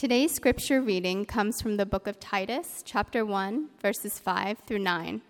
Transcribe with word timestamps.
Today's 0.00 0.32
scripture 0.32 0.80
reading 0.80 1.26
comes 1.26 1.60
from 1.60 1.76
the 1.76 1.84
book 1.84 2.06
of 2.06 2.18
Titus, 2.18 2.82
chapter 2.86 3.22
1, 3.22 3.68
verses 3.82 4.18
5 4.18 4.60
through 4.60 4.78
9. 4.78 5.20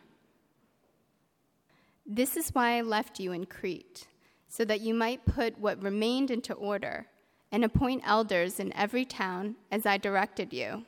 This 2.07 2.37
is 2.37 2.51
why 2.51 2.79
I 2.79 2.81
left 2.83 3.19
you 3.19 3.33
in 3.33 3.47
Crete, 3.47 4.07
so 4.47 4.65
that 4.65 4.81
you 4.81 4.95
might 4.95 5.27
put 5.27 5.59
what 5.59 5.83
remained 5.83 6.31
into 6.31 6.55
order 6.55 7.09
and 7.51 7.65
appoint 7.65 8.05
elders 8.07 8.61
in 8.61 8.73
every 8.77 9.05
town 9.05 9.57
as 9.73 9.87
I 9.87 9.99
directed 9.99 10.53
you. 10.53 10.85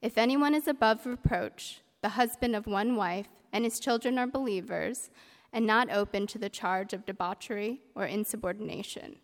If 0.00 0.16
anyone 0.16 0.54
is 0.54 0.66
above 0.66 1.04
reproach, 1.04 1.82
the 2.00 2.16
husband 2.16 2.56
of 2.56 2.66
one 2.66 2.96
wife, 2.96 3.28
and 3.52 3.64
his 3.64 3.78
children 3.78 4.16
are 4.16 4.26
believers, 4.26 5.10
and 5.52 5.66
not 5.66 5.92
open 5.92 6.26
to 6.28 6.38
the 6.38 6.48
charge 6.48 6.94
of 6.94 7.04
debauchery 7.04 7.82
or 7.94 8.06
insubordination. 8.06 9.16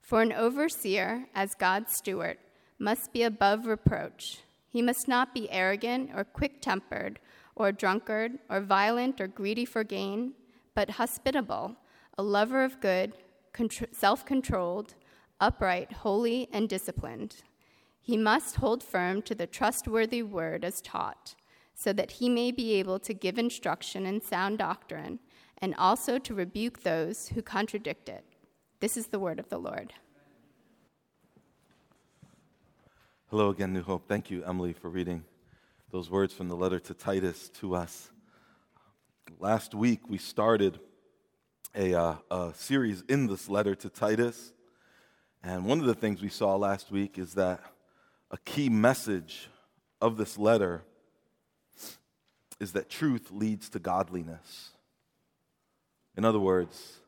For 0.00 0.20
an 0.20 0.32
overseer, 0.32 1.26
as 1.32 1.54
God's 1.54 1.94
steward, 1.94 2.38
must 2.80 3.12
be 3.12 3.22
above 3.22 3.66
reproach. 3.66 4.38
He 4.68 4.80
must 4.80 5.06
not 5.06 5.34
be 5.34 5.50
arrogant 5.50 6.10
or 6.14 6.24
quick 6.24 6.62
tempered, 6.62 7.20
or 7.54 7.72
drunkard, 7.72 8.38
or 8.48 8.60
violent, 8.60 9.20
or 9.20 9.26
greedy 9.26 9.66
for 9.66 9.84
gain, 9.84 10.32
but 10.74 10.90
hospitable, 10.90 11.76
a 12.16 12.22
lover 12.22 12.64
of 12.64 12.80
good, 12.80 13.12
self 13.92 14.24
controlled, 14.24 14.94
upright, 15.40 15.92
holy, 15.92 16.48
and 16.52 16.68
disciplined. 16.68 17.36
He 18.00 18.16
must 18.16 18.56
hold 18.56 18.82
firm 18.82 19.20
to 19.22 19.34
the 19.34 19.46
trustworthy 19.46 20.22
word 20.22 20.64
as 20.64 20.80
taught, 20.80 21.34
so 21.74 21.92
that 21.92 22.12
he 22.12 22.28
may 22.30 22.50
be 22.50 22.74
able 22.74 22.98
to 23.00 23.12
give 23.12 23.38
instruction 23.38 24.06
in 24.06 24.22
sound 24.22 24.58
doctrine, 24.58 25.18
and 25.58 25.74
also 25.74 26.18
to 26.18 26.34
rebuke 26.34 26.82
those 26.82 27.28
who 27.28 27.42
contradict 27.42 28.08
it. 28.08 28.24
This 28.80 28.96
is 28.96 29.08
the 29.08 29.18
word 29.18 29.38
of 29.38 29.50
the 29.50 29.58
Lord. 29.58 29.92
Hello 33.30 33.50
again, 33.50 33.72
New 33.72 33.82
Hope. 33.84 34.08
Thank 34.08 34.28
you, 34.28 34.42
Emily, 34.42 34.72
for 34.72 34.88
reading 34.88 35.22
those 35.92 36.10
words 36.10 36.34
from 36.34 36.48
the 36.48 36.56
letter 36.56 36.80
to 36.80 36.94
Titus 36.94 37.48
to 37.60 37.76
us. 37.76 38.10
Last 39.38 39.72
week, 39.72 40.00
we 40.08 40.18
started 40.18 40.80
a, 41.72 41.94
uh, 41.94 42.14
a, 42.28 42.52
series 42.54 43.04
in 43.08 43.28
this 43.28 43.48
letter 43.48 43.76
to 43.76 43.88
Titus. 43.88 44.52
And 45.44 45.64
one 45.64 45.78
of 45.78 45.86
the 45.86 45.94
things 45.94 46.20
we 46.20 46.28
saw 46.28 46.56
last 46.56 46.90
week 46.90 47.18
is 47.18 47.34
that 47.34 47.60
a 48.32 48.38
key 48.38 48.68
message 48.68 49.48
of 50.00 50.16
this 50.16 50.36
letter 50.36 50.82
is 52.58 52.72
that 52.72 52.90
truth 52.90 53.30
leads 53.30 53.68
to 53.68 53.78
godliness. 53.78 54.70
In 56.16 56.24
other 56.24 56.40
words, 56.40 56.98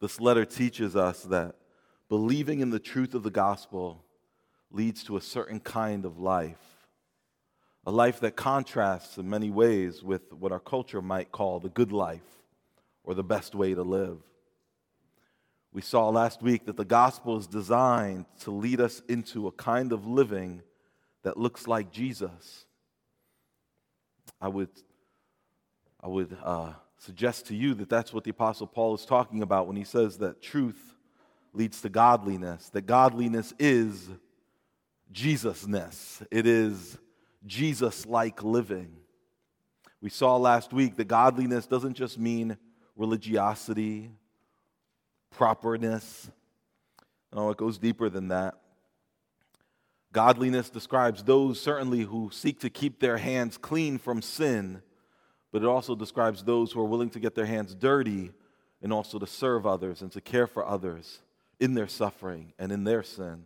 this 0.00 0.20
letter 0.20 0.44
teaches 0.44 0.96
us 0.96 1.22
that 1.22 1.54
believing 2.08 2.58
in 2.58 2.70
the 2.70 2.80
truth 2.80 3.14
of 3.14 3.22
the 3.22 3.30
gospel 3.30 4.02
leads 4.70 5.02
to 5.04 5.16
a 5.16 5.20
certain 5.20 5.60
kind 5.60 6.04
of 6.04 6.18
life. 6.18 6.56
A 7.86 7.90
life 7.90 8.20
that 8.20 8.36
contrasts 8.36 9.16
in 9.16 9.30
many 9.30 9.50
ways 9.50 10.02
with 10.02 10.32
what 10.32 10.52
our 10.52 10.60
culture 10.60 11.00
might 11.00 11.32
call 11.32 11.58
the 11.58 11.70
good 11.70 11.92
life 11.92 12.20
or 13.04 13.14
the 13.14 13.24
best 13.24 13.54
way 13.54 13.74
to 13.74 13.82
live. 13.82 14.18
We 15.72 15.82
saw 15.82 16.08
last 16.08 16.42
week 16.42 16.66
that 16.66 16.76
the 16.76 16.84
gospel 16.84 17.38
is 17.38 17.46
designed 17.46 18.26
to 18.40 18.50
lead 18.50 18.80
us 18.80 19.00
into 19.08 19.46
a 19.46 19.52
kind 19.52 19.92
of 19.92 20.06
living 20.06 20.62
that 21.22 21.36
looks 21.36 21.66
like 21.66 21.90
Jesus. 21.90 22.66
I 24.40 24.48
would, 24.48 24.70
I 26.02 26.08
would 26.08 26.36
uh, 26.42 26.72
suggest 26.98 27.46
to 27.46 27.54
you 27.54 27.74
that 27.74 27.88
that's 27.88 28.12
what 28.12 28.24
the 28.24 28.30
Apostle 28.30 28.66
Paul 28.66 28.94
is 28.94 29.04
talking 29.04 29.42
about 29.42 29.66
when 29.66 29.76
he 29.76 29.84
says 29.84 30.18
that 30.18 30.42
truth 30.42 30.96
leads 31.52 31.80
to 31.82 31.88
godliness, 31.88 32.68
that 32.70 32.86
godliness 32.86 33.52
is 33.58 34.08
Jesusness. 35.12 36.26
It 36.30 36.46
is 36.46 36.98
Jesus 37.46 38.06
like 38.06 38.42
living. 38.42 38.96
We 40.00 40.10
saw 40.10 40.36
last 40.36 40.72
week 40.72 40.96
that 40.96 41.08
godliness 41.08 41.66
doesn't 41.66 41.94
just 41.94 42.18
mean 42.18 42.56
religiosity, 42.96 44.10
properness. 45.30 46.30
No, 47.32 47.50
it 47.50 47.56
goes 47.56 47.78
deeper 47.78 48.08
than 48.08 48.28
that. 48.28 48.54
Godliness 50.12 50.70
describes 50.70 51.22
those 51.22 51.60
certainly 51.60 52.00
who 52.00 52.30
seek 52.32 52.60
to 52.60 52.70
keep 52.70 53.00
their 53.00 53.18
hands 53.18 53.58
clean 53.58 53.98
from 53.98 54.22
sin, 54.22 54.82
but 55.52 55.62
it 55.62 55.68
also 55.68 55.94
describes 55.94 56.42
those 56.42 56.72
who 56.72 56.80
are 56.80 56.86
willing 56.86 57.10
to 57.10 57.20
get 57.20 57.34
their 57.34 57.46
hands 57.46 57.74
dirty 57.74 58.32
and 58.80 58.92
also 58.92 59.18
to 59.18 59.26
serve 59.26 59.66
others 59.66 60.00
and 60.00 60.10
to 60.12 60.20
care 60.20 60.46
for 60.46 60.66
others 60.66 61.20
in 61.60 61.74
their 61.74 61.88
suffering 61.88 62.52
and 62.58 62.72
in 62.72 62.84
their 62.84 63.02
sin. 63.02 63.44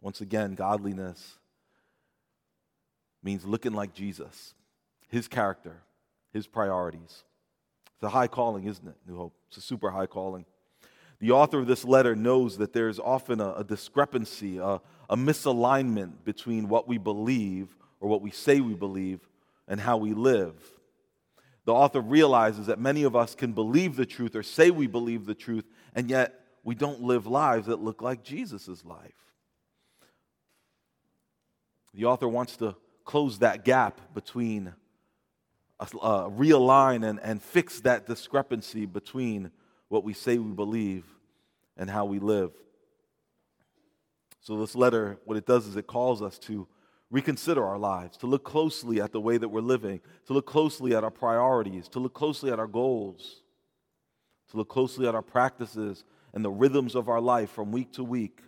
Once 0.00 0.20
again, 0.20 0.54
godliness 0.54 1.38
means 3.22 3.44
looking 3.44 3.72
like 3.72 3.92
Jesus, 3.92 4.54
his 5.08 5.28
character, 5.28 5.82
his 6.32 6.46
priorities. 6.46 7.24
It's 7.94 8.02
a 8.02 8.10
high 8.10 8.28
calling, 8.28 8.64
isn't 8.64 8.86
it, 8.86 8.96
New 9.06 9.16
Hope? 9.16 9.34
It's 9.48 9.56
a 9.56 9.62
super 9.62 9.90
high 9.90 10.06
calling. 10.06 10.44
The 11.18 11.30
author 11.30 11.60
of 11.60 11.66
this 11.66 11.84
letter 11.84 12.14
knows 12.14 12.58
that 12.58 12.72
there's 12.72 12.98
often 12.98 13.40
a, 13.40 13.54
a 13.54 13.64
discrepancy, 13.64 14.58
a, 14.58 14.80
a 15.08 15.16
misalignment 15.16 16.24
between 16.24 16.68
what 16.68 16.86
we 16.86 16.98
believe 16.98 17.74
or 18.00 18.08
what 18.08 18.20
we 18.20 18.30
say 18.30 18.60
we 18.60 18.74
believe 18.74 19.20
and 19.66 19.80
how 19.80 19.96
we 19.96 20.12
live. 20.12 20.54
The 21.64 21.72
author 21.72 22.00
realizes 22.00 22.66
that 22.66 22.78
many 22.78 23.02
of 23.02 23.16
us 23.16 23.34
can 23.34 23.52
believe 23.52 23.96
the 23.96 24.06
truth 24.06 24.36
or 24.36 24.42
say 24.42 24.70
we 24.70 24.86
believe 24.86 25.26
the 25.26 25.34
truth, 25.34 25.64
and 25.94 26.08
yet 26.08 26.38
we 26.62 26.74
don't 26.74 27.02
live 27.02 27.26
lives 27.26 27.66
that 27.66 27.80
look 27.80 28.02
like 28.02 28.22
Jesus' 28.22 28.84
life. 28.84 29.14
The 31.96 32.04
author 32.04 32.28
wants 32.28 32.58
to 32.58 32.76
close 33.06 33.38
that 33.38 33.64
gap 33.64 34.00
between, 34.12 34.74
uh, 35.80 36.28
realign 36.28 37.08
and, 37.08 37.18
and 37.20 37.42
fix 37.42 37.80
that 37.80 38.06
discrepancy 38.06 38.84
between 38.84 39.50
what 39.88 40.04
we 40.04 40.12
say 40.12 40.36
we 40.36 40.52
believe 40.52 41.06
and 41.74 41.88
how 41.88 42.04
we 42.04 42.18
live. 42.18 42.52
So, 44.40 44.60
this 44.60 44.74
letter, 44.74 45.18
what 45.24 45.38
it 45.38 45.46
does 45.46 45.66
is 45.66 45.76
it 45.76 45.86
calls 45.86 46.20
us 46.20 46.38
to 46.40 46.68
reconsider 47.10 47.64
our 47.64 47.78
lives, 47.78 48.18
to 48.18 48.26
look 48.26 48.44
closely 48.44 49.00
at 49.00 49.12
the 49.12 49.20
way 49.20 49.38
that 49.38 49.48
we're 49.48 49.60
living, 49.60 50.00
to 50.26 50.34
look 50.34 50.46
closely 50.46 50.94
at 50.94 51.02
our 51.02 51.10
priorities, 51.10 51.88
to 51.88 51.98
look 51.98 52.12
closely 52.12 52.52
at 52.52 52.58
our 52.58 52.66
goals, 52.66 53.42
to 54.50 54.58
look 54.58 54.68
closely 54.68 55.08
at 55.08 55.14
our 55.14 55.22
practices 55.22 56.04
and 56.34 56.44
the 56.44 56.50
rhythms 56.50 56.94
of 56.94 57.08
our 57.08 57.22
life 57.22 57.50
from 57.50 57.72
week 57.72 57.92
to 57.94 58.04
week 58.04 58.42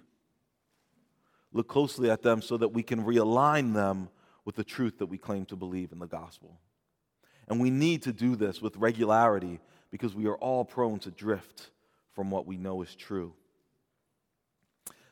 look 1.52 1.68
closely 1.68 2.10
at 2.10 2.22
them 2.22 2.42
so 2.42 2.56
that 2.56 2.68
we 2.68 2.82
can 2.82 3.04
realign 3.04 3.74
them 3.74 4.08
with 4.44 4.56
the 4.56 4.64
truth 4.64 4.98
that 4.98 5.06
we 5.06 5.18
claim 5.18 5.44
to 5.46 5.56
believe 5.56 5.92
in 5.92 5.98
the 5.98 6.06
gospel. 6.06 6.58
And 7.48 7.60
we 7.60 7.70
need 7.70 8.02
to 8.02 8.12
do 8.12 8.36
this 8.36 8.60
with 8.60 8.76
regularity 8.76 9.60
because 9.90 10.14
we 10.14 10.26
are 10.26 10.36
all 10.36 10.64
prone 10.64 10.98
to 11.00 11.10
drift 11.10 11.70
from 12.12 12.30
what 12.30 12.46
we 12.46 12.56
know 12.56 12.82
is 12.82 12.94
true. 12.94 13.32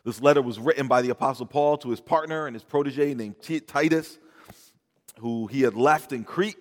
This 0.04 0.22
letter 0.22 0.42
was 0.42 0.58
written 0.58 0.86
by 0.86 1.02
the 1.02 1.10
Apostle 1.10 1.46
Paul 1.46 1.78
to 1.78 1.90
his 1.90 2.00
partner 2.00 2.46
and 2.46 2.54
his 2.54 2.62
protege 2.62 3.14
named 3.14 3.36
Titus, 3.66 4.18
who 5.18 5.46
he 5.48 5.62
had 5.62 5.74
left 5.74 6.12
in 6.12 6.24
Crete 6.24 6.58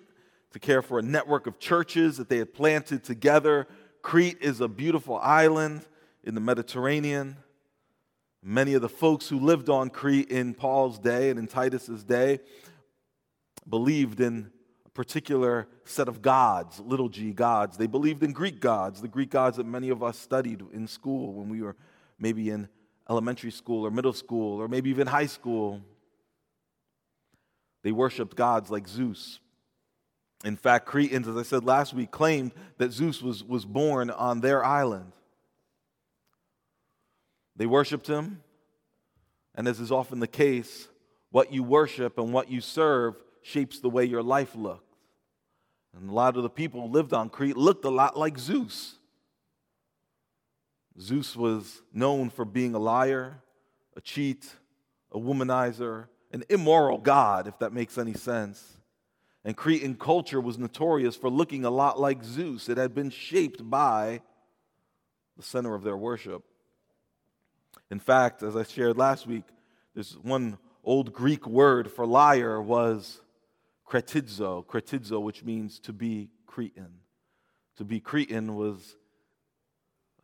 to 0.52 0.58
care 0.58 0.82
for 0.82 0.98
a 0.98 1.02
network 1.02 1.46
of 1.46 1.58
churches 1.58 2.16
that 2.16 2.28
they 2.28 2.38
had 2.38 2.52
planted 2.54 3.04
together. 3.04 3.68
Crete 4.02 4.38
is 4.40 4.60
a 4.60 4.68
beautiful 4.68 5.18
island 5.18 5.82
in 6.24 6.34
the 6.34 6.40
Mediterranean. 6.40 7.36
Many 8.48 8.74
of 8.74 8.80
the 8.80 8.88
folks 8.88 9.28
who 9.28 9.40
lived 9.40 9.68
on 9.68 9.90
Crete 9.90 10.30
in 10.30 10.54
Paul's 10.54 11.00
day 11.00 11.30
and 11.30 11.38
in 11.38 11.48
Titus's 11.48 12.04
day 12.04 12.38
believed 13.68 14.20
in 14.20 14.52
a 14.84 14.88
particular 14.90 15.66
set 15.84 16.06
of 16.06 16.22
gods, 16.22 16.78
little 16.78 17.08
g 17.08 17.32
gods. 17.32 17.76
They 17.76 17.88
believed 17.88 18.22
in 18.22 18.32
Greek 18.32 18.60
gods, 18.60 19.00
the 19.00 19.08
Greek 19.08 19.30
gods 19.30 19.56
that 19.56 19.66
many 19.66 19.88
of 19.88 20.00
us 20.00 20.16
studied 20.16 20.62
in 20.72 20.86
school 20.86 21.32
when 21.32 21.48
we 21.48 21.60
were 21.60 21.74
maybe 22.20 22.50
in 22.50 22.68
elementary 23.10 23.50
school 23.50 23.84
or 23.84 23.90
middle 23.90 24.12
school 24.12 24.62
or 24.62 24.68
maybe 24.68 24.90
even 24.90 25.08
high 25.08 25.26
school. 25.26 25.82
They 27.82 27.90
worshiped 27.90 28.36
gods 28.36 28.70
like 28.70 28.86
Zeus. 28.86 29.40
In 30.44 30.56
fact, 30.56 30.86
Cretans, 30.86 31.26
as 31.26 31.36
I 31.36 31.42
said 31.42 31.64
last 31.64 31.94
week, 31.94 32.12
claimed 32.12 32.52
that 32.78 32.92
Zeus 32.92 33.22
was, 33.22 33.42
was 33.42 33.64
born 33.64 34.08
on 34.08 34.40
their 34.40 34.64
island. 34.64 35.14
They 37.56 37.66
worshiped 37.66 38.06
him, 38.06 38.42
and 39.54 39.66
as 39.66 39.80
is 39.80 39.90
often 39.90 40.20
the 40.20 40.26
case, 40.26 40.88
what 41.30 41.52
you 41.52 41.62
worship 41.62 42.18
and 42.18 42.32
what 42.32 42.50
you 42.50 42.60
serve 42.60 43.16
shapes 43.42 43.80
the 43.80 43.90
way 43.90 44.04
your 44.04 44.22
life 44.22 44.54
looks. 44.54 44.82
And 45.96 46.10
a 46.10 46.12
lot 46.12 46.36
of 46.36 46.42
the 46.42 46.50
people 46.50 46.82
who 46.82 46.92
lived 46.92 47.14
on 47.14 47.30
Crete 47.30 47.56
looked 47.56 47.84
a 47.84 47.90
lot 47.90 48.18
like 48.18 48.38
Zeus. 48.38 48.96
Zeus 51.00 51.34
was 51.34 51.82
known 51.92 52.28
for 52.28 52.44
being 52.44 52.74
a 52.74 52.78
liar, 52.78 53.42
a 53.96 54.00
cheat, 54.00 54.46
a 55.12 55.18
womanizer, 55.18 56.08
an 56.32 56.44
immoral 56.50 56.98
god, 56.98 57.46
if 57.46 57.58
that 57.60 57.72
makes 57.72 57.96
any 57.96 58.14
sense. 58.14 58.78
And 59.44 59.56
Cretan 59.56 59.94
culture 59.94 60.40
was 60.40 60.58
notorious 60.58 61.16
for 61.16 61.30
looking 61.30 61.64
a 61.64 61.70
lot 61.70 61.98
like 61.98 62.24
Zeus. 62.24 62.68
It 62.68 62.76
had 62.76 62.94
been 62.94 63.10
shaped 63.10 63.68
by 63.68 64.20
the 65.36 65.42
center 65.42 65.74
of 65.74 65.82
their 65.82 65.96
worship. 65.96 66.42
In 67.90 68.00
fact, 68.00 68.42
as 68.42 68.56
I 68.56 68.64
shared 68.64 68.96
last 68.96 69.26
week, 69.26 69.44
there's 69.94 70.16
one 70.22 70.58
old 70.84 71.12
Greek 71.12 71.46
word 71.46 71.90
for 71.90 72.06
liar 72.06 72.60
was 72.60 73.20
kretizo, 73.88 74.64
kretizo, 74.66 75.22
which 75.22 75.44
means 75.44 75.78
to 75.80 75.92
be 75.92 76.30
Cretan. 76.46 77.00
To 77.76 77.84
be 77.84 78.00
Cretan 78.00 78.56
was 78.56 78.96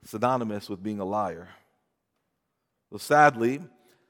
synonymous 0.05 0.69
with 0.69 0.83
being 0.83 0.99
a 0.99 1.05
liar. 1.05 1.49
Well, 2.91 2.99
sadly, 2.99 3.61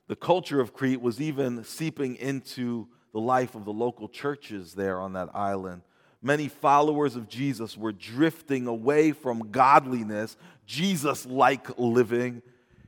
the 0.08 0.16
culture 0.16 0.60
of 0.60 0.72
Crete 0.72 1.00
was 1.00 1.20
even 1.20 1.64
seeping 1.64 2.16
into 2.16 2.88
the 3.12 3.20
life 3.20 3.54
of 3.54 3.64
the 3.64 3.72
local 3.72 4.08
churches 4.08 4.75
there 4.75 5.00
on 5.00 5.12
that 5.12 5.28
island. 5.34 5.82
Many 6.22 6.49
followers 6.49 7.16
of 7.16 7.28
Jesus 7.28 7.76
were 7.76 7.93
drifting 7.93 8.66
away 8.66 9.12
from 9.12 9.50
godliness, 9.50 10.37
Jesus 10.66 11.26
like 11.26 11.78
living, 11.78 12.43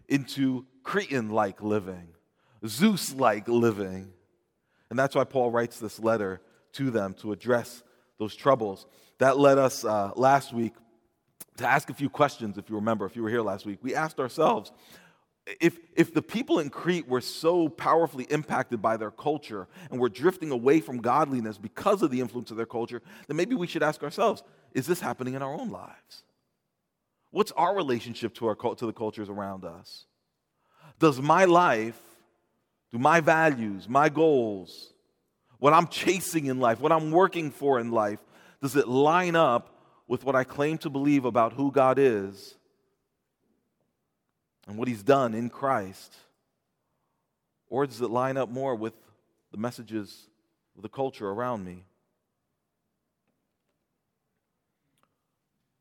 into 0.09 0.67
Cretan 0.83 1.31
like 1.31 1.63
living, 1.63 2.09
Zeus 2.67 3.15
like 3.15 3.49
living. 3.49 4.13
And 4.91 4.99
that's 4.99 5.15
why 5.15 5.25
Paul 5.25 5.51
writes 5.51 5.79
this 5.79 5.99
letter 5.99 6.41
to 6.75 6.91
them 6.91 7.15
to 7.15 7.33
address 7.33 7.83
those 8.19 8.35
troubles. 8.35 8.87
That 9.19 9.39
led 9.39 9.59
us 9.59 9.85
uh, 9.85 10.13
last 10.17 10.53
week 10.53 10.75
to 11.57 11.67
ask 11.67 11.89
a 11.91 11.95
few 11.95 12.11
questions, 12.11 12.59
if 12.59 12.69
you 12.69 12.77
remember, 12.77 13.07
if 13.07 13.17
you 13.17 13.23
were 13.23 13.31
here 13.31 13.43
last 13.43 13.65
week. 13.65 13.79
We 13.83 13.95
asked 13.95 14.19
ourselves 14.19 14.73
if, 15.61 15.79
if 15.95 16.15
the 16.15 16.23
people 16.23 16.59
in 16.59 16.71
Crete 16.71 17.07
were 17.07 17.21
so 17.21 17.69
powerfully 17.69 18.25
impacted 18.25 18.81
by 18.81 18.97
their 18.97 19.11
culture 19.11 19.69
and 19.91 20.01
were 20.01 20.09
drifting 20.09 20.51
away 20.51 20.81
from 20.81 20.99
godliness 20.99 21.59
because 21.59 22.03
of 22.03 22.11
the 22.11 22.21
influence 22.21 22.51
of 22.51 22.57
their 22.57 22.67
culture, 22.67 23.03
then 23.29 23.37
maybe 23.37 23.55
we 23.55 23.67
should 23.67 23.83
ask 23.83 24.03
ourselves 24.03 24.43
is 24.73 24.87
this 24.87 25.01
happening 25.01 25.35
in 25.35 25.43
our 25.43 25.55
own 25.55 25.71
lives? 25.71 26.25
What's 27.35 27.51
our 27.57 27.75
relationship 27.75 28.33
to, 28.35 28.47
our, 28.47 28.55
to 28.55 28.87
the 28.87 28.93
cultures 28.93 29.29
around 29.29 29.65
us? 29.65 30.05
Does 31.01 31.21
my 31.21 31.47
life, 31.47 32.01
do 32.93 32.99
my 32.99 33.19
values, 33.19 33.89
my 33.89 34.09
goals, 34.09 34.93
what 35.59 35.73
I'm 35.73 35.89
chasing 35.89 36.47
in 36.47 36.61
life, 36.61 36.79
what 36.79 36.93
I'm 36.93 37.11
working 37.11 37.51
for 37.51 37.81
in 37.81 37.91
life, 37.91 38.21
does 38.63 38.77
it 38.77 38.87
line 38.87 39.35
up 39.35 39.77
with 40.07 40.23
what 40.23 40.37
I 40.37 40.45
claim 40.45 40.79
to 40.79 40.91
believe 40.91 41.25
about 41.25 41.55
who 41.55 41.73
God 41.73 41.99
is 41.99 42.55
and 44.69 44.79
what 44.79 44.87
He's 44.87 45.03
done 45.03 45.35
in 45.35 45.51
Christ? 45.51 46.15
Or 47.67 47.85
does 47.85 48.01
it 48.01 48.11
line 48.11 48.37
up 48.37 48.49
more 48.49 48.77
with 48.77 48.95
the 49.51 49.59
messages 49.59 50.29
of 50.77 50.83
the 50.83 50.89
culture 50.89 51.29
around 51.29 51.65
me? 51.65 51.83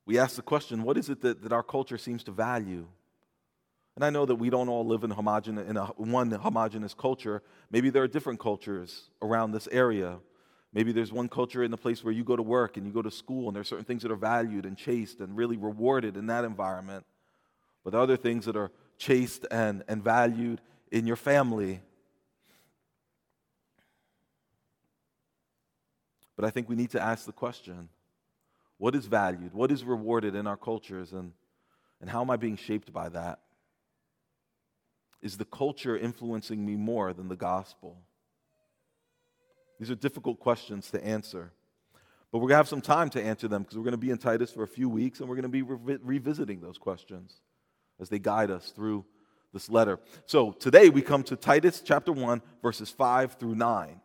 We 0.06 0.20
ask 0.20 0.36
the 0.36 0.42
question 0.42 0.84
what 0.84 0.98
is 0.98 1.10
it 1.10 1.22
that, 1.22 1.44
that 1.44 1.54
our 1.54 1.64
culture 1.64 1.98
seems 1.98 2.24
to 2.26 2.32
value? 2.32 2.88
And 3.96 4.04
I 4.04 4.10
know 4.10 4.26
that 4.26 4.36
we 4.36 4.50
don't 4.50 4.70
all 4.70 4.86
live 4.86 5.04
in, 5.04 5.12
in 5.12 5.78
a, 5.78 5.86
one 5.98 6.32
homogenous 6.32 6.94
culture. 6.94 7.44
Maybe 7.70 7.90
there 7.90 8.04
are 8.04 8.08
different 8.08 8.40
cultures 8.40 9.10
around 9.22 9.52
this 9.52 9.68
area. 9.72 10.18
Maybe 10.74 10.92
there's 10.92 11.14
one 11.14 11.30
culture 11.30 11.64
in 11.64 11.70
the 11.70 11.78
place 11.78 12.04
where 12.04 12.14
you 12.14 12.24
go 12.24 12.36
to 12.36 12.42
work 12.42 12.78
and 12.78 12.88
you 12.88 12.92
go 12.92 13.04
to 13.04 13.12
school, 13.12 13.48
and 13.48 13.56
there 13.56 13.62
are 13.62 13.66
certain 13.66 13.86
things 13.86 14.02
that 14.02 14.12
are 14.12 14.16
valued 14.16 14.66
and 14.66 14.76
chased 14.76 15.20
and 15.20 15.38
really 15.38 15.58
rewarded 15.58 16.18
in 16.18 16.26
that 16.28 16.44
environment. 16.44 17.06
But 17.84 17.92
there 17.92 18.00
are 18.00 18.04
other 18.04 18.18
things 18.18 18.46
that 18.46 18.56
are 18.56 18.72
chased 18.98 19.46
and, 19.52 19.84
and 19.88 20.04
valued 20.04 20.62
in 20.92 21.06
your 21.06 21.16
family. 21.16 21.82
But 26.36 26.46
I 26.46 26.50
think 26.50 26.68
we 26.68 26.76
need 26.76 26.90
to 26.92 27.02
ask 27.02 27.28
the 27.28 27.32
question 27.32 27.90
what 28.84 28.96
is 28.96 29.06
valued? 29.06 29.54
What 29.54 29.72
is 29.72 29.86
rewarded 29.86 30.36
in 30.36 30.46
our 30.46 30.58
cultures? 30.58 31.14
And, 31.14 31.32
and 32.02 32.10
how 32.10 32.20
am 32.20 32.30
I 32.30 32.36
being 32.36 32.58
shaped 32.58 32.92
by 32.92 33.08
that? 33.08 33.40
Is 35.22 35.38
the 35.38 35.46
culture 35.46 35.98
influencing 35.98 36.66
me 36.66 36.76
more 36.76 37.14
than 37.14 37.30
the 37.30 37.38
gospel? 37.38 38.02
These 39.80 39.90
are 39.90 39.96
difficult 39.96 40.42
questions 40.42 40.92
to 40.92 41.02
answer. 41.02 41.54
But 42.30 42.40
we're 42.40 42.50
going 42.50 42.56
to 42.56 42.58
have 42.58 42.68
some 42.68 42.82
time 42.82 43.10
to 43.12 43.24
answer 43.24 43.48
them 43.48 43.62
because 43.62 43.78
we're 43.78 43.86
going 43.86 43.94
to 43.94 43.98
be 43.98 44.10
in 44.10 44.18
Titus 44.18 44.52
for 44.52 44.64
a 44.64 44.68
few 44.68 44.90
weeks 44.90 45.22
and 45.22 45.30
we're 45.30 45.36
going 45.36 45.44
to 45.44 45.48
be 45.48 45.62
re- 45.62 46.00
revisiting 46.04 46.60
those 46.60 46.78
questions 46.78 47.40
as 48.02 48.10
they 48.10 48.20
guide 48.20 48.52
us 48.52 48.72
through 48.72 49.06
this 49.54 49.70
letter. 49.70 49.98
So 50.26 50.52
today 50.52 50.90
we 50.90 51.02
come 51.02 51.24
to 51.24 51.38
Titus 51.38 51.80
chapter 51.80 52.12
1, 52.12 52.42
verses 52.62 52.90
5 52.90 53.36
through 53.36 53.56
9, 53.56 54.02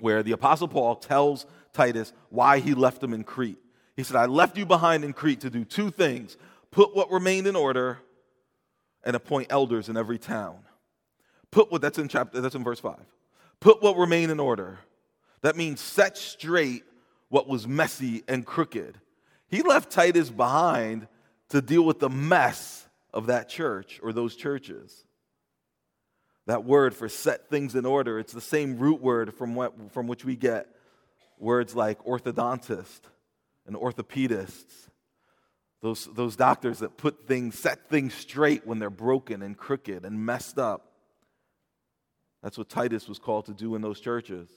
where 0.00 0.22
the 0.22 0.32
Apostle 0.32 0.68
Paul 0.68 0.96
tells 0.96 1.46
Titus 1.72 2.12
why 2.28 2.58
he 2.58 2.74
left 2.74 3.02
him 3.02 3.14
in 3.14 3.24
Crete. 3.24 3.56
He 3.98 4.04
said, 4.04 4.14
I 4.14 4.26
left 4.26 4.56
you 4.56 4.64
behind 4.64 5.02
in 5.02 5.12
Crete 5.12 5.40
to 5.40 5.50
do 5.50 5.64
two 5.64 5.90
things 5.90 6.36
put 6.70 6.94
what 6.94 7.10
remained 7.10 7.48
in 7.48 7.56
order 7.56 7.98
and 9.02 9.16
appoint 9.16 9.48
elders 9.50 9.88
in 9.88 9.96
every 9.96 10.18
town. 10.18 10.58
Put 11.50 11.72
what 11.72 11.80
that's 11.80 11.98
in 11.98 12.06
chapter 12.06 12.40
that's 12.40 12.54
in 12.54 12.62
verse 12.62 12.78
5. 12.78 12.94
Put 13.58 13.82
what 13.82 13.96
remained 13.96 14.30
in 14.30 14.38
order. 14.38 14.78
That 15.42 15.56
means 15.56 15.80
set 15.80 16.16
straight 16.16 16.84
what 17.28 17.48
was 17.48 17.66
messy 17.66 18.22
and 18.28 18.46
crooked. 18.46 19.00
He 19.48 19.62
left 19.62 19.90
Titus 19.90 20.30
behind 20.30 21.08
to 21.48 21.60
deal 21.60 21.82
with 21.82 21.98
the 21.98 22.08
mess 22.08 22.86
of 23.12 23.26
that 23.26 23.48
church 23.48 23.98
or 24.00 24.12
those 24.12 24.36
churches. 24.36 25.06
That 26.46 26.62
word 26.62 26.94
for 26.94 27.08
set 27.08 27.50
things 27.50 27.74
in 27.74 27.84
order, 27.84 28.20
it's 28.20 28.32
the 28.32 28.40
same 28.40 28.78
root 28.78 29.02
word 29.02 29.34
from, 29.34 29.56
what, 29.56 29.90
from 29.90 30.06
which 30.06 30.24
we 30.24 30.36
get 30.36 30.68
words 31.40 31.74
like 31.74 31.98
orthodontist 32.04 33.00
and 33.68 33.76
orthopedists. 33.76 34.88
Those, 35.80 36.08
those 36.12 36.34
doctors 36.34 36.80
that 36.80 36.96
put 36.96 37.28
things, 37.28 37.56
set 37.56 37.88
things 37.88 38.12
straight 38.12 38.66
when 38.66 38.80
they're 38.80 38.90
broken 38.90 39.42
and 39.42 39.56
crooked 39.56 40.04
and 40.04 40.26
messed 40.26 40.58
up. 40.58 40.90
That's 42.42 42.58
what 42.58 42.68
Titus 42.68 43.06
was 43.06 43.20
called 43.20 43.46
to 43.46 43.54
do 43.54 43.76
in 43.76 43.82
those 43.82 44.00
churches. 44.00 44.48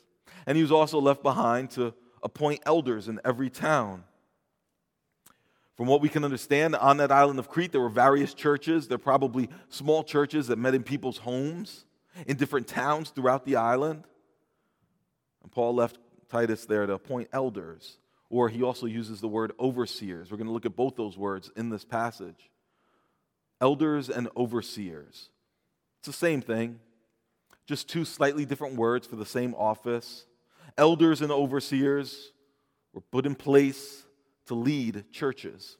And 0.47 0.55
he 0.55 0.63
was 0.63 0.71
also 0.71 0.99
left 0.99 1.21
behind 1.21 1.69
to 1.71 1.93
appoint 2.23 2.61
elders 2.65 3.07
in 3.07 3.19
every 3.23 3.51
town. 3.51 4.03
From 5.77 5.87
what 5.87 6.01
we 6.01 6.09
can 6.09 6.23
understand, 6.23 6.75
on 6.75 6.97
that 6.97 7.11
island 7.11 7.39
of 7.39 7.49
Crete, 7.49 7.71
there 7.71 7.81
were 7.81 7.89
various 7.89 8.33
churches. 8.33 8.87
They're 8.87 8.97
probably 8.97 9.49
small 9.69 10.03
churches 10.03 10.47
that 10.47 10.57
met 10.57 10.75
in 10.75 10.83
people's 10.83 11.17
homes 11.17 11.85
in 12.27 12.37
different 12.37 12.67
towns 12.67 13.09
throughout 13.09 13.45
the 13.45 13.55
island. 13.55 14.03
And 15.43 15.51
Paul 15.51 15.75
left 15.75 15.97
Titus 16.29 16.65
there 16.65 16.85
to 16.85 16.93
appoint 16.93 17.29
elders, 17.33 17.97
or 18.31 18.47
he 18.47 18.63
also 18.63 18.85
uses 18.85 19.19
the 19.19 19.27
word 19.27 19.51
overseers. 19.59 20.31
We're 20.31 20.37
going 20.37 20.47
to 20.47 20.53
look 20.53 20.65
at 20.65 20.75
both 20.75 20.95
those 20.95 21.17
words 21.17 21.51
in 21.55 21.69
this 21.69 21.85
passage 21.85 22.49
elders 23.59 24.09
and 24.09 24.27
overseers. 24.35 25.29
It's 25.99 26.07
the 26.07 26.13
same 26.13 26.41
thing, 26.41 26.79
just 27.67 27.87
two 27.87 28.05
slightly 28.05 28.43
different 28.43 28.75
words 28.75 29.05
for 29.05 29.17
the 29.17 29.25
same 29.25 29.53
office. 29.53 30.25
Elders 30.79 31.21
and 31.21 31.31
overseers 31.31 32.31
were 32.91 33.01
put 33.01 33.27
in 33.27 33.35
place 33.35 34.03
to 34.47 34.55
lead 34.55 35.03
churches. 35.11 35.77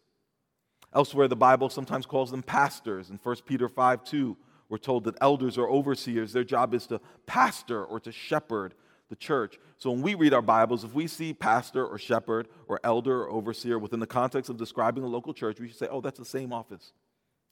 Elsewhere, 0.94 1.28
the 1.28 1.36
Bible 1.36 1.70
sometimes 1.70 2.06
calls 2.06 2.30
them 2.30 2.44
pastors. 2.44 3.10
In 3.10 3.18
1 3.18 3.36
Peter 3.48 3.68
5 3.68 4.04
2, 4.04 4.38
we're 4.70 4.78
told 4.78 5.06
that 5.06 5.16
elders 5.22 5.58
or 5.58 5.70
overseers, 5.70 6.34
their 6.34 6.44
job 6.44 6.76
is 6.76 6.86
to 6.88 7.02
pastor 7.26 7.84
or 7.84 8.00
to 8.02 8.12
shepherd 8.12 8.76
the 9.12 9.16
church. 9.18 9.60
So 9.78 9.92
when 9.92 10.02
we 10.02 10.16
read 10.16 10.34
our 10.34 10.42
Bibles, 10.42 10.86
if 10.86 10.94
we 10.94 11.06
see 11.06 11.34
pastor 11.34 11.86
or 11.86 12.00
shepherd 12.00 12.48
or 12.70 12.80
elder 12.82 13.24
or 13.24 13.30
overseer 13.30 13.78
within 13.78 14.00
the 14.00 14.08
context 14.08 14.50
of 14.50 14.56
describing 14.56 15.04
a 15.04 15.08
local 15.08 15.34
church, 15.34 15.60
we 15.60 15.68
should 15.68 15.78
say, 15.78 15.88
oh, 15.92 16.00
that's 16.00 16.18
the 16.18 16.26
same 16.26 16.54
office, 16.54 16.94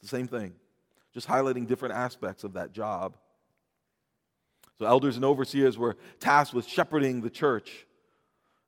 the 0.02 0.08
same 0.08 0.26
thing, 0.26 0.54
just 1.14 1.28
highlighting 1.28 1.68
different 1.68 1.94
aspects 1.96 2.46
of 2.46 2.54
that 2.54 2.72
job. 2.72 3.18
So 4.80 4.86
elders 4.86 5.18
and 5.18 5.26
overseers 5.26 5.78
were 5.78 5.98
tasked 6.22 6.54
with 6.54 6.66
shepherding 6.66 7.20
the 7.20 7.30
church 7.30 7.86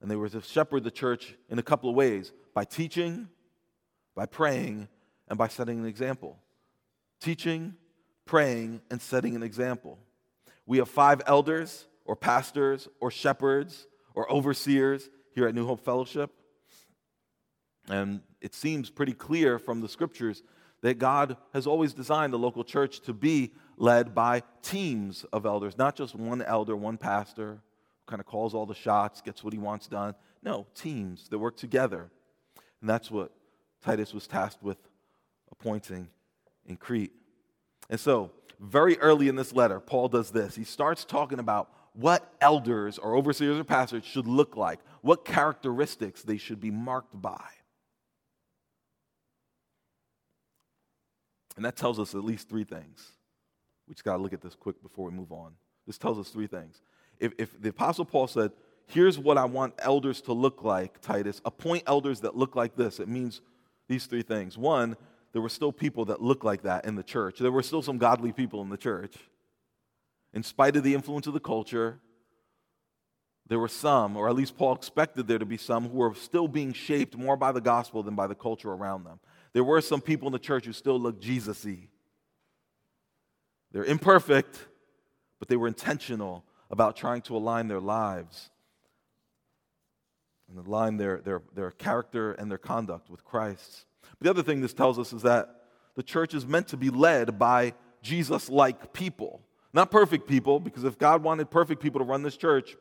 and 0.01 0.11
they 0.11 0.17
were 0.17 0.27
to 0.27 0.41
shepherd 0.41 0.83
the 0.83 0.91
church 0.91 1.35
in 1.49 1.59
a 1.59 1.63
couple 1.63 1.89
of 1.89 1.95
ways 1.95 2.33
by 2.53 2.65
teaching, 2.65 3.29
by 4.15 4.25
praying, 4.25 4.89
and 5.29 5.37
by 5.37 5.47
setting 5.47 5.79
an 5.79 5.85
example. 5.85 6.37
Teaching, 7.21 7.75
praying, 8.25 8.81
and 8.91 9.01
setting 9.01 9.33
an 9.37 9.43
example. 9.43 9.97
We 10.65 10.79
have 10.79 10.89
five 10.89 11.21
elders, 11.25 11.87
or 12.11 12.15
pastors, 12.17 12.89
or 12.99 13.09
shepherds, 13.09 13.87
or 14.15 14.29
overseers 14.29 15.09
here 15.33 15.47
at 15.47 15.55
New 15.55 15.65
Hope 15.65 15.79
Fellowship. 15.79 16.29
And 17.87 18.19
it 18.41 18.53
seems 18.53 18.89
pretty 18.89 19.13
clear 19.13 19.57
from 19.57 19.79
the 19.79 19.87
scriptures 19.87 20.43
that 20.81 20.99
God 20.99 21.37
has 21.53 21.65
always 21.65 21.93
designed 21.93 22.33
the 22.33 22.37
local 22.37 22.65
church 22.65 22.99
to 23.03 23.13
be 23.13 23.53
led 23.77 24.13
by 24.13 24.43
teams 24.61 25.23
of 25.31 25.45
elders, 25.45 25.77
not 25.77 25.95
just 25.95 26.13
one 26.13 26.41
elder, 26.41 26.75
one 26.75 26.97
pastor, 26.97 27.61
kind 28.07 28.19
of 28.19 28.25
calls 28.25 28.53
all 28.53 28.65
the 28.65 28.75
shots, 28.75 29.21
gets 29.21 29.41
what 29.41 29.53
he 29.53 29.59
wants 29.59 29.87
done. 29.87 30.13
No, 30.43 30.67
teams 30.75 31.29
that 31.29 31.39
work 31.39 31.55
together. 31.55 32.11
And 32.81 32.89
that's 32.89 33.09
what 33.09 33.31
Titus 33.81 34.13
was 34.13 34.27
tasked 34.27 34.61
with 34.61 34.79
appointing 35.49 36.09
in 36.65 36.75
Crete. 36.75 37.13
And 37.89 37.97
so, 37.97 38.31
very 38.59 38.99
early 38.99 39.29
in 39.29 39.37
this 39.37 39.53
letter, 39.53 39.79
Paul 39.79 40.09
does 40.09 40.31
this. 40.31 40.55
He 40.55 40.65
starts 40.65 41.05
talking 41.05 41.39
about 41.39 41.71
what 41.93 42.33
elders 42.39 42.97
or 42.97 43.15
overseers 43.15 43.59
or 43.59 43.63
pastors 43.63 44.05
should 44.05 44.27
look 44.27 44.55
like, 44.55 44.79
what 45.01 45.25
characteristics 45.25 46.21
they 46.21 46.37
should 46.37 46.61
be 46.61 46.71
marked 46.71 47.19
by. 47.19 47.43
And 51.55 51.65
that 51.65 51.75
tells 51.75 51.99
us 51.99 52.15
at 52.15 52.23
least 52.23 52.49
three 52.49 52.63
things. 52.63 53.11
We 53.87 53.93
just 53.93 54.05
got 54.05 54.17
to 54.17 54.23
look 54.23 54.33
at 54.33 54.41
this 54.41 54.55
quick 54.55 54.81
before 54.81 55.09
we 55.09 55.11
move 55.11 55.31
on. 55.31 55.51
This 55.85 55.97
tells 55.97 56.17
us 56.17 56.29
three 56.29 56.47
things. 56.47 56.81
If, 57.19 57.33
if 57.37 57.61
the 57.61 57.69
Apostle 57.69 58.05
Paul 58.05 58.27
said, 58.27 58.51
Here's 58.87 59.17
what 59.17 59.37
I 59.37 59.45
want 59.45 59.73
elders 59.79 60.19
to 60.23 60.33
look 60.33 60.63
like, 60.63 60.99
Titus, 60.99 61.39
appoint 61.45 61.83
elders 61.87 62.21
that 62.21 62.35
look 62.35 62.57
like 62.57 62.75
this, 62.75 62.99
it 62.99 63.07
means 63.07 63.39
these 63.87 64.05
three 64.05 64.21
things. 64.21 64.57
One, 64.57 64.97
there 65.31 65.41
were 65.41 65.49
still 65.49 65.71
people 65.71 66.05
that 66.05 66.21
looked 66.21 66.43
like 66.43 66.63
that 66.63 66.85
in 66.85 66.95
the 66.95 67.03
church. 67.03 67.39
There 67.39 67.53
were 67.53 67.63
still 67.63 67.81
some 67.81 67.97
godly 67.97 68.33
people 68.33 68.61
in 68.61 68.69
the 68.69 68.77
church. 68.77 69.15
In 70.33 70.43
spite 70.43 70.75
of 70.75 70.83
the 70.83 70.93
influence 70.93 71.27
of 71.27 71.33
the 71.33 71.39
culture, 71.39 71.99
there 73.47 73.59
were 73.59 73.67
some, 73.67 74.15
or 74.15 74.29
at 74.29 74.35
least 74.35 74.57
Paul 74.57 74.73
expected 74.75 75.27
there 75.27 75.39
to 75.39 75.45
be 75.45 75.57
some, 75.57 75.89
who 75.89 75.97
were 75.97 76.15
still 76.15 76.47
being 76.47 76.71
shaped 76.71 77.17
more 77.17 77.35
by 77.35 77.51
the 77.51 77.59
gospel 77.59 78.01
than 78.01 78.15
by 78.15 78.27
the 78.27 78.35
culture 78.35 78.71
around 78.71 79.03
them. 79.03 79.19
There 79.53 79.63
were 79.63 79.81
some 79.81 79.99
people 79.99 80.27
in 80.27 80.31
the 80.31 80.39
church 80.39 80.65
who 80.65 80.73
still 80.73 80.99
looked 80.99 81.21
Jesus 81.21 81.65
y. 81.65 81.89
They're 83.73 83.83
imperfect, 83.83 84.57
but 85.39 85.49
they 85.49 85.57
were 85.57 85.67
intentional 85.67 86.45
about 86.69 86.95
trying 86.95 87.21
to 87.23 87.35
align 87.35 87.67
their 87.67 87.79
lives 87.81 88.49
and 90.49 90.65
align 90.65 90.97
their, 90.97 91.17
their, 91.17 91.41
their 91.53 91.71
character 91.71 92.33
and 92.33 92.49
their 92.49 92.57
conduct 92.57 93.09
with 93.09 93.23
Christ's. 93.23 93.85
The 94.19 94.29
other 94.29 94.43
thing 94.43 94.61
this 94.61 94.73
tells 94.73 94.99
us 94.99 95.13
is 95.13 95.23
that 95.23 95.63
the 95.95 96.03
church 96.03 96.33
is 96.33 96.45
meant 96.45 96.69
to 96.69 96.77
be 96.77 96.89
led 96.89 97.37
by 97.37 97.73
Jesus 98.01 98.49
like 98.49 98.93
people. 98.93 99.41
Not 99.73 99.89
perfect 99.89 100.27
people, 100.27 100.59
because 100.59 100.83
if 100.83 100.97
God 100.97 101.23
wanted 101.23 101.49
perfect 101.49 101.81
people 101.81 101.99
to 101.99 102.05
run 102.05 102.23
this 102.23 102.35
church, 102.35 102.75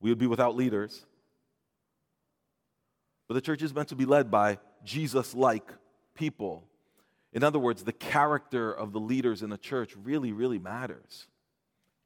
we 0.00 0.10
would 0.10 0.18
be 0.18 0.26
without 0.26 0.54
leaders. 0.54 1.04
But 3.26 3.34
the 3.34 3.40
church 3.40 3.62
is 3.62 3.74
meant 3.74 3.88
to 3.88 3.96
be 3.96 4.04
led 4.04 4.30
by 4.30 4.58
Jesus 4.84 5.34
like 5.34 5.68
people. 6.14 6.64
In 7.32 7.42
other 7.42 7.58
words, 7.58 7.82
the 7.82 7.92
character 7.92 8.72
of 8.72 8.92
the 8.92 9.00
leaders 9.00 9.42
in 9.42 9.50
the 9.50 9.58
church 9.58 9.94
really, 10.02 10.32
really 10.32 10.60
matters. 10.60 11.26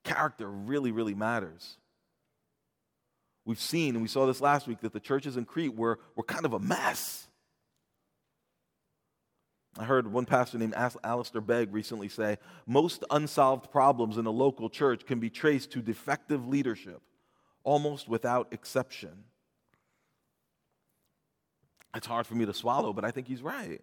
Character 0.05 0.51
really, 0.51 0.91
really 0.91 1.15
matters. 1.15 1.77
We've 3.45 3.61
seen, 3.61 3.95
and 3.95 4.03
we 4.03 4.09
saw 4.09 4.27
this 4.27 4.41
last 4.41 4.67
week, 4.67 4.81
that 4.81 4.93
the 4.93 5.01
churches 5.01 5.37
in 5.37 5.45
Crete 5.45 5.75
were, 5.75 5.99
were 6.17 6.25
kind 6.25 6.47
of 6.47 6.55
a 6.55 6.59
mess. 6.59 7.28
I 9.79 9.85
heard 9.85 10.11
one 10.13 10.27
pastor 10.27 10.59
named 10.59 10.75
Alistair 11.05 11.41
Begg 11.41 11.73
recently 11.73 12.09
say 12.09 12.39
most 12.67 13.05
unsolved 13.11 13.71
problems 13.71 14.19
in 14.19 14.27
a 14.27 14.31
local 14.31 14.69
church 14.69 15.07
can 15.07 15.21
be 15.21 15.31
traced 15.31 15.71
to 15.73 15.81
defective 15.81 16.49
leadership, 16.49 17.01
almost 17.63 18.09
without 18.09 18.49
exception. 18.51 19.25
It's 21.95 22.09
hard 22.09 22.27
for 22.27 22.35
me 22.35 22.45
to 22.45 22.53
swallow, 22.53 22.93
but 22.93 23.05
I 23.05 23.13
think 23.13 23.29
he's 23.29 23.41
right. 23.41 23.81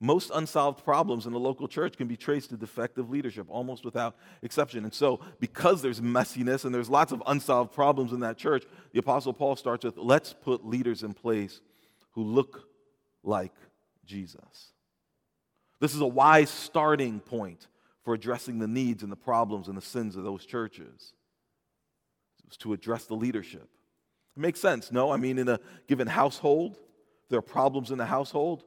Most 0.00 0.30
unsolved 0.32 0.84
problems 0.84 1.26
in 1.26 1.32
a 1.32 1.38
local 1.38 1.68
church 1.68 1.96
can 1.96 2.06
be 2.06 2.16
traced 2.16 2.50
to 2.50 2.56
defective 2.56 3.10
leadership, 3.10 3.46
almost 3.48 3.84
without 3.84 4.16
exception. 4.42 4.84
And 4.84 4.94
so, 4.94 5.20
because 5.40 5.82
there's 5.82 6.00
messiness 6.00 6.64
and 6.64 6.72
there's 6.74 6.88
lots 6.88 7.12
of 7.12 7.22
unsolved 7.26 7.72
problems 7.72 8.12
in 8.12 8.20
that 8.20 8.38
church, 8.38 8.64
the 8.92 9.00
Apostle 9.00 9.32
Paul 9.32 9.56
starts 9.56 9.84
with 9.84 9.96
let's 9.98 10.32
put 10.32 10.64
leaders 10.64 11.02
in 11.02 11.14
place 11.14 11.60
who 12.12 12.22
look 12.22 12.68
like 13.24 13.52
Jesus. 14.06 14.72
This 15.80 15.94
is 15.94 16.00
a 16.00 16.06
wise 16.06 16.50
starting 16.50 17.20
point 17.20 17.68
for 18.04 18.14
addressing 18.14 18.58
the 18.58 18.66
needs 18.66 19.02
and 19.02 19.12
the 19.12 19.16
problems 19.16 19.68
and 19.68 19.76
the 19.76 19.82
sins 19.82 20.16
of 20.16 20.24
those 20.24 20.44
churches. 20.44 21.12
To 22.60 22.72
address 22.72 23.04
the 23.04 23.14
leadership. 23.14 23.68
It 24.34 24.40
makes 24.40 24.58
sense, 24.58 24.90
no? 24.90 25.10
I 25.10 25.18
mean, 25.18 25.38
in 25.38 25.48
a 25.48 25.60
given 25.86 26.08
household, 26.08 26.78
there 27.28 27.38
are 27.38 27.42
problems 27.42 27.90
in 27.90 27.98
the 27.98 28.06
household. 28.06 28.64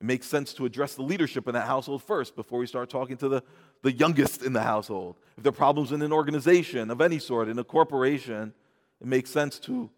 It 0.00 0.06
makes 0.06 0.26
sense 0.26 0.54
to 0.54 0.64
address 0.64 0.94
the 0.94 1.02
leadership 1.02 1.46
in 1.46 1.54
that 1.54 1.66
household 1.66 2.02
first 2.02 2.34
before 2.34 2.58
we 2.58 2.66
start 2.66 2.88
talking 2.88 3.16
to 3.18 3.28
the, 3.28 3.42
the 3.82 3.92
youngest 3.92 4.42
in 4.42 4.54
the 4.54 4.62
household. 4.62 5.18
If 5.36 5.42
there 5.42 5.50
are 5.50 5.54
problems 5.54 5.92
in 5.92 6.00
an 6.00 6.12
organization 6.12 6.90
of 6.90 7.00
any 7.00 7.18
sort, 7.18 7.48
in 7.48 7.58
a 7.58 7.64
corporation, 7.64 8.54
it 9.00 9.06
makes 9.06 9.30
sense 9.30 9.58
to 9.60 9.90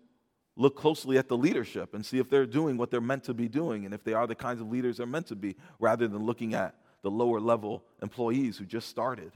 look 0.56 0.76
closely 0.76 1.18
at 1.18 1.28
the 1.28 1.36
leadership 1.36 1.94
and 1.94 2.04
see 2.04 2.18
if 2.18 2.30
they're 2.30 2.46
doing 2.46 2.76
what 2.76 2.90
they're 2.90 3.00
meant 3.00 3.24
to 3.24 3.34
be 3.34 3.48
doing 3.48 3.84
and 3.84 3.94
if 3.94 4.04
they 4.04 4.12
are 4.12 4.26
the 4.26 4.34
kinds 4.34 4.60
of 4.60 4.70
leaders 4.70 4.98
they're 4.98 5.06
meant 5.06 5.26
to 5.26 5.36
be, 5.36 5.56
rather 5.78 6.06
than 6.06 6.24
looking 6.24 6.54
at 6.54 6.74
the 7.02 7.10
lower 7.10 7.40
level 7.40 7.84
employees 8.02 8.56
who 8.56 8.64
just 8.64 8.88
started. 8.88 9.32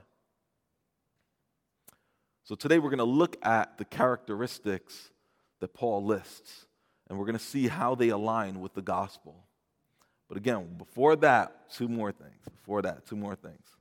So 2.45 2.55
today 2.55 2.79
we're 2.79 2.91
going 2.91 2.99
to 2.99 3.05
look 3.05 3.37
at 3.45 3.77
the 3.79 3.85
characteristics 3.85 5.11
that 5.61 5.75
Paul 5.75 6.05
lists, 6.05 6.67
and 7.09 7.19
we're 7.19 7.27
going 7.27 7.37
to 7.37 7.45
see 7.45 7.69
how 7.69 7.95
they 7.95 8.09
align 8.09 8.61
with 8.61 8.75
the 8.75 8.83
gospel. 8.83 9.45
But 10.29 10.39
again, 10.39 10.77
before 10.79 11.17
that, 11.17 11.71
two 11.71 11.89
more 11.89 12.13
things. 12.13 12.41
Before 12.45 12.81
that, 12.83 13.07
two 13.07 13.17
more 13.17 13.35
things. 13.35 13.78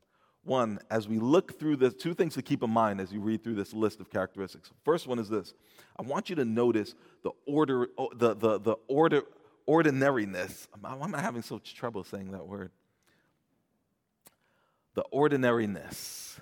One, 0.48 0.80
as 0.90 1.10
we 1.10 1.20
look 1.20 1.60
through 1.60 1.76
this, 1.76 1.94
two 1.94 2.14
things 2.14 2.36
to 2.36 2.42
keep 2.42 2.64
in 2.64 2.70
mind 2.70 3.02
as 3.02 3.12
you 3.12 3.20
read 3.20 3.44
through 3.44 3.56
this 3.56 3.74
list 3.74 4.00
of 4.00 4.10
characteristics. 4.10 4.72
First 4.86 5.06
one 5.06 5.20
is 5.20 5.28
this 5.28 5.54
I 6.00 6.04
want 6.04 6.30
you 6.30 6.38
to 6.38 6.46
notice 6.46 6.96
the 7.24 7.32
order, 7.46 7.90
the, 8.16 8.34
the, 8.34 8.58
the 8.58 8.76
order, 8.88 9.24
ordinariness. 9.66 10.70
Why 10.80 10.94
am 10.94 11.14
I 11.14 11.20
having 11.20 11.42
such 11.42 11.76
trouble 11.76 12.06
saying 12.06 12.32
that 12.32 12.48
word? 12.48 12.72
The 14.94 15.04
ordinariness 15.12 16.40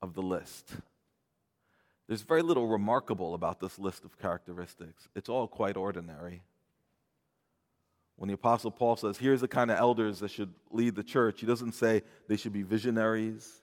of 0.00 0.14
the 0.14 0.22
list. 0.22 0.76
There's 2.08 2.22
very 2.22 2.42
little 2.42 2.66
remarkable 2.66 3.34
about 3.34 3.60
this 3.60 3.78
list 3.78 4.06
of 4.06 4.18
characteristics, 4.18 5.06
it's 5.14 5.28
all 5.28 5.48
quite 5.48 5.76
ordinary. 5.76 6.42
When 8.16 8.28
the 8.28 8.34
Apostle 8.34 8.70
Paul 8.70 8.96
says, 8.96 9.18
here's 9.18 9.40
the 9.40 9.48
kind 9.48 9.70
of 9.70 9.78
elders 9.78 10.20
that 10.20 10.30
should 10.30 10.52
lead 10.70 10.94
the 10.94 11.02
church, 11.02 11.40
he 11.40 11.46
doesn't 11.46 11.72
say 11.72 12.02
they 12.28 12.36
should 12.36 12.52
be 12.52 12.62
visionaries. 12.62 13.60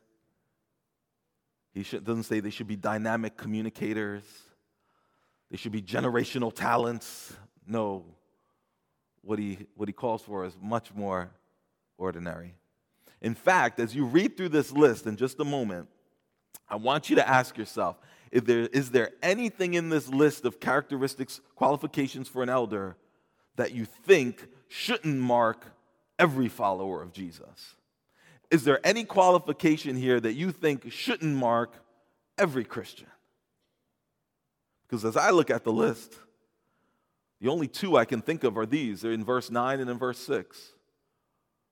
He 1.74 1.84
should, 1.84 2.04
doesn't 2.04 2.24
say 2.24 2.42
they 2.42 2.50
should 2.50 2.68
be 2.68 2.76
dynamic 2.76 3.38
communicators. 3.38 4.24
They 5.50 5.58
should 5.58 5.72
be 5.72 5.82
generational 5.82 6.54
talents. 6.54 7.34
No. 7.66 8.04
What 9.22 9.40
he, 9.40 9.68
what 9.76 9.88
he 9.88 9.94
calls 9.94 10.22
for 10.22 10.46
is 10.46 10.58
much 10.62 10.94
more 10.94 11.32
ordinary. 11.98 12.56
In 13.22 13.36
fact, 13.36 13.80
as 13.80 13.96
you 13.96 14.06
read 14.06 14.36
through 14.36 14.50
this 14.50 14.72
list 14.72 15.06
in 15.06 15.16
just 15.16 15.40
a 15.40 15.46
moment, 15.46 15.88
I 16.68 16.76
want 16.76 17.10
you 17.10 17.16
to 17.18 17.28
ask 17.28 17.58
yourself 17.58 17.98
if 18.32 18.46
there, 18.46 18.62
is 18.62 18.92
there 18.92 19.12
anything 19.22 19.76
in 19.76 19.90
this 19.90 20.08
list 20.10 20.46
of 20.46 20.60
characteristics, 20.60 21.40
qualifications 21.56 22.28
for 22.28 22.44
an 22.44 22.50
elder 22.50 22.98
that 23.56 23.74
you 23.74 23.86
think 23.86 24.48
shouldn't 24.68 25.18
mark 25.18 25.66
every 26.18 26.48
follower 26.48 27.02
of 27.02 27.14
Jesus? 27.14 27.76
Is 28.50 28.64
there 28.64 28.86
any 28.86 29.06
qualification 29.06 29.96
here 29.96 30.20
that 30.20 30.34
you 30.34 30.52
think 30.52 30.92
shouldn't 30.92 31.36
mark 31.36 31.74
every 32.38 32.66
Christian? 32.66 33.08
Because 34.88 35.06
as 35.06 35.16
I 35.16 35.30
look 35.30 35.50
at 35.50 35.64
the 35.64 35.72
list, 35.72 36.16
the 37.40 37.48
only 37.48 37.68
two 37.68 37.98
I 37.98 38.06
can 38.06 38.22
think 38.22 38.44
of 38.44 38.58
are 38.58 38.66
these. 38.66 39.02
They're 39.02 39.14
in 39.14 39.24
verse 39.24 39.50
9 39.50 39.80
and 39.80 39.90
in 39.90 39.98
verse 39.98 40.20
6. 40.20 40.74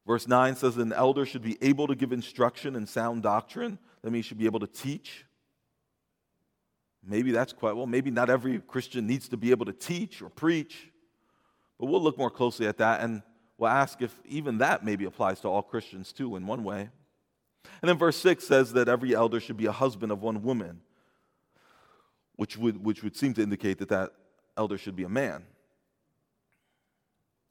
Verse 0.08 0.28
9 0.28 0.56
says 0.56 0.78
an 0.78 0.94
elder 0.94 1.26
should 1.26 1.44
be 1.44 1.58
able 1.62 1.86
to 1.88 1.96
give 1.96 2.12
instruction 2.12 2.76
and 2.76 2.88
sound 2.88 3.24
doctrine. 3.24 3.78
That 4.02 4.12
means 4.12 4.26
he 4.26 4.30
should 4.30 4.40
be 4.40 4.46
able 4.46 4.62
to 4.62 4.68
teach. 4.68 5.26
Maybe 7.06 7.32
that's 7.32 7.54
quite 7.54 7.76
well. 7.76 7.86
Maybe 7.86 8.10
not 8.10 8.30
every 8.30 8.60
Christian 8.60 9.06
needs 9.06 9.30
to 9.30 9.38
be 9.38 9.52
able 9.52 9.66
to 9.66 9.74
teach 9.74 10.22
or 10.22 10.30
preach. 10.30 10.89
But 11.80 11.88
we'll 11.88 12.02
look 12.02 12.18
more 12.18 12.30
closely 12.30 12.68
at 12.68 12.78
that 12.78 13.02
and 13.02 13.24
we'll 13.58 13.70
ask 13.70 14.02
if 14.02 14.14
even 14.26 14.58
that 14.60 14.84
maybe 14.84 15.06
applies 15.06 15.40
to 15.42 15.48
all 15.48 15.62
Christians 15.62 16.12
too, 16.12 16.36
in 16.36 16.46
one 16.46 16.64
way. 16.64 16.90
And 17.82 17.90
then 17.90 17.98
verse 17.98 18.18
6 18.18 18.44
says 18.44 18.74
that 18.74 18.90
every 18.90 19.16
elder 19.16 19.40
should 19.40 19.58
be 19.58 19.66
a 19.66 19.72
husband 19.72 20.12
of 20.12 20.22
one 20.22 20.44
woman, 20.44 20.82
which 22.36 22.58
would, 22.58 22.84
which 22.84 23.04
would 23.04 23.16
seem 23.16 23.34
to 23.36 23.42
indicate 23.42 23.80
that 23.80 23.90
that 23.90 24.12
elder 24.58 24.78
should 24.78 24.96
be 24.96 25.04
a 25.04 25.10
man. 25.10 25.44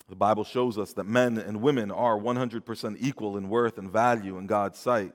The 0.09 0.17
Bible 0.17 0.45
shows 0.45 0.79
us 0.79 0.95
that 0.95 1.05
men 1.05 1.37
and 1.39 1.61
women 1.61 1.91
are 1.91 2.19
100% 2.19 2.97
equal 2.99 3.37
in 3.37 3.49
worth 3.49 3.79
and 3.79 3.91
value 3.91 4.39
in 4.39 4.47
God's 4.47 4.79
sight. 4.79 5.13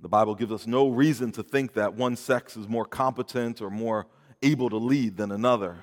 The 0.00 0.08
Bible 0.08 0.34
gives 0.34 0.52
us 0.52 0.66
no 0.66 0.88
reason 0.88 1.32
to 1.32 1.42
think 1.42 1.74
that 1.74 1.94
one 1.94 2.16
sex 2.16 2.56
is 2.56 2.68
more 2.68 2.84
competent 2.84 3.62
or 3.62 3.70
more 3.70 4.06
able 4.42 4.68
to 4.70 4.76
lead 4.76 5.16
than 5.16 5.32
another. 5.32 5.78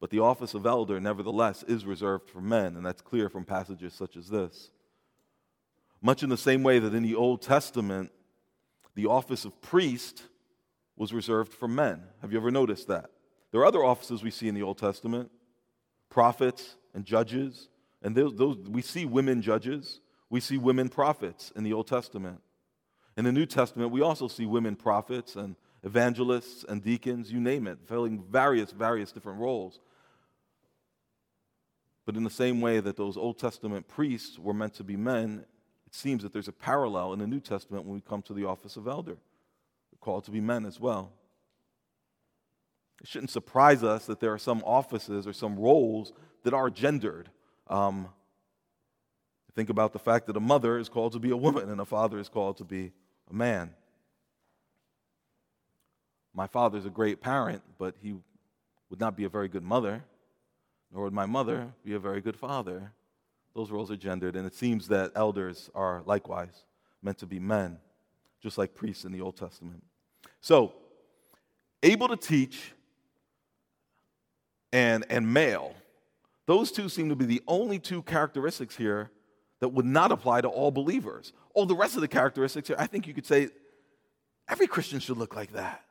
But 0.00 0.10
the 0.10 0.20
office 0.20 0.54
of 0.54 0.66
elder, 0.66 0.98
nevertheless, 0.98 1.62
is 1.62 1.84
reserved 1.84 2.30
for 2.30 2.40
men, 2.40 2.76
and 2.76 2.84
that's 2.84 3.02
clear 3.02 3.28
from 3.28 3.44
passages 3.44 3.92
such 3.92 4.16
as 4.16 4.28
this. 4.28 4.70
Much 6.00 6.22
in 6.22 6.30
the 6.30 6.36
same 6.36 6.62
way 6.62 6.78
that 6.78 6.94
in 6.94 7.02
the 7.02 7.14
Old 7.14 7.42
Testament, 7.42 8.10
the 8.94 9.06
office 9.06 9.44
of 9.44 9.60
priest 9.60 10.22
was 10.96 11.12
reserved 11.12 11.52
for 11.52 11.68
men. 11.68 12.02
Have 12.22 12.32
you 12.32 12.38
ever 12.38 12.50
noticed 12.50 12.88
that? 12.88 13.10
There 13.52 13.60
are 13.60 13.66
other 13.66 13.84
offices 13.84 14.22
we 14.22 14.30
see 14.30 14.48
in 14.48 14.54
the 14.54 14.62
Old 14.62 14.78
Testament 14.78 15.30
prophets 16.08 16.76
and 16.92 17.04
judges, 17.04 17.68
and 18.02 18.16
those, 18.16 18.34
those, 18.34 18.56
we 18.68 18.82
see 18.82 19.04
women 19.04 19.40
judges, 19.40 20.00
we 20.28 20.40
see 20.40 20.58
women 20.58 20.88
prophets 20.88 21.52
in 21.54 21.62
the 21.62 21.72
Old 21.72 21.86
Testament. 21.86 22.40
In 23.16 23.24
the 23.24 23.32
New 23.32 23.46
Testament, 23.46 23.92
we 23.92 24.00
also 24.00 24.26
see 24.26 24.44
women 24.44 24.74
prophets 24.74 25.36
and 25.36 25.54
evangelists 25.84 26.64
and 26.68 26.82
deacons, 26.82 27.30
you 27.30 27.40
name 27.40 27.66
it, 27.66 27.78
filling 27.86 28.22
various, 28.30 28.72
various 28.72 29.12
different 29.12 29.38
roles. 29.38 29.78
But 32.10 32.16
in 32.16 32.24
the 32.24 32.30
same 32.30 32.60
way 32.60 32.80
that 32.80 32.96
those 32.96 33.16
Old 33.16 33.38
Testament 33.38 33.86
priests 33.86 34.36
were 34.36 34.52
meant 34.52 34.74
to 34.74 34.82
be 34.82 34.96
men, 34.96 35.44
it 35.86 35.94
seems 35.94 36.24
that 36.24 36.32
there's 36.32 36.48
a 36.48 36.52
parallel 36.52 37.12
in 37.12 37.20
the 37.20 37.26
New 37.28 37.38
Testament 37.38 37.84
when 37.84 37.94
we 37.94 38.00
come 38.00 38.20
to 38.22 38.34
the 38.34 38.46
office 38.46 38.76
of 38.76 38.88
elder. 38.88 39.12
They're 39.12 40.00
called 40.00 40.24
to 40.24 40.32
be 40.32 40.40
men 40.40 40.66
as 40.66 40.80
well. 40.80 41.12
It 43.00 43.06
shouldn't 43.06 43.30
surprise 43.30 43.84
us 43.84 44.06
that 44.06 44.18
there 44.18 44.32
are 44.32 44.40
some 44.40 44.60
offices 44.66 45.24
or 45.24 45.32
some 45.32 45.56
roles 45.56 46.12
that 46.42 46.52
are 46.52 46.68
gendered. 46.68 47.30
Um, 47.68 48.08
think 49.54 49.70
about 49.70 49.92
the 49.92 50.00
fact 50.00 50.26
that 50.26 50.36
a 50.36 50.40
mother 50.40 50.78
is 50.78 50.88
called 50.88 51.12
to 51.12 51.20
be 51.20 51.30
a 51.30 51.36
woman 51.36 51.70
and 51.70 51.80
a 51.80 51.84
father 51.84 52.18
is 52.18 52.28
called 52.28 52.56
to 52.56 52.64
be 52.64 52.90
a 53.30 53.32
man. 53.32 53.70
My 56.34 56.48
father's 56.48 56.86
a 56.86 56.90
great 56.90 57.20
parent, 57.20 57.62
but 57.78 57.94
he 58.02 58.16
would 58.88 58.98
not 58.98 59.16
be 59.16 59.22
a 59.22 59.28
very 59.28 59.46
good 59.46 59.62
mother, 59.62 60.02
nor 60.92 61.04
would 61.04 61.12
my 61.12 61.26
mother 61.26 61.72
be 61.84 61.94
a 61.94 61.98
very 61.98 62.20
good 62.20 62.36
father. 62.36 62.92
Those 63.54 63.70
roles 63.70 63.90
are 63.90 63.96
gendered, 63.96 64.36
and 64.36 64.46
it 64.46 64.54
seems 64.54 64.88
that 64.88 65.12
elders 65.14 65.70
are 65.74 66.02
likewise 66.06 66.64
meant 67.02 67.18
to 67.18 67.26
be 67.26 67.38
men, 67.38 67.78
just 68.42 68.58
like 68.58 68.74
priests 68.74 69.04
in 69.04 69.12
the 69.12 69.20
Old 69.20 69.36
Testament. 69.36 69.82
So, 70.40 70.72
able 71.82 72.08
to 72.08 72.16
teach 72.16 72.72
and, 74.72 75.04
and 75.10 75.32
male, 75.32 75.74
those 76.46 76.70
two 76.70 76.88
seem 76.88 77.08
to 77.08 77.16
be 77.16 77.24
the 77.24 77.42
only 77.46 77.78
two 77.78 78.02
characteristics 78.02 78.76
here 78.76 79.10
that 79.60 79.68
would 79.68 79.86
not 79.86 80.10
apply 80.10 80.40
to 80.40 80.48
all 80.48 80.70
believers. 80.70 81.32
All 81.54 81.66
the 81.66 81.74
rest 81.74 81.94
of 81.94 82.00
the 82.00 82.08
characteristics 82.08 82.68
here, 82.68 82.76
I 82.78 82.86
think 82.86 83.06
you 83.06 83.14
could 83.14 83.26
say 83.26 83.50
every 84.48 84.66
Christian 84.66 85.00
should 85.00 85.16
look 85.16 85.36
like 85.36 85.52
that. 85.52 85.84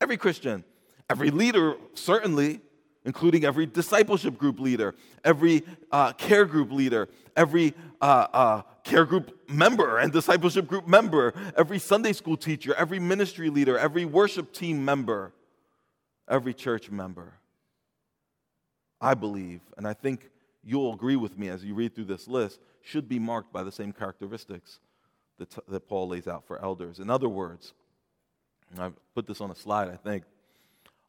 Every 0.00 0.16
Christian, 0.16 0.64
every 1.08 1.30
leader, 1.30 1.76
certainly, 1.94 2.60
including 3.04 3.44
every 3.44 3.66
discipleship 3.66 4.38
group 4.38 4.60
leader, 4.60 4.94
every 5.24 5.62
uh, 5.90 6.12
care 6.12 6.44
group 6.44 6.70
leader, 6.70 7.08
every 7.36 7.74
uh, 8.00 8.26
uh, 8.32 8.62
care 8.84 9.04
group 9.04 9.48
member 9.48 9.98
and 9.98 10.12
discipleship 10.12 10.66
group 10.66 10.86
member, 10.86 11.34
every 11.56 11.78
Sunday 11.78 12.12
school 12.12 12.36
teacher, 12.36 12.74
every 12.74 12.98
ministry 12.98 13.50
leader, 13.50 13.78
every 13.78 14.04
worship 14.04 14.52
team 14.52 14.84
member, 14.84 15.32
every 16.28 16.54
church 16.54 16.90
member. 16.90 17.34
I 19.00 19.14
believe, 19.14 19.60
and 19.76 19.86
I 19.86 19.94
think 19.94 20.30
you'll 20.62 20.94
agree 20.94 21.16
with 21.16 21.36
me 21.36 21.48
as 21.48 21.64
you 21.64 21.74
read 21.74 21.94
through 21.94 22.04
this 22.04 22.28
list, 22.28 22.60
should 22.82 23.08
be 23.08 23.18
marked 23.18 23.52
by 23.52 23.64
the 23.64 23.72
same 23.72 23.92
characteristics 23.92 24.78
that, 25.38 25.68
that 25.68 25.88
Paul 25.88 26.08
lays 26.08 26.28
out 26.28 26.46
for 26.46 26.62
elders. 26.62 27.00
In 27.00 27.10
other 27.10 27.28
words, 27.28 27.74
I've 28.78 28.94
put 29.14 29.26
this 29.26 29.40
on 29.40 29.50
a 29.50 29.54
slide, 29.54 29.88
I 29.88 29.96
think. 29.96 30.24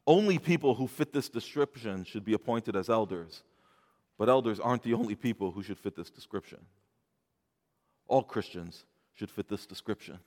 Only 0.06 0.38
people 0.38 0.74
who 0.74 0.86
fit 0.86 1.12
this 1.12 1.28
description 1.28 2.04
should 2.04 2.24
be 2.24 2.34
appointed 2.34 2.76
as 2.76 2.90
elders, 2.90 3.42
but 4.18 4.28
elders 4.28 4.60
aren't 4.60 4.82
the 4.82 4.94
only 4.94 5.14
people 5.14 5.50
who 5.50 5.62
should 5.62 5.78
fit 5.78 5.96
this 5.96 6.10
description. 6.10 6.58
All 8.06 8.22
Christians 8.22 8.84
should 9.14 9.30
fit 9.30 9.48
this 9.48 9.66
description. 9.66 10.18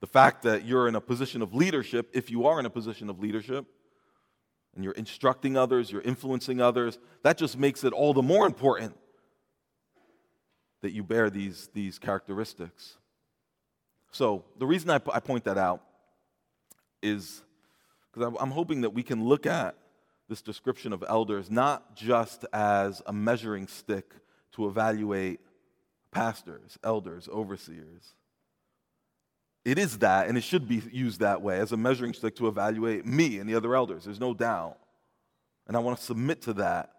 The 0.00 0.06
fact 0.06 0.42
that 0.42 0.64
you're 0.64 0.86
in 0.86 0.94
a 0.94 1.00
position 1.00 1.42
of 1.42 1.54
leadership, 1.54 2.10
if 2.12 2.30
you 2.30 2.46
are 2.46 2.60
in 2.60 2.66
a 2.66 2.70
position 2.70 3.10
of 3.10 3.20
leadership, 3.20 3.66
and 4.74 4.84
you're 4.84 4.92
instructing 4.94 5.56
others, 5.56 5.90
you're 5.90 6.02
influencing 6.02 6.60
others, 6.60 6.98
that 7.22 7.38
just 7.38 7.58
makes 7.58 7.84
it 7.84 7.92
all 7.92 8.12
the 8.12 8.22
more 8.22 8.46
important 8.46 8.96
that 10.82 10.92
you 10.92 11.02
bear 11.02 11.30
these, 11.30 11.68
these 11.72 11.98
characteristics. 11.98 12.98
So, 14.12 14.44
the 14.58 14.66
reason 14.66 14.90
I, 14.90 15.00
I 15.12 15.20
point 15.20 15.44
that 15.44 15.58
out 15.58 15.82
is 17.02 17.42
because 18.14 18.34
I'm 18.40 18.50
hoping 18.50 18.82
that 18.82 18.90
we 18.90 19.02
can 19.02 19.24
look 19.24 19.46
at 19.46 19.74
this 20.28 20.40
description 20.40 20.92
of 20.92 21.04
elders 21.08 21.50
not 21.50 21.96
just 21.96 22.44
as 22.52 23.02
a 23.06 23.12
measuring 23.12 23.66
stick 23.66 24.12
to 24.52 24.68
evaluate 24.68 25.40
pastors, 26.10 26.78
elders, 26.84 27.28
overseers. 27.28 28.14
It 29.64 29.78
is 29.78 29.98
that, 29.98 30.28
and 30.28 30.38
it 30.38 30.42
should 30.42 30.68
be 30.68 30.82
used 30.92 31.20
that 31.20 31.42
way 31.42 31.58
as 31.58 31.72
a 31.72 31.76
measuring 31.76 32.12
stick 32.12 32.36
to 32.36 32.48
evaluate 32.48 33.04
me 33.06 33.38
and 33.38 33.48
the 33.48 33.54
other 33.54 33.74
elders. 33.74 34.04
There's 34.04 34.20
no 34.20 34.34
doubt. 34.34 34.78
And 35.66 35.76
I 35.76 35.80
want 35.80 35.98
to 35.98 36.04
submit 36.04 36.42
to 36.42 36.52
that. 36.54 36.90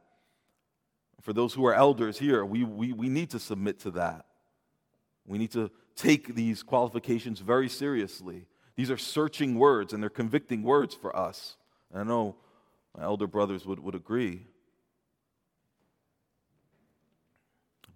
For 1.22 1.32
those 1.32 1.54
who 1.54 1.66
are 1.66 1.74
elders 1.74 2.18
here, 2.18 2.44
we, 2.44 2.64
we, 2.64 2.92
we 2.92 3.08
need 3.08 3.30
to 3.32 3.40
submit 3.40 3.80
to 3.82 3.92
that. 3.92 4.26
We 5.26 5.38
need 5.38 5.52
to 5.52 5.72
take 5.96 6.36
these 6.36 6.62
qualifications 6.62 7.40
very 7.40 7.70
seriously. 7.70 8.48
These 8.76 8.92
are 8.92 8.98
searching 8.98 9.56
words 9.56 9.94
and 9.94 10.04
they're 10.04 10.10
convicting 10.10 10.64
words 10.64 10.94
for 10.96 11.16
us. 11.16 11.56
And 11.92 12.02
I 12.02 12.04
know 12.04 12.36
my 12.98 13.04
elder 13.04 13.28
brothers 13.28 13.66
would, 13.66 13.80
would 13.80 13.96
agree. 13.96 14.48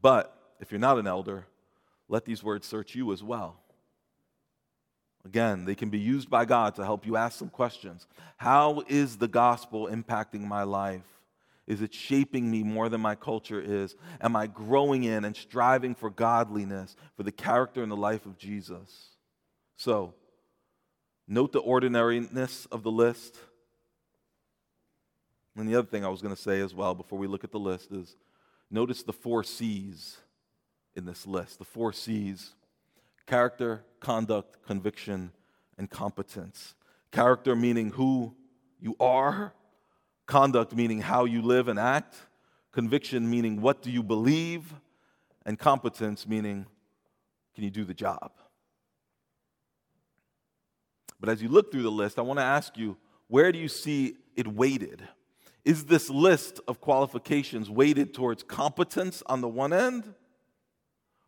But 0.02 0.36
if 0.60 0.72
you're 0.72 0.80
not 0.80 0.98
an 0.98 1.08
elder, 1.08 1.46
let 2.08 2.26
these 2.26 2.44
words 2.44 2.66
search 2.66 2.96
you 2.96 3.12
as 3.12 3.24
well. 3.24 3.58
Again, 5.26 5.66
they 5.66 5.76
can 5.76 5.90
be 5.90 6.00
used 6.00 6.30
by 6.30 6.46
God 6.46 6.76
to 6.76 6.86
help 6.86 7.06
you 7.06 7.18
ask 7.18 7.38
some 7.38 7.50
questions. 7.50 8.08
How 8.38 8.84
is 8.88 9.18
the 9.18 9.28
gospel 9.28 9.88
impacting 9.88 10.42
my 10.42 10.64
life? 10.64 11.04
Is 11.68 11.82
it 11.82 11.94
shaping 11.94 12.50
me 12.50 12.64
more 12.64 12.90
than 12.90 13.02
my 13.02 13.16
culture 13.16 13.62
is? 13.62 13.96
Am 14.22 14.36
I 14.36 14.48
growing 14.48 15.04
in 15.04 15.26
and 15.26 15.36
striving 15.36 15.94
for 15.94 16.10
godliness, 16.10 16.96
for 17.16 17.24
the 17.24 17.32
character 17.32 17.84
and 17.84 17.92
the 17.92 17.98
life 17.98 18.26
of 18.26 18.38
Jesus? 18.38 19.10
So, 19.76 20.16
note 21.30 21.52
the 21.54 21.60
ordinariness 21.60 22.66
of 22.66 22.84
the 22.84 22.92
list. 22.92 23.38
And 25.56 25.70
the 25.70 25.76
other 25.76 25.88
thing 25.88 26.04
I 26.04 26.10
was 26.10 26.22
going 26.22 26.36
to 26.36 26.42
say 26.42 26.60
as 26.60 26.74
well 26.74 26.96
before 26.96 27.20
we 27.20 27.28
look 27.28 27.44
at 27.44 27.52
the 27.52 27.60
list 27.60 27.92
is 27.92 28.16
notice 28.72 29.04
the 29.04 29.14
four 29.14 29.44
C's 29.44 30.18
in 30.96 31.06
this 31.06 31.28
list. 31.28 31.60
The 31.60 31.66
four 31.66 31.94
C's 31.94 32.56
character, 33.28 33.84
conduct, 34.00 34.66
conviction, 34.66 35.32
and 35.78 35.90
competence. 35.90 36.74
Character 37.12 37.56
meaning 37.56 37.92
who 37.92 38.36
you 38.80 38.96
are, 39.00 39.54
conduct 40.26 40.74
meaning 40.76 41.02
how 41.02 41.26
you 41.26 41.42
live 41.42 41.68
and 41.68 41.78
act, 41.78 42.16
conviction 42.72 43.30
meaning 43.30 43.62
what 43.62 43.82
do 43.82 43.92
you 43.92 44.02
believe, 44.02 44.74
and 45.46 45.60
competence 45.60 46.28
meaning 46.28 46.66
can 47.54 47.64
you 47.64 47.70
do 47.70 47.84
the 47.84 47.94
job. 47.94 48.32
But 51.20 51.30
as 51.30 51.42
you 51.42 51.50
look 51.50 51.72
through 51.72 51.84
the 51.84 51.92
list, 51.92 52.18
I 52.18 52.22
want 52.22 52.40
to 52.40 52.46
ask 52.46 52.78
you 52.78 52.98
where 53.28 53.52
do 53.52 53.60
you 53.60 53.68
see 53.68 54.16
it 54.36 54.48
weighted? 54.48 55.08
Is 55.66 55.86
this 55.86 56.10
list 56.10 56.60
of 56.68 56.80
qualifications 56.82 57.70
weighted 57.70 58.14
towards 58.14 58.44
competence 58.44 59.22
on 59.26 59.42
the 59.42 59.48
one 59.48 59.74
end, 59.74 60.14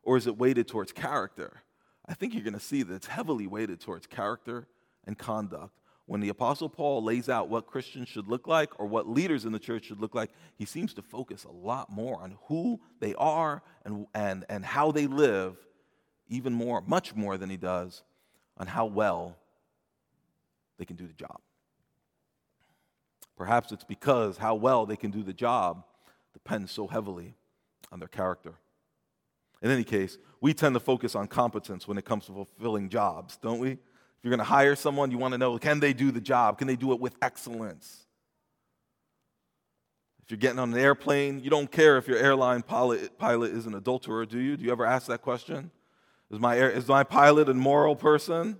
or 0.03 0.17
is 0.17 0.25
it 0.25 0.37
weighted 0.37 0.67
towards 0.67 0.91
character? 0.91 1.61
I 2.07 2.13
think 2.13 2.33
you're 2.33 2.43
going 2.43 2.53
to 2.53 2.59
see 2.59 2.81
that 2.83 2.93
it's 2.93 3.07
heavily 3.07 3.45
weighted 3.45 3.79
towards 3.79 4.07
character 4.07 4.67
and 5.05 5.17
conduct. 5.17 5.77
When 6.07 6.21
the 6.21 6.29
Apostle 6.29 6.69
Paul 6.69 7.03
lays 7.03 7.29
out 7.29 7.49
what 7.49 7.67
Christians 7.67 8.09
should 8.09 8.27
look 8.27 8.47
like 8.47 8.77
or 8.79 8.85
what 8.87 9.07
leaders 9.07 9.45
in 9.45 9.51
the 9.51 9.59
church 9.59 9.85
should 9.85 10.01
look 10.01 10.15
like, 10.15 10.31
he 10.57 10.65
seems 10.65 10.93
to 10.95 11.01
focus 11.01 11.43
a 11.43 11.51
lot 11.51 11.89
more 11.89 12.19
on 12.19 12.37
who 12.47 12.81
they 12.99 13.13
are 13.15 13.61
and, 13.85 14.07
and, 14.13 14.43
and 14.49 14.65
how 14.65 14.91
they 14.91 15.07
live, 15.07 15.55
even 16.27 16.51
more, 16.53 16.81
much 16.81 17.15
more 17.15 17.37
than 17.37 17.49
he 17.49 17.57
does 17.57 18.03
on 18.57 18.67
how 18.67 18.87
well 18.87 19.37
they 20.81 20.85
can 20.85 20.95
do 20.95 21.05
the 21.05 21.13
job. 21.13 21.39
Perhaps 23.37 23.71
it's 23.71 23.83
because 23.83 24.37
how 24.37 24.55
well 24.55 24.87
they 24.87 24.95
can 24.95 25.11
do 25.11 25.21
the 25.21 25.31
job 25.31 25.83
depends 26.33 26.71
so 26.71 26.87
heavily 26.87 27.35
on 27.91 27.99
their 27.99 28.07
character. 28.07 28.55
In 29.61 29.69
any 29.69 29.83
case, 29.83 30.17
we 30.41 30.55
tend 30.55 30.73
to 30.73 30.79
focus 30.79 31.13
on 31.13 31.27
competence 31.27 31.87
when 31.87 31.99
it 31.99 32.05
comes 32.05 32.25
to 32.25 32.31
fulfilling 32.33 32.89
jobs, 32.89 33.37
don't 33.37 33.59
we? 33.59 33.73
If 33.73 33.77
you're 34.23 34.31
going 34.31 34.39
to 34.39 34.43
hire 34.43 34.75
someone, 34.75 35.11
you 35.11 35.19
want 35.19 35.33
to 35.33 35.37
know 35.37 35.55
can 35.59 35.79
they 35.79 35.93
do 35.93 36.09
the 36.09 36.19
job? 36.19 36.57
Can 36.57 36.65
they 36.65 36.75
do 36.75 36.93
it 36.93 36.99
with 36.99 37.13
excellence? 37.21 38.07
If 40.23 40.31
you're 40.31 40.39
getting 40.39 40.57
on 40.57 40.73
an 40.73 40.79
airplane, 40.79 41.41
you 41.43 41.51
don't 41.51 41.71
care 41.71 41.99
if 41.99 42.07
your 42.07 42.17
airline 42.17 42.63
pilot, 42.63 43.19
pilot 43.19 43.51
is 43.51 43.67
an 43.67 43.75
adulterer, 43.75 44.25
do 44.25 44.39
you? 44.39 44.57
Do 44.57 44.63
you 44.63 44.71
ever 44.71 44.87
ask 44.87 45.05
that 45.09 45.21
question? 45.21 45.69
Is 46.31 46.39
my, 46.39 46.57
air, 46.57 46.71
is 46.71 46.87
my 46.87 47.03
pilot 47.03 47.49
a 47.49 47.53
moral 47.53 47.95
person? 47.95 48.57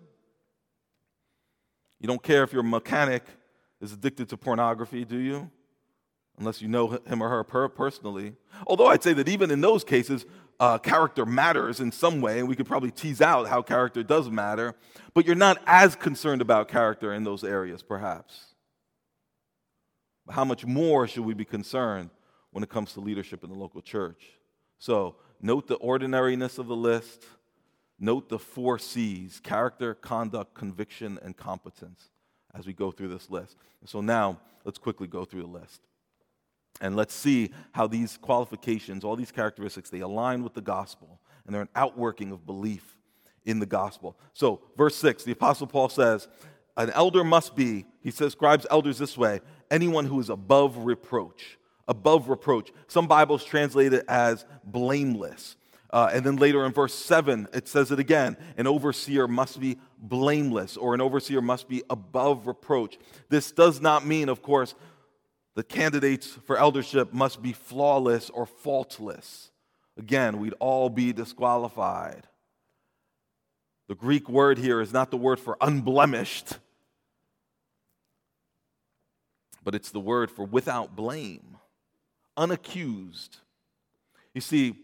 You 2.01 2.07
don't 2.07 2.23
care 2.23 2.43
if 2.43 2.51
your 2.51 2.63
mechanic 2.63 3.23
is 3.79 3.93
addicted 3.93 4.27
to 4.29 4.37
pornography, 4.37 5.05
do 5.05 5.17
you? 5.17 5.51
Unless 6.39 6.59
you 6.59 6.67
know 6.67 6.99
him 7.05 7.21
or 7.21 7.29
her 7.29 7.43
personally. 7.43 8.33
Although 8.65 8.87
I'd 8.87 9.03
say 9.03 9.13
that 9.13 9.29
even 9.29 9.51
in 9.51 9.61
those 9.61 9.83
cases, 9.83 10.25
uh, 10.59 10.79
character 10.79 11.27
matters 11.27 11.79
in 11.79 11.91
some 11.91 12.19
way, 12.19 12.39
and 12.39 12.47
we 12.47 12.55
could 12.55 12.65
probably 12.65 12.89
tease 12.89 13.21
out 13.21 13.47
how 13.47 13.61
character 13.61 14.01
does 14.01 14.31
matter, 14.31 14.73
but 15.13 15.27
you're 15.27 15.35
not 15.35 15.61
as 15.67 15.95
concerned 15.95 16.41
about 16.41 16.67
character 16.67 17.13
in 17.13 17.23
those 17.23 17.43
areas, 17.43 17.83
perhaps. 17.83 18.45
How 20.27 20.43
much 20.43 20.65
more 20.65 21.07
should 21.07 21.25
we 21.25 21.35
be 21.35 21.45
concerned 21.45 22.09
when 22.49 22.63
it 22.63 22.69
comes 22.69 22.93
to 22.93 22.99
leadership 22.99 23.43
in 23.43 23.51
the 23.51 23.55
local 23.55 23.81
church? 23.81 24.23
So, 24.79 25.17
note 25.39 25.67
the 25.67 25.75
ordinariness 25.75 26.57
of 26.57 26.65
the 26.65 26.75
list, 26.75 27.25
note 28.01 28.27
the 28.27 28.39
four 28.39 28.77
C's 28.77 29.39
character, 29.39 29.93
conduct, 29.93 30.53
conviction, 30.53 31.17
and 31.23 31.37
competence 31.37 32.09
as 32.53 32.67
we 32.67 32.73
go 32.73 32.91
through 32.91 33.07
this 33.07 33.29
list. 33.29 33.55
So, 33.85 34.01
now 34.01 34.39
let's 34.65 34.77
quickly 34.77 35.07
go 35.07 35.23
through 35.23 35.43
the 35.43 35.47
list. 35.47 35.81
And 36.81 36.95
let's 36.95 37.13
see 37.13 37.51
how 37.73 37.87
these 37.87 38.17
qualifications, 38.17 39.03
all 39.03 39.15
these 39.15 39.31
characteristics, 39.31 39.89
they 39.89 39.99
align 39.99 40.43
with 40.43 40.53
the 40.53 40.61
gospel 40.61 41.19
and 41.45 41.53
they're 41.53 41.61
an 41.61 41.69
outworking 41.75 42.31
of 42.31 42.45
belief 42.45 42.97
in 43.45 43.59
the 43.59 43.65
gospel. 43.65 44.17
So, 44.33 44.61
verse 44.77 44.95
6, 44.95 45.23
the 45.23 45.31
Apostle 45.31 45.67
Paul 45.67 45.89
says, 45.89 46.27
An 46.77 46.89
elder 46.91 47.23
must 47.23 47.55
be, 47.55 47.85
he 48.01 48.11
describes 48.11 48.65
elders 48.69 48.97
this 48.97 49.17
way 49.17 49.41
anyone 49.69 50.05
who 50.05 50.19
is 50.19 50.29
above 50.29 50.77
reproach. 50.77 51.57
Above 51.87 52.29
reproach. 52.29 52.71
Some 52.87 53.07
Bibles 53.07 53.43
translate 53.43 53.93
it 53.93 54.05
as 54.07 54.45
blameless. 54.63 55.55
Uh, 55.91 56.09
and 56.13 56.25
then 56.25 56.37
later 56.37 56.65
in 56.65 56.71
verse 56.71 56.93
7, 56.93 57.49
it 57.53 57.67
says 57.67 57.91
it 57.91 57.99
again 57.99 58.37
an 58.57 58.65
overseer 58.65 59.27
must 59.27 59.59
be 59.59 59.77
blameless, 59.97 60.77
or 60.77 60.93
an 60.93 61.01
overseer 61.01 61.41
must 61.41 61.67
be 61.67 61.83
above 61.89 62.47
reproach. 62.47 62.97
This 63.29 63.51
does 63.51 63.81
not 63.81 64.05
mean, 64.05 64.29
of 64.29 64.41
course, 64.41 64.73
the 65.55 65.63
candidates 65.63 66.27
for 66.45 66.57
eldership 66.57 67.13
must 67.13 67.41
be 67.41 67.51
flawless 67.51 68.29
or 68.29 68.45
faultless. 68.45 69.51
Again, 69.97 70.39
we'd 70.39 70.53
all 70.59 70.89
be 70.89 71.11
disqualified. 71.11 72.25
The 73.89 73.95
Greek 73.95 74.29
word 74.29 74.57
here 74.57 74.79
is 74.79 74.93
not 74.93 75.11
the 75.11 75.17
word 75.17 75.39
for 75.39 75.57
unblemished, 75.59 76.57
but 79.61 79.75
it's 79.75 79.91
the 79.91 79.99
word 79.99 80.31
for 80.31 80.45
without 80.45 80.95
blame, 80.95 81.57
unaccused. 82.37 83.39
You 84.33 84.39
see, 84.39 84.75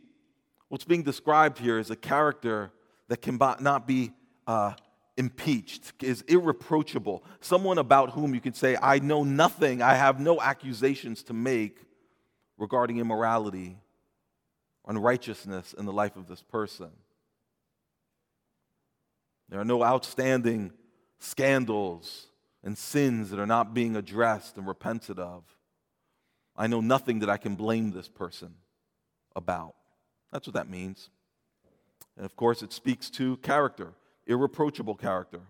what's 0.69 0.85
being 0.85 1.03
described 1.03 1.59
here 1.59 1.79
is 1.79 1.89
a 1.89 1.95
character 1.95 2.71
that 3.07 3.21
cannot 3.21 3.87
be 3.87 4.11
uh, 4.45 4.73
impeached, 5.17 5.93
is 6.03 6.23
irreproachable, 6.23 7.23
someone 7.41 7.77
about 7.77 8.11
whom 8.11 8.33
you 8.33 8.41
can 8.41 8.53
say, 8.53 8.77
I 8.81 8.99
know 8.99 9.23
nothing, 9.23 9.81
I 9.81 9.95
have 9.95 10.19
no 10.19 10.41
accusations 10.41 11.23
to 11.23 11.33
make 11.33 11.79
regarding 12.57 12.97
immorality, 12.97 13.77
unrighteousness 14.87 15.73
in 15.73 15.85
the 15.85 15.93
life 15.93 16.15
of 16.15 16.27
this 16.27 16.41
person. 16.41 16.91
There 19.49 19.59
are 19.59 19.65
no 19.65 19.83
outstanding 19.83 20.73
scandals 21.19 22.27
and 22.63 22.77
sins 22.77 23.29
that 23.29 23.39
are 23.39 23.47
not 23.47 23.73
being 23.73 23.95
addressed 23.95 24.57
and 24.57 24.67
repented 24.67 25.19
of. 25.19 25.43
I 26.55 26.67
know 26.67 26.81
nothing 26.81 27.19
that 27.19 27.29
I 27.29 27.37
can 27.37 27.55
blame 27.55 27.91
this 27.91 28.09
person 28.09 28.55
about. 29.35 29.75
That's 30.31 30.47
what 30.47 30.53
that 30.55 30.69
means. 30.69 31.09
And 32.15 32.25
of 32.25 32.35
course, 32.35 32.61
it 32.63 32.73
speaks 32.73 33.09
to 33.11 33.37
character, 33.37 33.93
irreproachable 34.25 34.95
character. 34.95 35.41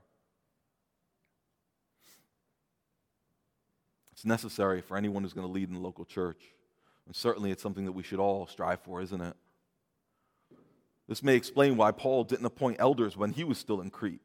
It's 4.11 4.25
necessary 4.25 4.81
for 4.81 4.97
anyone 4.97 5.23
who's 5.23 5.33
going 5.33 5.47
to 5.47 5.53
lead 5.53 5.69
in 5.69 5.75
the 5.75 5.81
local 5.81 6.03
church. 6.03 6.41
And 7.05 7.15
certainly 7.15 7.51
it's 7.51 7.63
something 7.63 7.85
that 7.85 7.91
we 7.91 8.03
should 8.03 8.19
all 8.19 8.47
strive 8.47 8.81
for, 8.81 9.01
isn't 9.01 9.21
it? 9.21 9.35
This 11.07 11.23
may 11.23 11.35
explain 11.35 11.77
why 11.77 11.91
Paul 11.91 12.23
didn't 12.25 12.45
appoint 12.45 12.77
elders 12.79 13.15
when 13.15 13.31
he 13.31 13.43
was 13.43 13.57
still 13.57 13.79
in 13.79 13.89
Crete. 13.89 14.21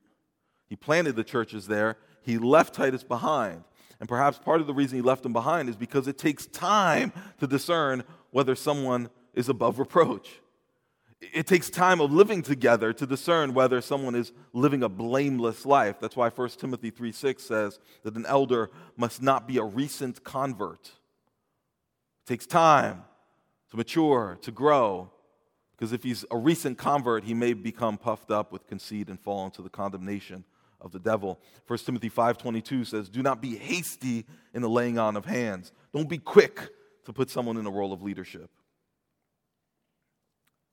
He 0.69 0.77
planted 0.77 1.15
the 1.15 1.25
churches 1.25 1.67
there, 1.67 1.97
he 2.23 2.39
left 2.39 2.75
Titus 2.75 3.05
behind. 3.05 3.65
And 4.01 4.09
perhaps 4.09 4.39
part 4.39 4.61
of 4.61 4.67
the 4.67 4.75
reason 4.75 4.97
he 4.97 5.03
left 5.03 5.25
him 5.25 5.33
behind 5.33 5.69
is 5.69 5.77
because 5.77 6.09
it 6.09 6.19
takes 6.19 6.47
time 6.47 7.13
to 7.39 7.47
discern 7.47 8.03
whether 8.31 8.57
someone 8.57 9.11
is 9.35 9.49
above 9.49 9.79
reproach. 9.79 10.41
It 11.21 11.47
takes 11.47 11.71
time 11.71 12.01
of 12.01 12.13
living 12.13 12.43
together 12.43 12.93
to 12.95 13.07
discern 13.07 13.55
whether 13.55 13.81
someone 13.81 14.17
is 14.17 14.33
living 14.53 14.83
a 14.83 14.89
blameless 14.89 15.65
life. 15.65 15.97
That's 16.01 16.17
why 16.17 16.31
1 16.31 16.49
Timothy 16.51 16.91
3 16.91 17.13
6 17.13 17.43
says 17.43 17.79
that 18.03 18.17
an 18.17 18.27
elder 18.27 18.71
must 18.97 19.23
not 19.23 19.47
be 19.47 19.59
a 19.59 19.63
recent 19.63 20.25
convert. 20.25 20.87
It 20.87 22.27
takes 22.27 22.47
time 22.47 23.05
to 23.71 23.77
mature, 23.77 24.39
to 24.43 24.51
grow. 24.51 25.11
Because 25.71 25.93
if 25.93 26.03
he's 26.03 26.25
a 26.31 26.37
recent 26.37 26.77
convert, 26.77 27.25
he 27.25 27.35
may 27.35 27.55
become 27.55 27.99
puffed 27.99 28.31
up 28.31 28.53
with 28.53 28.67
conceit 28.67 29.09
and 29.09 29.19
fall 29.19 29.45
into 29.45 29.63
the 29.63 29.71
condemnation 29.71 30.45
of 30.81 30.93
the 30.93 30.99
devil. 30.99 31.41
1 31.67 31.87
Timothy 31.87 32.09
5:22 32.09 32.85
says, 32.85 33.09
"Do 33.09 33.23
not 33.23 33.41
be 33.41 33.57
hasty 33.57 34.27
in 34.53 34.63
the 34.63 34.69
laying 34.69 34.99
on 34.99 35.17
of 35.17 35.25
hands. 35.25 35.73
Don't 35.93 36.09
be 36.09 36.19
quick 36.19 36.73
to 37.05 37.13
put 37.13 37.31
someone 37.31 37.57
in 37.57 37.67
a 37.67 37.71
role 37.71 37.93
of 37.93 38.03
leadership. 38.03 38.51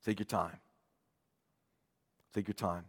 Take 0.06 0.20
your 0.20 0.26
time. 0.26 0.58
Take 2.34 2.48
your 2.48 2.56
time." 2.56 2.86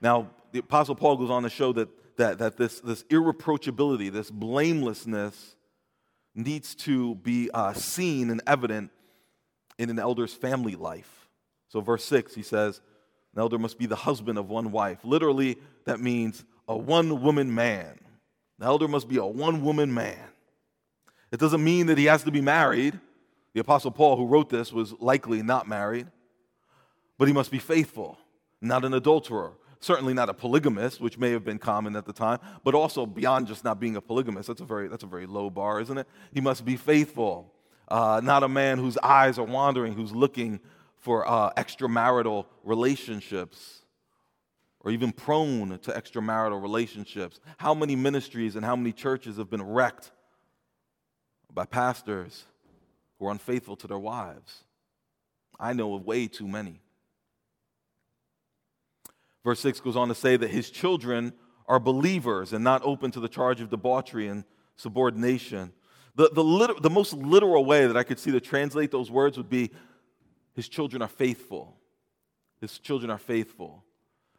Now, 0.00 0.30
the 0.52 0.60
Apostle 0.60 0.94
Paul 0.94 1.16
goes 1.16 1.30
on 1.30 1.42
to 1.42 1.50
show 1.50 1.72
that, 1.74 1.88
that, 2.16 2.38
that 2.38 2.56
this, 2.56 2.80
this 2.80 3.02
irreproachability, 3.04 4.10
this 4.10 4.30
blamelessness, 4.30 5.56
needs 6.34 6.74
to 6.74 7.16
be 7.16 7.50
uh, 7.52 7.72
seen 7.72 8.30
and 8.30 8.40
evident 8.46 8.90
in 9.78 9.90
an 9.90 9.98
elder's 9.98 10.32
family 10.32 10.74
life. 10.74 11.28
So, 11.68 11.80
verse 11.80 12.04
6, 12.04 12.34
he 12.34 12.42
says, 12.42 12.80
An 13.34 13.40
elder 13.40 13.58
must 13.58 13.78
be 13.78 13.86
the 13.86 13.96
husband 13.96 14.38
of 14.38 14.48
one 14.48 14.72
wife. 14.72 14.98
Literally, 15.04 15.58
that 15.84 16.00
means 16.00 16.44
a 16.68 16.76
one 16.76 17.22
woman 17.22 17.54
man. 17.54 17.98
The 18.58 18.66
elder 18.66 18.88
must 18.88 19.08
be 19.08 19.16
a 19.16 19.24
one 19.24 19.64
woman 19.64 19.92
man. 19.92 20.18
It 21.32 21.40
doesn't 21.40 21.62
mean 21.62 21.86
that 21.86 21.98
he 21.98 22.06
has 22.06 22.24
to 22.24 22.30
be 22.30 22.40
married. 22.40 22.98
The 23.54 23.60
Apostle 23.60 23.90
Paul, 23.90 24.16
who 24.16 24.26
wrote 24.26 24.48
this, 24.48 24.72
was 24.72 24.92
likely 25.00 25.42
not 25.42 25.68
married. 25.68 26.06
But 27.18 27.28
he 27.28 27.34
must 27.34 27.50
be 27.50 27.58
faithful, 27.58 28.18
not 28.60 28.84
an 28.84 28.94
adulterer, 28.94 29.52
certainly 29.80 30.14
not 30.14 30.28
a 30.28 30.34
polygamist, 30.34 31.00
which 31.00 31.18
may 31.18 31.32
have 31.32 31.44
been 31.44 31.58
common 31.58 31.96
at 31.96 32.06
the 32.06 32.12
time, 32.12 32.38
but 32.64 32.74
also 32.74 33.04
beyond 33.04 33.46
just 33.46 33.64
not 33.64 33.78
being 33.78 33.96
a 33.96 34.00
polygamist. 34.00 34.48
That's 34.48 34.60
a 34.62 34.64
very, 34.64 34.88
that's 34.88 35.04
a 35.04 35.06
very 35.06 35.26
low 35.26 35.50
bar, 35.50 35.80
isn't 35.80 35.98
it? 35.98 36.06
He 36.32 36.40
must 36.40 36.64
be 36.64 36.76
faithful 36.76 37.52
uh, 37.90 38.20
not 38.22 38.42
a 38.42 38.48
man 38.48 38.78
whose 38.78 38.96
eyes 38.98 39.38
are 39.38 39.44
wandering, 39.44 39.94
who's 39.94 40.12
looking 40.12 40.60
for 40.98 41.28
uh, 41.28 41.52
extramarital 41.54 42.46
relationships 42.62 43.80
or 44.80 44.92
even 44.92 45.12
prone 45.12 45.78
to 45.80 45.90
extramarital 45.90 46.62
relationships. 46.62 47.40
How 47.58 47.74
many 47.74 47.96
ministries 47.96 48.56
and 48.56 48.64
how 48.64 48.76
many 48.76 48.92
churches 48.92 49.36
have 49.38 49.50
been 49.50 49.62
wrecked 49.62 50.12
by 51.52 51.64
pastors 51.64 52.44
who 53.20 53.26
are 53.26 53.30
unfaithful 53.30 53.76
to 53.76 53.86
their 53.86 53.98
wives? 53.98 54.64
I 55.60 55.74
know 55.74 55.94
of 55.94 56.06
way 56.06 56.26
too 56.26 56.48
many. 56.48 56.80
Verse 59.44 59.60
6 59.60 59.80
goes 59.80 59.96
on 59.96 60.08
to 60.08 60.14
say 60.14 60.36
that 60.36 60.50
his 60.50 60.70
children 60.70 61.34
are 61.68 61.78
believers 61.78 62.52
and 62.52 62.64
not 62.64 62.82
open 62.82 63.10
to 63.12 63.20
the 63.20 63.28
charge 63.28 63.60
of 63.60 63.70
debauchery 63.70 64.26
and 64.26 64.44
subordination. 64.76 65.72
The, 66.16 66.30
the, 66.32 66.42
lit- 66.42 66.82
the 66.82 66.90
most 66.90 67.12
literal 67.12 67.64
way 67.64 67.86
that 67.86 67.96
I 67.96 68.02
could 68.02 68.18
see 68.18 68.32
to 68.32 68.40
translate 68.40 68.90
those 68.90 69.10
words 69.10 69.36
would 69.36 69.50
be 69.50 69.70
His 70.54 70.68
children 70.68 71.02
are 71.02 71.08
faithful. 71.08 71.76
His 72.60 72.78
children 72.78 73.10
are 73.10 73.18
faithful. 73.18 73.84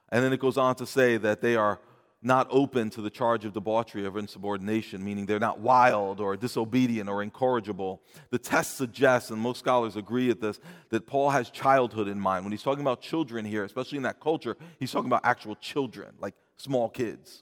And 0.10 0.24
then 0.24 0.34
it 0.34 0.40
goes 0.40 0.58
on 0.58 0.76
to 0.76 0.86
say 0.86 1.18
that 1.18 1.42
they 1.42 1.56
are 1.56 1.80
not 2.24 2.48
open 2.52 2.90
to 2.92 3.02
the 3.02 3.10
charge 3.10 3.46
of 3.46 3.54
debauchery 3.54 4.06
or 4.06 4.20
insubordination, 4.20 5.04
meaning 5.04 5.26
they're 5.26 5.40
not 5.40 5.60
wild 5.60 6.20
or 6.20 6.38
disobedient 6.38 7.10
or 7.10 7.24
incorrigible. 7.24 8.02
The 8.30 8.38
test 8.38 8.78
suggests, 8.78 9.32
and 9.32 9.42
most 9.42 9.58
scholars 9.60 9.96
agree 9.96 10.30
at 10.30 10.40
this, 10.40 10.60
that 10.90 11.08
Paul 11.08 11.32
has 11.32 11.50
childhood 11.50 12.08
in 12.08 12.20
mind. 12.20 12.46
When 12.46 12.52
he's 12.52 12.62
talking 12.62 12.82
about 12.82 13.02
children 13.02 13.44
here, 13.44 13.64
especially 13.64 13.98
in 13.98 14.04
that 14.04 14.20
culture, 14.20 14.56
he's 14.80 14.92
talking 14.92 15.10
about 15.10 15.22
actual 15.24 15.56
children, 15.56 16.14
like 16.20 16.36
small 16.58 16.90
kids, 16.90 17.42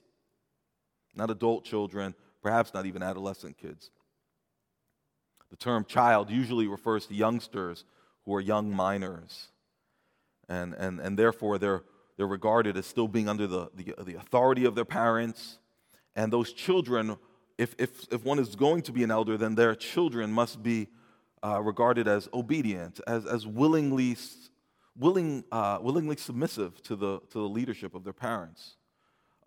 not 1.14 1.30
adult 1.30 1.66
children, 1.66 2.16
perhaps 2.42 2.74
not 2.74 2.86
even 2.86 3.04
adolescent 3.04 3.58
kids. 3.58 3.92
The 5.50 5.58
term 5.58 5.84
child 5.84 6.30
usually 6.30 6.68
refers 6.68 7.06
to 7.08 7.16
youngsters 7.16 7.84
who 8.24 8.34
are 8.36 8.42
young 8.42 8.72
minors. 8.72 9.50
And, 10.48 10.74
and, 10.74 11.00
and 11.00 11.20
therefore, 11.20 11.58
they're, 11.58 11.84
they're 12.20 12.28
regarded 12.28 12.76
as 12.76 12.86
still 12.86 13.08
being 13.08 13.30
under 13.30 13.48
the, 13.48 13.70
the, 13.74 13.96
the 14.04 14.16
authority 14.16 14.66
of 14.66 14.76
their 14.76 14.84
parents. 14.84 15.58
And 16.18 16.34
those 16.34 16.52
children, 16.52 17.16
if, 17.58 17.74
if, 17.80 18.12
if 18.12 18.26
one 18.26 18.40
is 18.40 18.58
going 18.58 18.82
to 18.82 18.92
be 18.92 19.06
an 19.06 19.10
elder, 19.10 19.38
then 19.38 19.56
their 19.56 19.74
children 19.74 20.30
must 20.30 20.62
be 20.62 20.90
uh, 21.42 21.62
regarded 21.62 22.10
as 22.10 22.28
obedient, 22.34 23.00
as, 23.08 23.26
as 23.26 23.48
willingly, 23.48 24.18
willing, 24.98 25.46
uh, 25.50 25.80
willingly 25.82 26.18
submissive 26.18 26.84
to 26.84 26.98
the, 26.98 27.22
to 27.30 27.40
the 27.40 27.48
leadership 27.48 27.96
of 27.96 28.04
their 28.04 28.12
parents, 28.12 28.76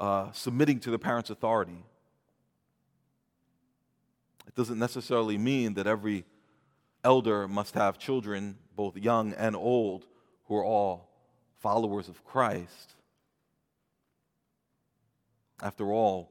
uh, 0.01 0.33
submitting 0.33 0.81
to 0.81 0.89
their 0.89 0.99
parents' 0.99 1.29
authority. 1.29 1.85
It 4.47 4.55
doesn't 4.55 4.79
necessarily 4.79 5.37
mean 5.37 5.75
that 5.75 5.87
every 5.87 6.25
elder 7.05 7.47
must 7.47 7.75
have 7.75 7.99
children, 7.99 8.57
both 8.75 8.97
young 8.97 9.35
and 9.35 9.55
old, 9.55 10.07
who 10.47 10.57
are 10.57 10.65
all 10.65 11.12
followers 11.63 12.09
of 12.09 12.25
Christ. 12.25 12.95
After 15.63 15.93
all, 15.93 16.29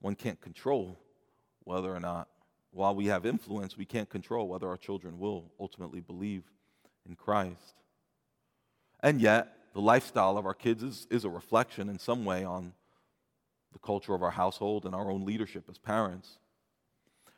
one 0.00 0.14
can't 0.14 0.40
control 0.40 0.98
whether 1.64 1.94
or 1.94 2.00
not, 2.00 2.28
while 2.72 2.94
we 2.94 3.06
have 3.06 3.26
influence, 3.26 3.76
we 3.76 3.84
can't 3.84 4.08
control 4.08 4.48
whether 4.48 4.66
our 4.66 4.78
children 4.78 5.18
will 5.18 5.52
ultimately 5.60 6.00
believe 6.00 6.44
in 7.06 7.14
Christ. 7.14 7.74
And 9.00 9.20
yet, 9.20 9.48
the 9.74 9.80
lifestyle 9.80 10.38
of 10.38 10.46
our 10.46 10.54
kids 10.54 10.82
is, 10.82 11.06
is 11.10 11.24
a 11.24 11.30
reflection 11.30 11.88
in 11.88 11.98
some 11.98 12.24
way 12.24 12.44
on 12.44 12.72
the 13.72 13.78
culture 13.78 14.14
of 14.14 14.22
our 14.22 14.30
household 14.30 14.84
and 14.84 14.94
our 14.94 15.10
own 15.10 15.24
leadership 15.24 15.64
as 15.68 15.78
parents. 15.78 16.38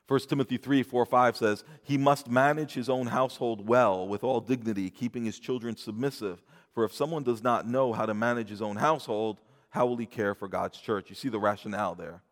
1 0.08 0.20
Timothy 0.20 0.56
3 0.56 0.82
4 0.82 1.06
5 1.06 1.36
says, 1.36 1.64
He 1.82 1.96
must 1.96 2.28
manage 2.28 2.74
his 2.74 2.88
own 2.88 3.06
household 3.06 3.66
well 3.66 4.06
with 4.06 4.24
all 4.24 4.40
dignity, 4.40 4.90
keeping 4.90 5.24
his 5.24 5.38
children 5.38 5.76
submissive. 5.76 6.42
For 6.74 6.84
if 6.84 6.92
someone 6.92 7.22
does 7.22 7.42
not 7.42 7.68
know 7.68 7.92
how 7.92 8.06
to 8.06 8.14
manage 8.14 8.48
his 8.48 8.62
own 8.62 8.76
household, 8.76 9.38
how 9.70 9.86
will 9.86 9.96
he 9.96 10.06
care 10.06 10.34
for 10.34 10.48
God's 10.48 10.78
church? 10.78 11.08
You 11.08 11.14
see 11.14 11.28
the 11.28 11.38
rationale 11.38 11.94
there. 11.94 12.22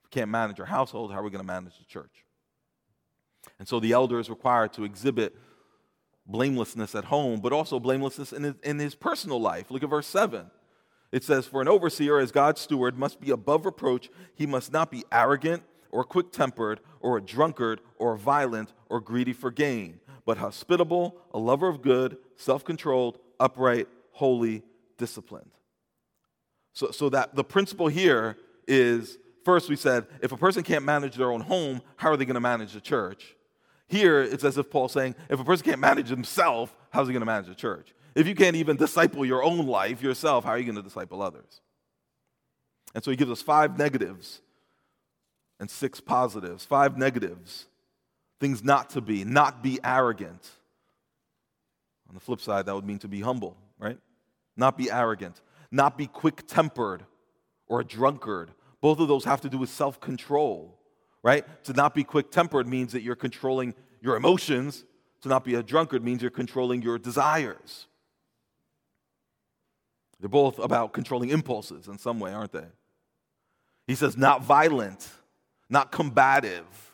If 0.00 0.04
we 0.04 0.10
can't 0.10 0.30
manage 0.30 0.60
our 0.60 0.66
household, 0.66 1.12
how 1.12 1.20
are 1.20 1.22
we 1.22 1.30
going 1.30 1.42
to 1.42 1.46
manage 1.46 1.78
the 1.78 1.84
church? 1.84 2.24
And 3.58 3.66
so 3.66 3.80
the 3.80 3.92
elder 3.92 4.18
is 4.18 4.28
required 4.30 4.72
to 4.74 4.84
exhibit 4.84 5.36
blamelessness 6.26 6.94
at 6.94 7.04
home, 7.04 7.40
but 7.40 7.52
also 7.52 7.80
blamelessness 7.80 8.32
in 8.32 8.42
his, 8.42 8.54
in 8.62 8.78
his 8.78 8.94
personal 8.94 9.40
life. 9.40 9.70
Look 9.70 9.82
at 9.82 9.90
verse 9.90 10.06
7. 10.06 10.50
It 11.10 11.24
says, 11.24 11.46
For 11.46 11.62
an 11.62 11.68
overseer, 11.68 12.18
as 12.18 12.32
God's 12.32 12.60
steward, 12.60 12.98
must 12.98 13.20
be 13.20 13.30
above 13.30 13.64
reproach. 13.64 14.10
He 14.34 14.46
must 14.46 14.72
not 14.72 14.90
be 14.90 15.04
arrogant 15.10 15.62
or 15.90 16.04
quick 16.04 16.32
tempered 16.32 16.80
or 17.00 17.16
a 17.16 17.22
drunkard 17.22 17.80
or 17.96 18.16
violent 18.16 18.74
or 18.88 19.00
greedy 19.00 19.32
for 19.32 19.50
gain, 19.50 20.00
but 20.26 20.38
hospitable, 20.38 21.16
a 21.32 21.38
lover 21.38 21.68
of 21.68 21.80
good, 21.80 22.18
self 22.36 22.64
controlled, 22.64 23.18
upright, 23.40 23.88
holy, 24.12 24.62
disciplined. 24.96 25.50
So, 26.72 26.90
so 26.90 27.08
that 27.10 27.34
the 27.34 27.44
principle 27.44 27.88
here 27.88 28.36
is 28.66 29.18
first 29.44 29.68
we 29.68 29.76
said 29.76 30.06
if 30.22 30.32
a 30.32 30.36
person 30.36 30.62
can't 30.62 30.84
manage 30.84 31.16
their 31.16 31.32
own 31.32 31.40
home, 31.40 31.82
how 31.96 32.10
are 32.10 32.16
they 32.16 32.24
going 32.24 32.34
to 32.34 32.40
manage 32.40 32.72
the 32.72 32.80
church? 32.80 33.36
Here 33.88 34.20
it's 34.20 34.44
as 34.44 34.58
if 34.58 34.70
Paul's 34.70 34.92
saying 34.92 35.14
if 35.28 35.40
a 35.40 35.44
person 35.44 35.64
can't 35.64 35.80
manage 35.80 36.08
himself, 36.08 36.76
how's 36.90 37.08
he 37.08 37.12
going 37.12 37.22
to 37.22 37.26
manage 37.26 37.48
the 37.48 37.54
church? 37.54 37.94
If 38.14 38.26
you 38.26 38.34
can't 38.34 38.56
even 38.56 38.76
disciple 38.76 39.24
your 39.24 39.42
own 39.42 39.66
life 39.66 40.02
yourself, 40.02 40.44
how 40.44 40.50
are 40.50 40.58
you 40.58 40.64
going 40.64 40.76
to 40.76 40.82
disciple 40.82 41.22
others? 41.22 41.60
And 42.94 43.04
so 43.04 43.10
he 43.10 43.16
gives 43.16 43.30
us 43.30 43.42
five 43.42 43.78
negatives 43.78 44.40
and 45.60 45.70
six 45.70 46.00
positives. 46.00 46.64
Five 46.64 46.96
negatives, 46.96 47.66
things 48.40 48.62
not 48.62 48.90
to 48.90 49.00
be, 49.00 49.24
not 49.24 49.62
be 49.62 49.78
arrogant. 49.84 50.50
On 52.08 52.14
the 52.14 52.20
flip 52.20 52.40
side, 52.40 52.66
that 52.66 52.74
would 52.74 52.86
mean 52.86 52.98
to 53.00 53.08
be 53.08 53.20
humble, 53.20 53.56
right? 53.78 53.98
Not 54.56 54.76
be 54.76 54.90
arrogant, 54.90 55.40
not 55.70 55.98
be 55.98 56.06
quick 56.06 56.46
tempered 56.46 57.04
or 57.66 57.80
a 57.80 57.84
drunkard. 57.84 58.50
Both 58.80 59.00
of 59.00 59.08
those 59.08 59.24
have 59.24 59.40
to 59.42 59.48
do 59.48 59.58
with 59.58 59.70
self 59.70 60.00
control, 60.00 60.78
right? 61.22 61.44
To 61.64 61.72
not 61.72 61.94
be 61.94 62.04
quick 62.04 62.30
tempered 62.30 62.66
means 62.66 62.92
that 62.92 63.02
you're 63.02 63.16
controlling 63.16 63.74
your 64.00 64.16
emotions. 64.16 64.84
To 65.22 65.28
not 65.28 65.44
be 65.44 65.54
a 65.54 65.62
drunkard 65.62 66.04
means 66.04 66.22
you're 66.22 66.30
controlling 66.30 66.80
your 66.80 66.98
desires. 66.98 67.86
They're 70.20 70.28
both 70.28 70.58
about 70.58 70.92
controlling 70.92 71.30
impulses 71.30 71.88
in 71.88 71.98
some 71.98 72.18
way, 72.18 72.32
aren't 72.32 72.52
they? 72.52 72.66
He 73.86 73.94
says, 73.94 74.16
not 74.16 74.42
violent, 74.42 75.08
not 75.70 75.92
combative. 75.92 76.87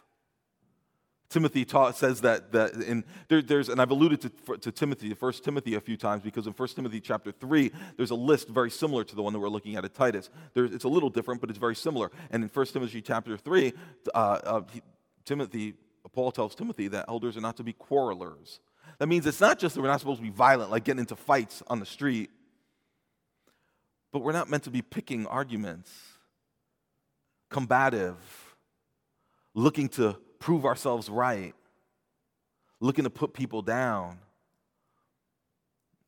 Timothy 1.35 1.65
taught, 1.65 1.97
says 1.97 2.21
that, 2.21 2.53
that 2.53 2.75
in, 2.75 3.03
there, 3.27 3.43
there's, 3.43 3.69
and 3.69 3.83
I've 3.83 3.91
alluded 3.91 4.21
to, 4.21 4.57
to 4.57 4.71
Timothy, 4.71 5.13
First 5.15 5.43
Timothy 5.43 5.75
a 5.75 5.81
few 5.81 5.97
times, 5.97 6.23
because 6.23 6.47
in 6.47 6.53
First 6.53 6.77
Timothy 6.77 7.01
chapter 7.01 7.33
3, 7.33 7.73
there's 7.97 8.13
a 8.13 8.15
list 8.15 8.47
very 8.47 8.71
similar 8.71 9.03
to 9.03 9.17
the 9.17 9.21
one 9.21 9.33
that 9.33 9.41
we're 9.41 9.49
looking 9.49 9.75
at 9.75 9.85
at 9.85 9.95
Titus. 9.95 10.31
It's 10.55 10.85
a 10.85 10.89
little 10.89 11.11
different, 11.11 11.41
but 11.41 11.51
it's 11.51 11.59
very 11.59 11.75
similar. 11.75 12.13
And 12.31 12.45
in 12.45 12.49
First 12.49 12.73
Timothy 12.73 13.03
chapter 13.03 13.37
3, 13.37 13.73
uh, 14.15 14.19
uh, 14.19 14.61
Timothy, 15.25 15.75
Paul 16.13 16.31
tells 16.31 16.55
Timothy 16.55 16.87
that 16.87 17.07
elders 17.09 17.37
are 17.37 17.41
not 17.41 17.57
to 17.57 17.65
be 17.65 17.73
quarrelers. 17.73 18.61
That 19.01 19.09
means 19.09 19.27
it's 19.27 19.41
not 19.41 19.59
just 19.59 19.75
that 19.75 19.81
we're 19.81 19.89
not 19.89 19.99
supposed 19.99 20.21
to 20.21 20.25
be 20.25 20.31
violent, 20.31 20.71
like 20.71 20.85
getting 20.85 21.01
into 21.01 21.17
fights 21.17 21.65
on 21.67 21.81
the 21.81 21.87
street, 21.87 22.31
but 24.13 24.21
we're 24.21 24.31
not 24.31 24.49
meant 24.49 24.63
to 24.63 24.71
be 24.71 24.83
picking 24.83 25.27
arguments, 25.27 25.91
combative, 27.51 28.15
looking 29.53 29.89
to 29.89 30.17
prove 30.45 30.67
ourselves 30.67 31.09
right, 31.09 31.55
looking 32.79 33.05
to 33.05 33.09
put 33.09 33.33
people 33.33 33.63
down. 33.63 34.19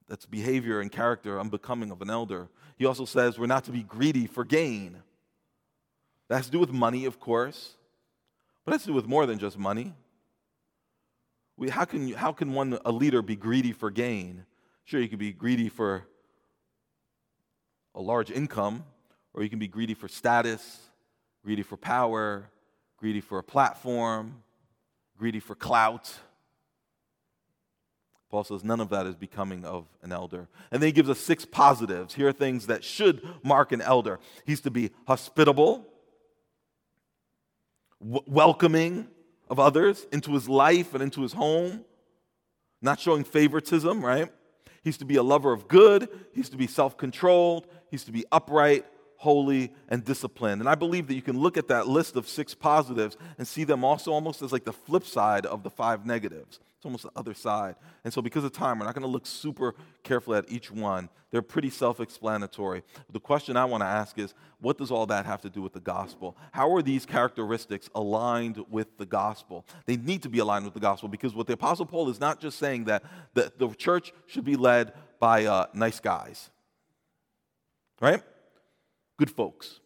That's 0.08 0.26
behavior 0.26 0.82
and 0.82 0.92
character 0.92 1.40
unbecoming 1.40 1.90
of 1.90 2.02
an 2.02 2.10
elder. 2.10 2.50
He 2.76 2.84
also 2.84 3.06
says 3.06 3.38
we're 3.38 3.46
not 3.46 3.64
to 3.64 3.70
be 3.70 3.82
greedy 3.82 4.26
for 4.26 4.44
gain. 4.44 4.98
That 6.28 6.36
has 6.36 6.44
to 6.46 6.52
do 6.52 6.58
with 6.58 6.70
money, 6.70 7.06
of 7.06 7.18
course, 7.18 7.76
but 8.66 8.72
it 8.72 8.74
has 8.74 8.82
to 8.82 8.88
do 8.88 8.92
with 8.92 9.06
more 9.06 9.24
than 9.24 9.38
just 9.38 9.56
money. 9.56 9.94
We, 11.56 11.70
how, 11.70 11.86
can 11.86 12.06
you, 12.06 12.14
how 12.14 12.32
can 12.32 12.52
one, 12.52 12.78
a 12.84 12.92
leader, 12.92 13.22
be 13.22 13.36
greedy 13.36 13.72
for 13.72 13.90
gain? 13.90 14.44
Sure, 14.84 15.00
you 15.00 15.08
could 15.08 15.18
be 15.18 15.32
greedy 15.32 15.70
for 15.70 16.06
a 17.94 18.02
large 18.02 18.30
income, 18.30 18.84
or 19.32 19.42
you 19.42 19.48
can 19.48 19.58
be 19.58 19.66
greedy 19.66 19.94
for 19.94 20.08
status, 20.08 20.82
greedy 21.42 21.62
for 21.62 21.78
power, 21.78 22.50
greedy 22.96 23.20
for 23.20 23.38
a 23.38 23.42
platform, 23.42 24.42
greedy 25.18 25.40
for 25.40 25.54
clout. 25.54 26.12
Paul 28.30 28.44
says 28.44 28.64
none 28.64 28.80
of 28.80 28.88
that 28.90 29.06
is 29.06 29.14
becoming 29.14 29.64
of 29.64 29.86
an 30.02 30.12
elder. 30.12 30.48
And 30.70 30.82
then 30.82 30.88
he 30.88 30.92
gives 30.92 31.08
us 31.08 31.20
six 31.20 31.44
positives. 31.44 32.14
Here 32.14 32.28
are 32.28 32.32
things 32.32 32.66
that 32.66 32.82
should 32.82 33.22
mark 33.42 33.72
an 33.72 33.80
elder 33.80 34.18
he's 34.44 34.60
to 34.62 34.70
be 34.70 34.90
hospitable, 35.06 35.86
w- 38.00 38.24
welcoming 38.26 39.08
of 39.48 39.60
others 39.60 40.06
into 40.10 40.32
his 40.34 40.48
life 40.48 40.92
and 40.92 41.02
into 41.02 41.22
his 41.22 41.32
home, 41.32 41.84
not 42.82 42.98
showing 42.98 43.22
favoritism, 43.22 44.04
right? 44.04 44.30
He's 44.82 44.98
to 44.98 45.04
be 45.04 45.16
a 45.16 45.22
lover 45.22 45.52
of 45.52 45.68
good, 45.68 46.08
he's 46.32 46.48
to 46.50 46.56
be 46.56 46.66
self 46.66 46.96
controlled, 46.96 47.66
he's 47.90 48.04
to 48.04 48.12
be 48.12 48.24
upright, 48.32 48.84
holy, 49.18 49.72
and 49.88 50.04
disciplined. 50.04 50.60
And 50.60 50.68
I 50.68 50.74
believe 50.74 51.06
that 51.08 51.14
you 51.14 51.22
can 51.22 51.38
look 51.38 51.56
at 51.56 51.68
that 51.68 51.88
list 51.88 52.16
of 52.16 52.28
six 52.28 52.54
positives 52.54 53.16
and 53.38 53.46
see 53.46 53.64
them 53.64 53.84
also 53.84 54.12
almost 54.12 54.42
as 54.42 54.52
like 54.52 54.64
the 54.64 54.72
flip 54.72 55.04
side 55.04 55.46
of 55.46 55.62
the 55.62 55.70
five 55.70 56.04
negatives. 56.04 56.60
It's 56.76 56.84
almost 56.84 57.04
the 57.04 57.10
other 57.16 57.32
side. 57.32 57.76
And 58.04 58.12
so, 58.12 58.20
because 58.20 58.44
of 58.44 58.52
time, 58.52 58.78
we're 58.78 58.84
not 58.84 58.94
going 58.94 59.02
to 59.02 59.08
look 59.08 59.26
super 59.26 59.74
carefully 60.02 60.36
at 60.36 60.44
each 60.50 60.70
one. 60.70 61.08
They're 61.30 61.40
pretty 61.40 61.70
self 61.70 62.00
explanatory. 62.00 62.82
The 63.10 63.20
question 63.20 63.56
I 63.56 63.64
want 63.64 63.80
to 63.80 63.86
ask 63.86 64.18
is 64.18 64.34
what 64.60 64.76
does 64.76 64.90
all 64.90 65.06
that 65.06 65.24
have 65.24 65.40
to 65.42 65.50
do 65.50 65.62
with 65.62 65.72
the 65.72 65.80
gospel? 65.80 66.36
How 66.52 66.74
are 66.74 66.82
these 66.82 67.06
characteristics 67.06 67.88
aligned 67.94 68.62
with 68.70 68.98
the 68.98 69.06
gospel? 69.06 69.64
They 69.86 69.96
need 69.96 70.22
to 70.22 70.28
be 70.28 70.38
aligned 70.38 70.66
with 70.66 70.74
the 70.74 70.80
gospel 70.80 71.08
because 71.08 71.34
what 71.34 71.46
the 71.46 71.54
Apostle 71.54 71.86
Paul 71.86 72.10
is 72.10 72.20
not 72.20 72.40
just 72.40 72.58
saying 72.58 72.84
that 72.84 73.02
the, 73.32 73.50
the 73.56 73.68
church 73.70 74.12
should 74.26 74.44
be 74.44 74.56
led 74.56 74.92
by 75.18 75.46
uh, 75.46 75.66
nice 75.72 76.00
guys, 76.00 76.50
right? 78.00 78.22
Good 79.16 79.30
folks. 79.30 79.80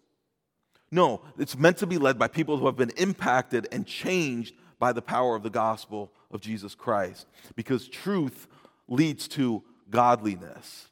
No, 0.90 1.20
it's 1.38 1.56
meant 1.56 1.78
to 1.78 1.86
be 1.86 1.98
led 1.98 2.18
by 2.18 2.28
people 2.28 2.56
who 2.56 2.66
have 2.66 2.76
been 2.76 2.90
impacted 2.96 3.68
and 3.70 3.86
changed 3.86 4.54
by 4.78 4.92
the 4.92 5.02
power 5.02 5.36
of 5.36 5.42
the 5.42 5.50
gospel 5.50 6.10
of 6.30 6.40
Jesus 6.40 6.74
Christ 6.74 7.26
because 7.54 7.86
truth 7.86 8.48
leads 8.88 9.28
to 9.28 9.62
godliness. 9.88 10.88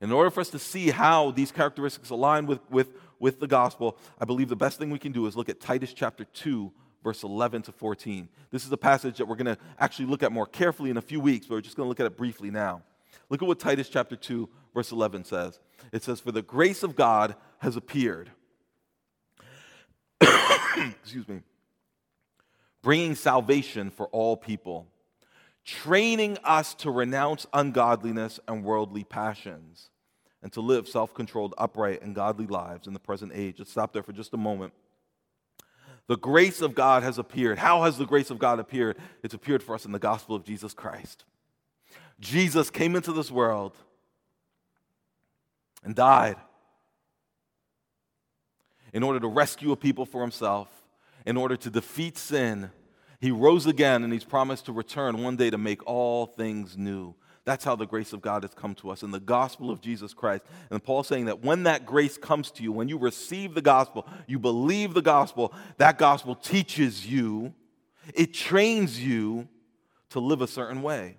In 0.00 0.12
order 0.12 0.30
for 0.30 0.40
us 0.40 0.50
to 0.50 0.58
see 0.58 0.90
how 0.90 1.30
these 1.30 1.52
characteristics 1.52 2.10
align 2.10 2.46
with, 2.46 2.60
with, 2.70 2.88
with 3.18 3.38
the 3.38 3.46
gospel, 3.46 3.96
I 4.18 4.24
believe 4.24 4.48
the 4.48 4.56
best 4.56 4.78
thing 4.78 4.90
we 4.90 4.98
can 4.98 5.12
do 5.12 5.26
is 5.26 5.36
look 5.36 5.48
at 5.48 5.60
Titus 5.60 5.92
chapter 5.92 6.24
2, 6.24 6.72
verse 7.04 7.22
11 7.22 7.62
to 7.62 7.72
14. 7.72 8.28
This 8.50 8.64
is 8.64 8.72
a 8.72 8.78
passage 8.78 9.18
that 9.18 9.26
we're 9.26 9.36
going 9.36 9.54
to 9.54 9.58
actually 9.78 10.06
look 10.06 10.22
at 10.22 10.32
more 10.32 10.46
carefully 10.46 10.90
in 10.90 10.96
a 10.96 11.02
few 11.02 11.20
weeks, 11.20 11.46
but 11.46 11.54
we're 11.54 11.60
just 11.60 11.76
going 11.76 11.86
to 11.86 11.88
look 11.88 12.00
at 12.00 12.06
it 12.06 12.16
briefly 12.16 12.50
now. 12.50 12.82
Look 13.28 13.42
at 13.42 13.48
what 13.48 13.58
Titus 13.58 13.88
chapter 13.88 14.16
2, 14.16 14.48
verse 14.74 14.92
11 14.92 15.24
says. 15.24 15.58
It 15.92 16.02
says, 16.02 16.20
For 16.20 16.32
the 16.32 16.42
grace 16.42 16.82
of 16.82 16.96
God 16.96 17.36
has 17.58 17.76
appeared. 17.76 18.30
Excuse 20.22 21.28
me. 21.28 21.40
Bringing 22.82 23.14
salvation 23.14 23.90
for 23.90 24.06
all 24.08 24.36
people, 24.36 24.86
training 25.64 26.38
us 26.44 26.74
to 26.76 26.90
renounce 26.90 27.46
ungodliness 27.52 28.40
and 28.48 28.64
worldly 28.64 29.04
passions, 29.04 29.90
and 30.42 30.50
to 30.52 30.60
live 30.62 30.88
self 30.88 31.12
controlled, 31.12 31.54
upright, 31.58 32.02
and 32.02 32.14
godly 32.14 32.46
lives 32.46 32.86
in 32.86 32.94
the 32.94 33.00
present 33.00 33.32
age. 33.34 33.56
Let's 33.58 33.70
stop 33.70 33.92
there 33.92 34.02
for 34.02 34.12
just 34.12 34.32
a 34.32 34.38
moment. 34.38 34.72
The 36.06 36.16
grace 36.16 36.60
of 36.60 36.74
God 36.74 37.02
has 37.02 37.18
appeared. 37.18 37.58
How 37.58 37.84
has 37.84 37.98
the 37.98 38.06
grace 38.06 38.30
of 38.30 38.38
God 38.38 38.58
appeared? 38.58 38.96
It's 39.22 39.34
appeared 39.34 39.62
for 39.62 39.74
us 39.74 39.84
in 39.84 39.92
the 39.92 39.98
gospel 39.98 40.34
of 40.34 40.42
Jesus 40.42 40.74
Christ. 40.74 41.24
Jesus 42.20 42.70
came 42.70 42.94
into 42.94 43.12
this 43.12 43.30
world 43.30 43.72
and 45.82 45.94
died 45.94 46.36
in 48.92 49.02
order 49.02 49.18
to 49.20 49.28
rescue 49.28 49.72
a 49.72 49.76
people 49.76 50.04
for 50.04 50.20
himself, 50.20 50.68
in 51.24 51.36
order 51.36 51.56
to 51.56 51.70
defeat 51.70 52.18
sin. 52.18 52.70
He 53.20 53.30
rose 53.30 53.66
again 53.66 54.04
and 54.04 54.12
he's 54.12 54.24
promised 54.24 54.66
to 54.66 54.72
return 54.72 55.22
one 55.22 55.36
day 55.36 55.50
to 55.50 55.58
make 55.58 55.86
all 55.86 56.26
things 56.26 56.76
new. 56.76 57.14
That's 57.44 57.64
how 57.64 57.74
the 57.74 57.86
grace 57.86 58.12
of 58.12 58.20
God 58.20 58.42
has 58.42 58.52
come 58.54 58.74
to 58.76 58.90
us 58.90 59.02
in 59.02 59.10
the 59.10 59.20
gospel 59.20 59.70
of 59.70 59.80
Jesus 59.80 60.12
Christ. 60.12 60.44
And 60.70 60.82
Paul's 60.82 61.08
saying 61.08 61.24
that 61.24 61.42
when 61.42 61.62
that 61.62 61.86
grace 61.86 62.18
comes 62.18 62.50
to 62.52 62.62
you, 62.62 62.70
when 62.70 62.88
you 62.88 62.98
receive 62.98 63.54
the 63.54 63.62
gospel, 63.62 64.06
you 64.26 64.38
believe 64.38 64.92
the 64.92 65.02
gospel, 65.02 65.54
that 65.78 65.96
gospel 65.96 66.34
teaches 66.34 67.06
you, 67.06 67.54
it 68.14 68.34
trains 68.34 69.02
you 69.02 69.48
to 70.10 70.20
live 70.20 70.42
a 70.42 70.46
certain 70.46 70.82
way. 70.82 71.16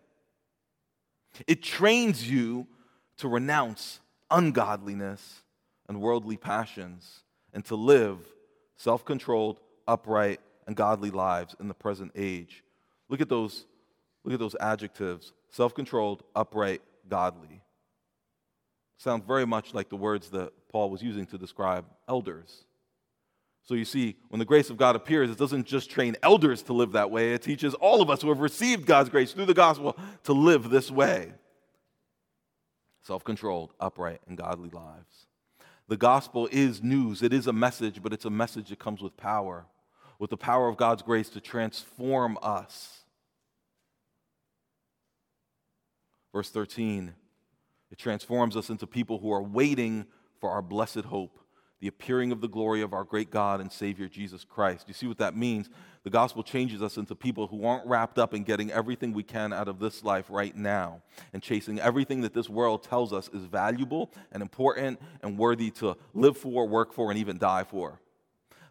It 1.47 1.61
trains 1.61 2.29
you 2.29 2.67
to 3.17 3.27
renounce 3.27 3.99
ungodliness 4.29 5.41
and 5.87 6.01
worldly 6.01 6.37
passions 6.37 7.21
and 7.53 7.63
to 7.65 7.75
live 7.75 8.19
self 8.77 9.05
controlled, 9.05 9.59
upright, 9.87 10.39
and 10.67 10.75
godly 10.75 11.09
lives 11.09 11.55
in 11.59 11.67
the 11.67 11.73
present 11.73 12.11
age. 12.15 12.63
Look 13.09 13.21
at 13.21 13.29
those, 13.29 13.65
look 14.23 14.33
at 14.33 14.39
those 14.39 14.55
adjectives 14.59 15.33
self 15.49 15.75
controlled, 15.75 16.23
upright, 16.35 16.81
godly. 17.07 17.61
Sound 18.97 19.25
very 19.25 19.45
much 19.45 19.73
like 19.73 19.89
the 19.89 19.95
words 19.95 20.29
that 20.29 20.51
Paul 20.69 20.89
was 20.89 21.01
using 21.01 21.25
to 21.27 21.37
describe 21.37 21.85
elders. 22.07 22.65
So 23.63 23.75
you 23.75 23.85
see, 23.85 24.17
when 24.29 24.39
the 24.39 24.45
grace 24.45 24.69
of 24.69 24.77
God 24.77 24.95
appears, 24.95 25.29
it 25.29 25.37
doesn't 25.37 25.65
just 25.65 25.89
train 25.89 26.15
elders 26.23 26.63
to 26.63 26.73
live 26.73 26.93
that 26.93 27.11
way, 27.11 27.33
it 27.33 27.43
teaches 27.43 27.73
all 27.75 28.01
of 28.01 28.09
us 28.09 28.21
who 28.21 28.29
have 28.29 28.39
received 28.39 28.85
God's 28.85 29.09
grace 29.09 29.33
through 29.33 29.45
the 29.45 29.53
gospel 29.53 29.97
to 30.23 30.33
live 30.33 30.69
this 30.69 30.89
way 30.89 31.33
self 33.03 33.23
controlled, 33.23 33.73
upright, 33.79 34.21
and 34.27 34.37
godly 34.37 34.69
lives. 34.69 35.25
The 35.87 35.97
gospel 35.97 36.47
is 36.51 36.81
news, 36.81 37.21
it 37.21 37.33
is 37.33 37.47
a 37.47 37.53
message, 37.53 38.01
but 38.01 38.13
it's 38.13 38.25
a 38.25 38.29
message 38.29 38.69
that 38.69 38.79
comes 38.79 39.01
with 39.01 39.17
power, 39.17 39.65
with 40.19 40.29
the 40.29 40.37
power 40.37 40.67
of 40.67 40.77
God's 40.77 41.01
grace 41.01 41.29
to 41.29 41.41
transform 41.41 42.37
us. 42.41 42.99
Verse 46.33 46.49
13, 46.49 47.13
it 47.91 47.97
transforms 47.97 48.55
us 48.55 48.69
into 48.69 48.87
people 48.87 49.19
who 49.19 49.33
are 49.33 49.43
waiting 49.43 50.05
for 50.39 50.49
our 50.49 50.61
blessed 50.61 51.01
hope 51.01 51.40
the 51.81 51.87
appearing 51.87 52.31
of 52.31 52.41
the 52.41 52.47
glory 52.47 52.81
of 52.83 52.93
our 52.93 53.03
great 53.03 53.31
God 53.31 53.59
and 53.59 53.71
Savior 53.71 54.07
Jesus 54.07 54.45
Christ. 54.45 54.87
You 54.87 54.93
see 54.93 55.07
what 55.07 55.17
that 55.17 55.35
means? 55.35 55.67
The 56.03 56.11
gospel 56.11 56.43
changes 56.43 56.81
us 56.81 56.95
into 56.95 57.15
people 57.15 57.47
who 57.47 57.65
aren't 57.65 57.87
wrapped 57.87 58.19
up 58.19 58.35
in 58.35 58.43
getting 58.43 58.71
everything 58.71 59.13
we 59.13 59.23
can 59.23 59.51
out 59.51 59.67
of 59.67 59.79
this 59.79 60.03
life 60.03 60.27
right 60.29 60.55
now 60.55 61.01
and 61.33 61.41
chasing 61.41 61.79
everything 61.79 62.21
that 62.21 62.35
this 62.35 62.47
world 62.47 62.83
tells 62.83 63.11
us 63.11 63.29
is 63.33 63.45
valuable 63.45 64.11
and 64.31 64.43
important 64.43 65.01
and 65.23 65.39
worthy 65.39 65.71
to 65.71 65.97
live 66.13 66.37
for, 66.37 66.67
work 66.67 66.93
for, 66.93 67.09
and 67.09 67.19
even 67.19 67.39
die 67.39 67.63
for. 67.63 67.99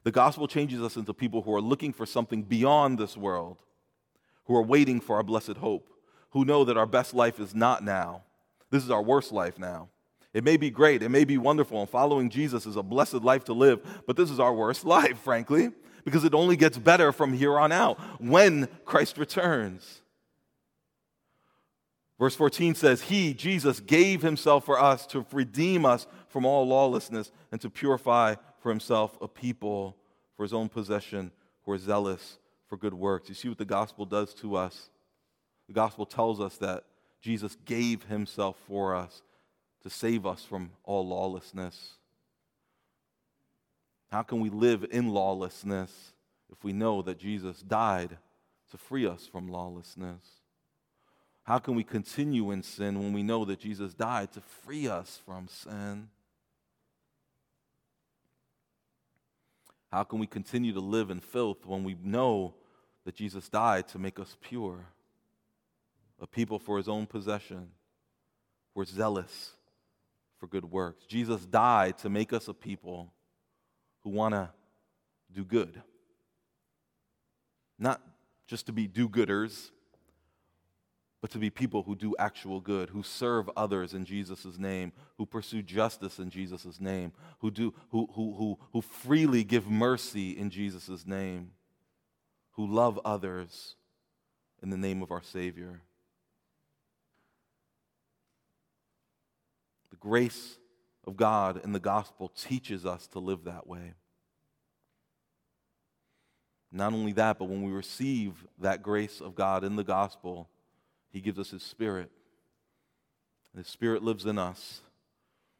The 0.05 0.13
gospel 0.13 0.47
changes 0.47 0.81
us 0.81 0.97
into 0.97 1.13
people 1.13 1.43
who 1.43 1.55
are 1.55 1.61
looking 1.61 1.93
for 1.93 2.07
something 2.07 2.45
beyond 2.45 2.97
this 2.97 3.17
world, 3.17 3.59
who 4.45 4.55
are 4.55 4.63
waiting 4.63 5.01
for 5.01 5.17
our 5.17 5.25
blessed 5.25 5.57
hope, 5.57 5.89
who 6.31 6.45
know 6.45 6.65
that 6.65 6.77
our 6.77 6.87
best 6.87 7.13
life 7.13 7.41
is 7.41 7.57
not 7.57 7.83
now. 7.83 8.23
This 8.71 8.85
is 8.85 8.91
our 8.91 9.03
worst 9.03 9.33
life 9.33 9.59
now. 9.59 9.89
It 10.33 10.45
may 10.45 10.57
be 10.57 10.71
great, 10.71 11.03
it 11.03 11.09
may 11.09 11.25
be 11.25 11.39
wonderful, 11.39 11.81
and 11.81 11.91
following 11.91 12.31
Jesus 12.31 12.65
is 12.65 12.77
a 12.77 12.83
blessed 12.83 13.15
life 13.15 13.45
to 13.45 13.53
live, 13.53 13.81
but 14.07 14.17
this 14.17 14.31
is 14.31 14.39
our 14.39 14.55
worst 14.55 14.85
life, 14.97 15.19
frankly, 15.19 15.71
because 16.05 16.25
it 16.25 16.35
only 16.35 16.57
gets 16.57 16.79
better 16.79 17.13
from 17.13 17.33
here 17.33 17.59
on 17.59 17.73
out 17.73 17.99
when 18.21 18.69
Christ 18.85 19.19
returns. 19.19 20.03
Verse 22.19 22.37
14 22.37 22.75
says, 22.75 23.03
He, 23.03 23.35
Jesus, 23.35 23.81
gave 23.81 24.23
Himself 24.23 24.67
for 24.67 24.79
us 24.79 25.07
to 25.07 25.27
redeem 25.33 25.85
us 25.85 26.07
from 26.29 26.45
all 26.45 26.67
lawlessness 26.67 27.33
and 27.51 27.61
to 27.63 27.71
purify 27.71 28.37
for 28.61 28.69
Himself 28.69 29.17
a 29.21 29.27
people 29.27 29.97
for 30.37 30.43
His 30.43 30.53
own 30.53 30.69
possession 30.69 31.33
who 31.65 31.73
are 31.73 31.79
zealous 31.79 32.39
for 32.69 32.77
good 32.77 32.95
works. 32.95 33.29
You 33.29 33.35
see 33.35 33.49
what 33.49 33.59
the 33.59 33.65
gospel 33.65 34.05
does 34.05 34.33
to 34.35 34.57
us? 34.57 34.91
The 35.67 35.73
gospel 35.73 36.07
tells 36.07 36.41
us 36.41 36.57
that 36.59 36.85
Jesus 37.23 37.57
gave 37.65 38.05
Himself 38.05 38.57
for 38.69 38.95
us 38.95 39.23
to 39.83 39.91
save 39.91 40.27
us 40.27 40.45
from 40.45 40.71
all 40.85 41.07
lawlessness? 41.07 41.95
How 44.11 44.23
can 44.23 44.41
we 44.41 44.51
live 44.51 44.85
in 44.91 45.09
lawlessness 45.09 46.13
if 46.51 46.65
we 46.65 46.73
know 46.73 47.01
that 47.03 47.19
Jesus 47.19 47.63
died 47.63 48.17
to 48.71 48.77
free 48.77 49.07
us 49.07 49.27
from 49.27 49.49
lawlessness? 49.49 50.41
How 51.45 51.59
can 51.59 51.75
we 51.75 51.85
continue 51.85 52.51
in 52.51 52.63
sin 52.63 52.99
when 52.99 53.13
we 53.13 53.23
know 53.23 53.45
that 53.45 53.61
Jesus 53.61 53.95
died 53.95 54.33
to 54.33 54.41
free 54.41 54.89
us 54.89 55.21
from 55.25 55.49
sin? 55.49 56.09
How 59.91 60.05
can 60.05 60.19
we 60.19 60.27
continue 60.27 60.73
to 60.73 60.81
live 60.81 61.11
in 61.11 61.21
filth 61.21 61.67
when 61.67 61.83
we 61.83 61.97
know 62.03 62.55
that 63.05 63.17
Jesus 63.17 63.49
died 63.49 63.89
to 63.89 63.99
make 63.99 64.21
us 64.21 64.37
pure? 64.41 64.87
A 66.21 66.27
people 66.27 66.59
for 66.59 66.77
his 66.77 66.89
own 66.89 67.07
possession. 67.07 67.71
We're 68.75 68.85
zealous 68.85 69.53
for 70.41 70.47
good 70.47 70.65
works. 70.65 71.05
Jesus 71.05 71.45
died 71.45 71.99
to 71.99 72.09
make 72.09 72.33
us 72.33 72.49
a 72.49 72.55
people 72.55 73.13
who 74.03 74.11
want 74.11 74.33
to 74.33 74.49
do 75.33 75.45
good. 75.45 75.81
Not 77.79 78.01
just 78.47 78.67
to 78.67 78.73
be 78.73 78.89
do 78.89 79.09
gooders, 79.09 79.71
but 81.21 81.31
to 81.31 81.39
be 81.39 81.51
people 81.51 81.83
who 81.83 81.95
do 81.95 82.15
actual 82.19 82.61
good, 82.61 82.89
who 82.89 83.03
serve 83.03 83.51
others 83.55 83.93
in 83.93 84.07
Jesus' 84.07 84.59
name, 84.59 84.93
who 85.19 85.27
pursue 85.27 85.63
justice 85.63 86.19
in 86.19 86.31
Jesus' 86.31 86.81
name, 86.81 87.13
who, 87.41 87.51
do, 87.51 87.75
who, 87.91 88.09
who, 88.15 88.35
who, 88.35 88.59
who 88.73 88.81
freely 88.81 89.45
give 89.45 89.69
mercy 89.69 90.31
in 90.31 90.49
Jesus' 90.49 91.07
name, 91.07 91.51
who 92.53 92.67
love 92.67 92.99
others 93.05 93.75
in 94.63 94.71
the 94.71 94.79
name 94.79 95.03
of 95.03 95.11
our 95.11 95.23
Savior. 95.23 95.83
The 99.91 99.97
grace 99.97 100.59
of 101.07 101.17
God 101.17 101.61
in 101.65 101.73
the 101.73 101.81
gospel 101.81 102.29
teaches 102.29 102.87
us 102.87 103.07
to 103.09 103.19
live 103.19 103.45
that 103.45 103.67
way. 103.67 103.95
Not 106.73 106.93
only 106.93 107.13
that, 107.13 107.39
but 107.39 107.49
when 107.49 107.63
we 107.63 107.73
receive 107.73 108.47
that 108.61 108.83
grace 108.83 109.21
of 109.21 109.35
God 109.35 109.65
in 109.65 109.77
the 109.77 109.85
gospel, 109.85 110.49
He 111.11 111.21
gives 111.21 111.39
us 111.39 111.51
His 111.51 111.63
Spirit. 111.63 112.11
And 113.53 113.65
His 113.65 113.73
Spirit 113.73 114.05
lives 114.05 114.25
in 114.25 114.39
us, 114.39 114.81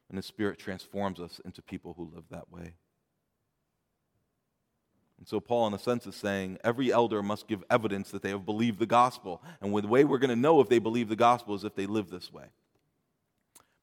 and 0.07 0.17
His 0.17 0.25
Spirit 0.25 0.57
transforms 0.57 1.19
us 1.19 1.41
into 1.43 1.61
people 1.61 1.93
who 1.97 2.09
live 2.15 2.23
that 2.29 2.49
way. 2.49 2.75
And 5.17 5.27
so, 5.27 5.39
Paul, 5.41 5.67
in 5.67 5.73
a 5.73 5.79
sense, 5.79 6.07
is 6.07 6.15
saying 6.15 6.57
every 6.63 6.91
elder 6.91 7.21
must 7.21 7.47
give 7.47 7.63
evidence 7.69 8.09
that 8.11 8.23
they 8.23 8.29
have 8.29 8.45
believed 8.45 8.79
the 8.79 8.87
gospel. 8.87 9.41
And 9.59 9.75
the 9.75 9.87
way 9.87 10.03
we're 10.03 10.17
going 10.17 10.29
to 10.29 10.35
know 10.35 10.61
if 10.61 10.69
they 10.69 10.79
believe 10.79 11.09
the 11.09 11.15
gospel 11.15 11.53
is 11.53 11.63
if 11.63 11.75
they 11.75 11.85
live 11.85 12.09
this 12.09 12.31
way 12.31 12.45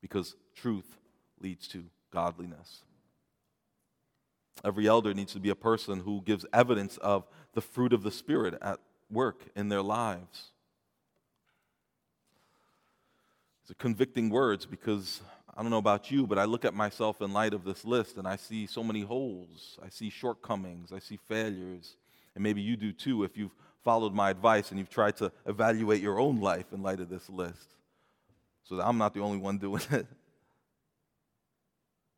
because 0.01 0.37
truth 0.55 0.99
leads 1.41 1.69
to 1.69 1.85
godliness. 2.13 2.83
Every 4.65 4.89
elder 4.89 5.15
needs 5.15 5.33
to 5.35 5.41
be 5.41 5.51
a 5.51 5.55
person 5.55 6.01
who 6.01 6.23
gives 6.23 6.45
evidence 6.53 6.97
of 6.99 7.27
the 7.55 7.61
fruit 7.61 7.93
of 7.93 8.03
the 8.03 8.11
Spirit 8.11 8.59
at 8.61 8.81
work 9.11 9.45
in 9.55 9.69
their 9.69 9.83
lives. 9.83 10.51
It's 13.63 13.71
a 13.71 13.75
convicting 13.75 14.31
words 14.31 14.67
because 14.67 15.21
I 15.57 15.63
don't 15.63 15.71
know 15.71 15.79
about 15.79 16.11
you, 16.11 16.27
but 16.27 16.39
I 16.39 16.45
look 16.45 16.65
at 16.65 16.75
myself 16.75 17.21
in 17.21 17.33
light 17.33 17.55
of 17.55 17.65
this 17.65 17.85
list 17.85 18.17
and 18.17 18.27
I 18.27 18.37
see 18.37 18.67
so 18.67 18.83
many 18.83 19.03
holes. 19.03 19.79
I 19.85 19.89
see 19.91 20.11
shortcomings. 20.11 20.93
I 20.93 20.99
see 20.99 21.19
failures. 21.29 21.97
And 22.35 22.43
maybe 22.43 22.61
you 22.61 22.77
do 22.77 22.93
too 22.93 23.25
if 23.25 23.37
you've 23.37 23.55
followed 23.85 24.15
my 24.15 24.31
advice 24.31 24.71
and 24.71 24.79
you've 24.79 24.91
tried 24.91 25.17
to 25.19 25.31
evaluate 25.47 26.03
your 26.03 26.19
own 26.19 26.41
life 26.41 26.73
in 26.73 26.83
light 26.83 27.01
of 27.01 27.09
this 27.09 27.29
list 27.31 27.75
so 28.69 28.77
that 28.77 28.87
I'm 28.87 28.99
not 28.99 29.15
the 29.15 29.21
only 29.21 29.39
one 29.39 29.59
doing 29.59 29.83
it. 29.91 30.07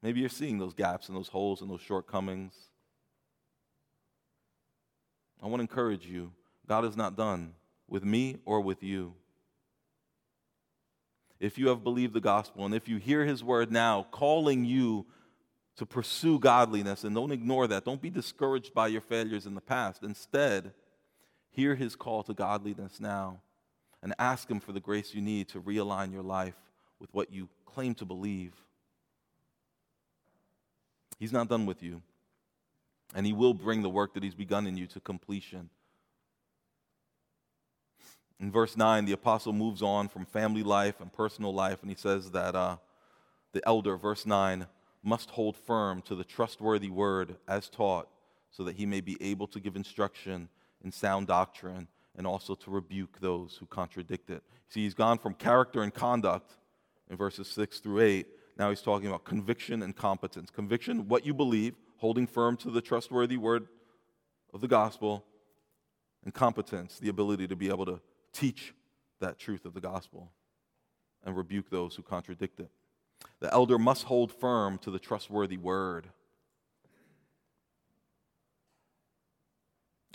Maybe 0.03 0.21
you're 0.21 0.29
seeing 0.29 0.59
those 0.59 0.75
gaps 0.75 1.09
and 1.09 1.17
those 1.17 1.29
holes 1.29 1.61
and 1.61 1.71
those 1.71 1.83
shortcomings. 1.83 2.55
I 5.43 5.47
want 5.47 5.61
to 5.61 5.63
encourage 5.63 6.07
you 6.07 6.33
God 6.67 6.85
is 6.85 6.97
not 6.97 7.17
done 7.17 7.55
with 7.89 8.05
me 8.05 8.39
or 8.45 8.61
with 8.61 8.83
you. 8.83 9.15
If 11.39 11.59
you 11.59 11.69
have 11.69 11.83
believed 11.83 12.15
the 12.15 12.21
gospel 12.21 12.65
and 12.65 12.75
if 12.75 12.89
you 12.89 12.99
hear 12.99 13.25
his 13.25 13.43
word 13.43 13.73
now 13.73 14.07
calling 14.11 14.65
you 14.65 15.07
to 15.77 15.87
pursue 15.87 16.39
godliness, 16.39 17.05
and 17.05 17.15
don't 17.15 17.33
ignore 17.33 17.67
that, 17.67 17.87
don't 17.87 18.03
be 18.03 18.11
discouraged 18.11 18.75
by 18.75 18.89
your 18.89 19.01
failures 19.01 19.47
in 19.47 19.55
the 19.55 19.63
past. 19.63 20.03
Instead, 20.03 20.73
hear 21.49 21.75
his 21.75 21.97
call 21.97 22.23
to 22.25 22.35
godliness 22.35 23.01
now 23.01 23.41
and 24.03 24.15
ask 24.19 24.51
Him 24.51 24.61
for 24.61 24.73
the 24.73 24.81
grace 24.81 25.15
you 25.15 25.21
need 25.21 25.49
to 25.49 25.61
realign 25.61 26.13
your 26.13 26.23
life 26.23 26.55
with 26.99 27.13
what 27.13 27.33
you 27.33 27.49
claim 27.67 27.95
to 27.97 28.05
believe. 28.05 28.55
He's 31.19 31.33
not 31.33 31.49
done 31.49 31.67
with 31.67 31.83
you, 31.83 32.03
and 33.15 33.27
He 33.27 33.33
will 33.33 33.55
bring 33.55 33.83
the 33.83 33.91
work 33.91 34.15
that 34.15 34.23
He's 34.23 34.35
begun 34.35 34.67
in 34.67 34.77
you 34.77 34.87
to 34.89 35.01
completion. 35.01 35.71
In 38.41 38.51
verse 38.51 38.75
9, 38.75 39.05
the 39.05 39.13
apostle 39.13 39.53
moves 39.53 39.83
on 39.83 40.09
from 40.09 40.25
family 40.25 40.63
life 40.63 41.01
and 41.01 41.13
personal 41.13 41.53
life, 41.53 41.83
and 41.83 41.91
he 41.91 41.97
says 41.97 42.31
that 42.31 42.55
uh, 42.55 42.79
the 43.53 43.61
elder, 43.67 43.99
verse 43.99 44.25
9, 44.25 44.67
must 45.03 45.31
hold 45.31 45.57
firm 45.57 46.01
to 46.03 46.15
the 46.15 46.25
trustworthy 46.25 46.89
word 46.89 47.37
as 47.47 47.69
taught, 47.69 48.09
so 48.51 48.65
that 48.65 48.77
he 48.77 48.87
may 48.87 49.03
be 49.03 49.19
able 49.21 49.47
to 49.49 49.61
give 49.61 49.77
instruction 49.77 50.49
in 50.83 50.91
sound 50.91 51.27
doctrine 51.27 51.87
and 52.21 52.27
also 52.27 52.55
to 52.55 52.71
rebuke 52.71 53.19
those 53.19 53.57
who 53.59 53.65
contradict 53.65 54.29
it. 54.29 54.43
See, 54.69 54.83
he's 54.83 54.93
gone 54.93 55.17
from 55.17 55.33
character 55.33 55.81
and 55.81 55.95
conduct 55.95 56.53
in 57.09 57.17
verses 57.17 57.49
6 57.49 57.81
through 57.81 58.03
8. 58.03 58.27
Now 58.59 58.69
he's 58.69 58.83
talking 58.83 59.09
about 59.09 59.25
conviction 59.25 59.83
and 59.83 59.97
competence. 59.97 60.51
Conviction, 60.51 61.09
what 61.09 61.25
you 61.25 61.33
believe, 61.33 61.77
holding 61.97 62.27
firm 62.27 62.59
to 62.59 62.71
the 62.71 62.83
trustworthy 62.83 63.39
word 63.39 63.69
of 64.53 64.61
the 64.61 64.69
gospel, 64.69 65.25
and 66.23 66.35
competence, 66.35 66.99
the 66.99 67.09
ability 67.09 67.49
to 67.49 67.57
be 67.57 67.71
able 67.71 67.87
to 67.87 68.03
teach 68.35 68.75
that 69.21 69.39
truth 69.39 69.65
of 69.65 69.73
the 69.73 69.81
gospel 69.81 70.31
and 71.25 71.35
rebuke 71.35 71.71
those 71.71 71.95
who 71.95 72.03
contradict 72.03 72.61
it. 72.61 72.69
The 73.41 73.51
elder 73.51 73.79
must 73.79 74.05
hold 74.05 74.31
firm 74.31 74.77
to 74.81 74.91
the 74.91 74.99
trustworthy 74.99 75.57
word. 75.57 76.11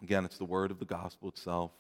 Again, 0.04 0.24
it's 0.24 0.38
the 0.38 0.46
word 0.46 0.70
of 0.70 0.78
the 0.78 0.86
gospel 0.86 1.30
itself. 1.30 1.72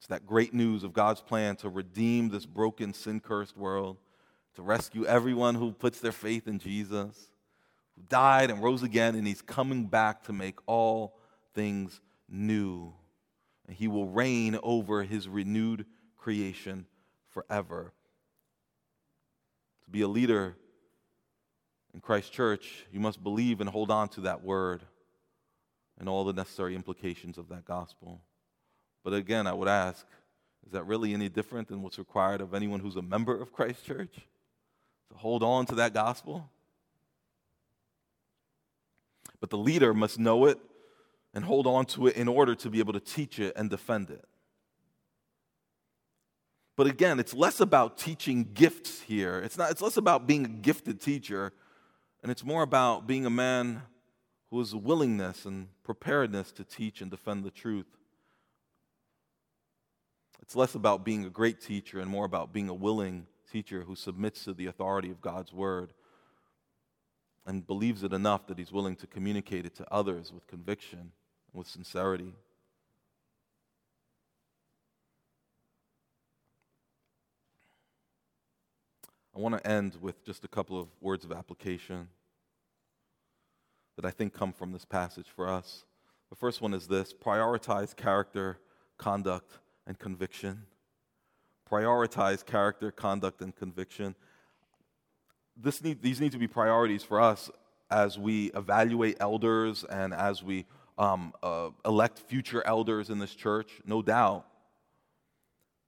It's 0.00 0.06
that 0.06 0.26
great 0.26 0.54
news 0.54 0.82
of 0.82 0.94
God's 0.94 1.20
plan 1.20 1.56
to 1.56 1.68
redeem 1.68 2.30
this 2.30 2.46
broken, 2.46 2.94
sin 2.94 3.20
cursed 3.20 3.54
world, 3.54 3.98
to 4.54 4.62
rescue 4.62 5.04
everyone 5.04 5.56
who 5.56 5.72
puts 5.72 6.00
their 6.00 6.10
faith 6.10 6.48
in 6.48 6.58
Jesus, 6.58 7.30
who 7.94 8.02
died 8.08 8.50
and 8.50 8.62
rose 8.62 8.82
again, 8.82 9.14
and 9.14 9.26
he's 9.26 9.42
coming 9.42 9.84
back 9.84 10.22
to 10.22 10.32
make 10.32 10.58
all 10.64 11.18
things 11.54 12.00
new. 12.30 12.94
And 13.66 13.76
he 13.76 13.88
will 13.88 14.06
reign 14.06 14.58
over 14.62 15.02
his 15.02 15.28
renewed 15.28 15.84
creation 16.16 16.86
forever. 17.28 17.92
To 19.84 19.90
be 19.90 20.00
a 20.00 20.08
leader 20.08 20.56
in 21.92 22.00
Christ 22.00 22.32
Church, 22.32 22.86
you 22.90 23.00
must 23.00 23.22
believe 23.22 23.60
and 23.60 23.68
hold 23.68 23.90
on 23.90 24.08
to 24.10 24.22
that 24.22 24.42
word 24.42 24.80
and 25.98 26.08
all 26.08 26.24
the 26.24 26.32
necessary 26.32 26.74
implications 26.74 27.36
of 27.36 27.50
that 27.50 27.66
gospel. 27.66 28.22
But 29.02 29.14
again, 29.14 29.46
I 29.46 29.52
would 29.52 29.68
ask 29.68 30.06
is 30.66 30.72
that 30.72 30.84
really 30.84 31.14
any 31.14 31.28
different 31.28 31.68
than 31.68 31.82
what's 31.82 31.98
required 31.98 32.40
of 32.40 32.54
anyone 32.54 32.80
who's 32.80 32.96
a 32.96 33.02
member 33.02 33.40
of 33.40 33.52
Christ 33.52 33.84
Church? 33.84 34.14
To 35.10 35.16
hold 35.16 35.42
on 35.42 35.66
to 35.66 35.74
that 35.76 35.94
gospel? 35.94 36.48
But 39.40 39.50
the 39.50 39.58
leader 39.58 39.92
must 39.94 40.18
know 40.18 40.44
it 40.44 40.58
and 41.34 41.44
hold 41.44 41.66
on 41.66 41.86
to 41.86 42.06
it 42.06 42.16
in 42.16 42.28
order 42.28 42.54
to 42.54 42.70
be 42.70 42.78
able 42.78 42.92
to 42.92 43.00
teach 43.00 43.38
it 43.38 43.54
and 43.56 43.70
defend 43.70 44.10
it. 44.10 44.24
But 46.76 46.86
again, 46.86 47.18
it's 47.18 47.34
less 47.34 47.60
about 47.60 47.98
teaching 47.98 48.50
gifts 48.54 49.00
here. 49.02 49.38
It's, 49.40 49.58
not, 49.58 49.70
it's 49.70 49.82
less 49.82 49.96
about 49.96 50.26
being 50.26 50.44
a 50.44 50.48
gifted 50.48 51.00
teacher, 51.00 51.52
and 52.22 52.30
it's 52.30 52.44
more 52.44 52.62
about 52.62 53.06
being 53.06 53.26
a 53.26 53.30
man 53.30 53.82
who 54.50 54.58
has 54.58 54.74
willingness 54.74 55.44
and 55.44 55.68
preparedness 55.84 56.52
to 56.52 56.64
teach 56.64 57.00
and 57.00 57.10
defend 57.10 57.44
the 57.44 57.50
truth. 57.50 57.86
It's 60.50 60.56
less 60.56 60.74
about 60.74 61.04
being 61.04 61.24
a 61.24 61.30
great 61.30 61.60
teacher 61.60 62.00
and 62.00 62.10
more 62.10 62.24
about 62.24 62.52
being 62.52 62.68
a 62.68 62.74
willing 62.74 63.28
teacher 63.52 63.82
who 63.82 63.94
submits 63.94 64.42
to 64.46 64.52
the 64.52 64.66
authority 64.66 65.08
of 65.08 65.20
God's 65.20 65.52
word 65.52 65.92
and 67.46 67.64
believes 67.64 68.02
it 68.02 68.12
enough 68.12 68.48
that 68.48 68.58
he's 68.58 68.72
willing 68.72 68.96
to 68.96 69.06
communicate 69.06 69.64
it 69.64 69.76
to 69.76 69.86
others 69.92 70.32
with 70.32 70.44
conviction 70.48 71.12
with 71.52 71.68
sincerity. 71.68 72.34
I 79.36 79.38
want 79.38 79.56
to 79.56 79.64
end 79.64 79.98
with 80.00 80.24
just 80.24 80.44
a 80.44 80.48
couple 80.48 80.80
of 80.80 80.88
words 81.00 81.24
of 81.24 81.30
application 81.30 82.08
that 83.94 84.04
I 84.04 84.10
think 84.10 84.34
come 84.34 84.52
from 84.52 84.72
this 84.72 84.84
passage 84.84 85.28
for 85.28 85.48
us. 85.48 85.84
The 86.28 86.34
first 86.34 86.60
one 86.60 86.74
is 86.74 86.88
this 86.88 87.14
prioritize 87.14 87.94
character, 87.94 88.58
conduct, 88.98 89.60
and 89.86 89.98
conviction. 89.98 90.62
Prioritize 91.70 92.44
character, 92.44 92.90
conduct, 92.90 93.40
and 93.42 93.54
conviction. 93.54 94.14
Need, 95.82 96.02
these 96.02 96.20
need 96.20 96.32
to 96.32 96.38
be 96.38 96.48
priorities 96.48 97.02
for 97.02 97.20
us 97.20 97.50
as 97.90 98.18
we 98.18 98.46
evaluate 98.54 99.16
elders 99.20 99.84
and 99.84 100.14
as 100.14 100.42
we 100.42 100.64
um, 100.98 101.32
uh, 101.42 101.70
elect 101.84 102.18
future 102.18 102.62
elders 102.66 103.10
in 103.10 103.18
this 103.18 103.34
church, 103.34 103.80
no 103.84 104.02
doubt. 104.02 104.46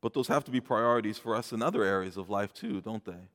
But 0.01 0.15
those 0.15 0.29
have 0.29 0.45
to 0.45 0.51
be 0.51 0.61
priorities 0.61 1.19
for 1.19 1.37
us 1.37 1.53
in 1.53 1.63
other 1.63 1.85
areas 1.85 2.17
of 2.17 2.29
life 2.29 2.53
too, 2.53 2.81
don't 2.81 3.05
they? 3.05 3.29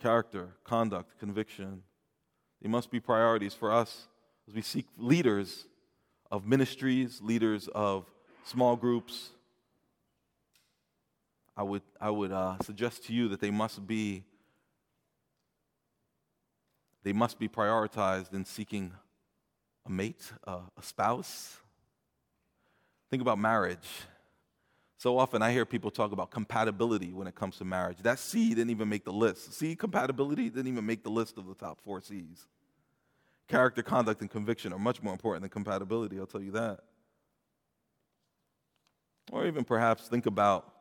Character, 0.00 0.50
conduct, 0.64 1.18
conviction. 1.18 1.82
They 2.62 2.68
must 2.68 2.90
be 2.90 3.00
priorities 3.00 3.54
for 3.54 3.72
us 3.72 4.08
as 4.48 4.54
we 4.54 4.62
seek 4.62 4.86
leaders 4.96 5.66
of 6.30 6.46
ministries, 6.46 7.20
leaders 7.22 7.68
of 7.74 8.06
small 8.44 8.76
groups. 8.76 9.30
I 11.56 11.62
would, 11.62 11.82
I 12.00 12.10
would 12.10 12.32
uh, 12.32 12.56
suggest 12.62 13.04
to 13.04 13.14
you 13.14 13.28
that 13.28 13.40
they 13.40 13.50
must 13.50 13.86
be 13.86 14.24
they 17.02 17.12
must 17.12 17.38
be 17.38 17.48
prioritized 17.48 18.34
in 18.34 18.44
seeking 18.44 18.92
a 19.86 19.90
mate, 19.90 20.32
uh, 20.44 20.58
a 20.76 20.82
spouse. 20.82 21.56
Think 23.10 23.22
about 23.22 23.38
marriage. 23.38 23.86
So 24.98 25.16
often 25.16 25.40
I 25.40 25.52
hear 25.52 25.64
people 25.64 25.92
talk 25.92 26.10
about 26.10 26.32
compatibility 26.32 27.12
when 27.12 27.28
it 27.28 27.36
comes 27.36 27.58
to 27.58 27.64
marriage. 27.64 27.98
That 28.02 28.18
C 28.18 28.48
didn't 28.48 28.70
even 28.70 28.88
make 28.88 29.04
the 29.04 29.12
list. 29.12 29.52
C 29.52 29.76
compatibility 29.76 30.50
didn't 30.50 30.66
even 30.66 30.84
make 30.84 31.04
the 31.04 31.10
list 31.10 31.38
of 31.38 31.46
the 31.46 31.54
top 31.54 31.80
four 31.84 32.00
C's. 32.00 32.48
Character, 33.46 33.84
conduct, 33.84 34.20
and 34.22 34.28
conviction 34.28 34.72
are 34.72 34.78
much 34.78 35.00
more 35.00 35.12
important 35.12 35.42
than 35.42 35.50
compatibility, 35.50 36.18
I'll 36.18 36.26
tell 36.26 36.42
you 36.42 36.50
that. 36.52 36.80
Or 39.30 39.46
even 39.46 39.62
perhaps 39.62 40.08
think 40.08 40.26
about 40.26 40.75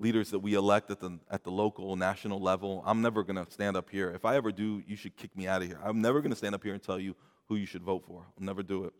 leaders 0.00 0.30
that 0.30 0.38
we 0.38 0.54
elect 0.54 0.90
at 0.90 0.98
the, 0.98 1.18
at 1.30 1.44
the 1.44 1.50
local, 1.50 1.94
national 1.94 2.40
level. 2.40 2.82
I'm 2.86 3.02
never 3.02 3.22
going 3.22 3.44
to 3.44 3.50
stand 3.52 3.76
up 3.76 3.90
here. 3.90 4.10
If 4.10 4.24
I 4.24 4.34
ever 4.34 4.50
do, 4.50 4.82
you 4.86 4.96
should 4.96 5.14
kick 5.14 5.36
me 5.36 5.46
out 5.46 5.62
of 5.62 5.68
here. 5.68 5.78
I'm 5.84 6.00
never 6.00 6.20
going 6.20 6.30
to 6.30 6.36
stand 6.36 6.54
up 6.54 6.64
here 6.64 6.72
and 6.72 6.82
tell 6.82 6.98
you 6.98 7.14
who 7.48 7.56
you 7.56 7.66
should 7.66 7.82
vote 7.82 8.04
for. 8.06 8.24
I'll 8.26 8.44
never 8.44 8.62
do 8.62 8.84
it. 8.84 8.94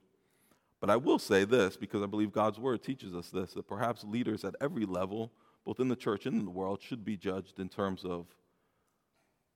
But 0.79 0.91
I 0.91 0.97
will 0.97 1.19
say 1.19 1.45
this 1.45 1.77
because 1.77 2.03
I 2.03 2.07
believe 2.07 2.33
God's 2.33 2.59
word 2.59 2.83
teaches 2.83 3.15
us 3.15 3.31
this 3.31 3.55
that 3.55 3.67
perhaps 3.67 4.05
leaders 4.05 4.45
at 4.45 4.55
every 4.61 4.85
level, 4.85 5.33
both 5.65 5.81
in 5.81 5.89
the 5.89 5.97
church 5.97 6.27
and 6.27 6.39
in 6.39 6.45
the 6.45 6.51
world, 6.51 6.81
should 6.83 7.05
be 7.05 7.17
judged 7.17 7.59
in 7.59 7.69
terms 7.69 8.05
of 8.05 8.27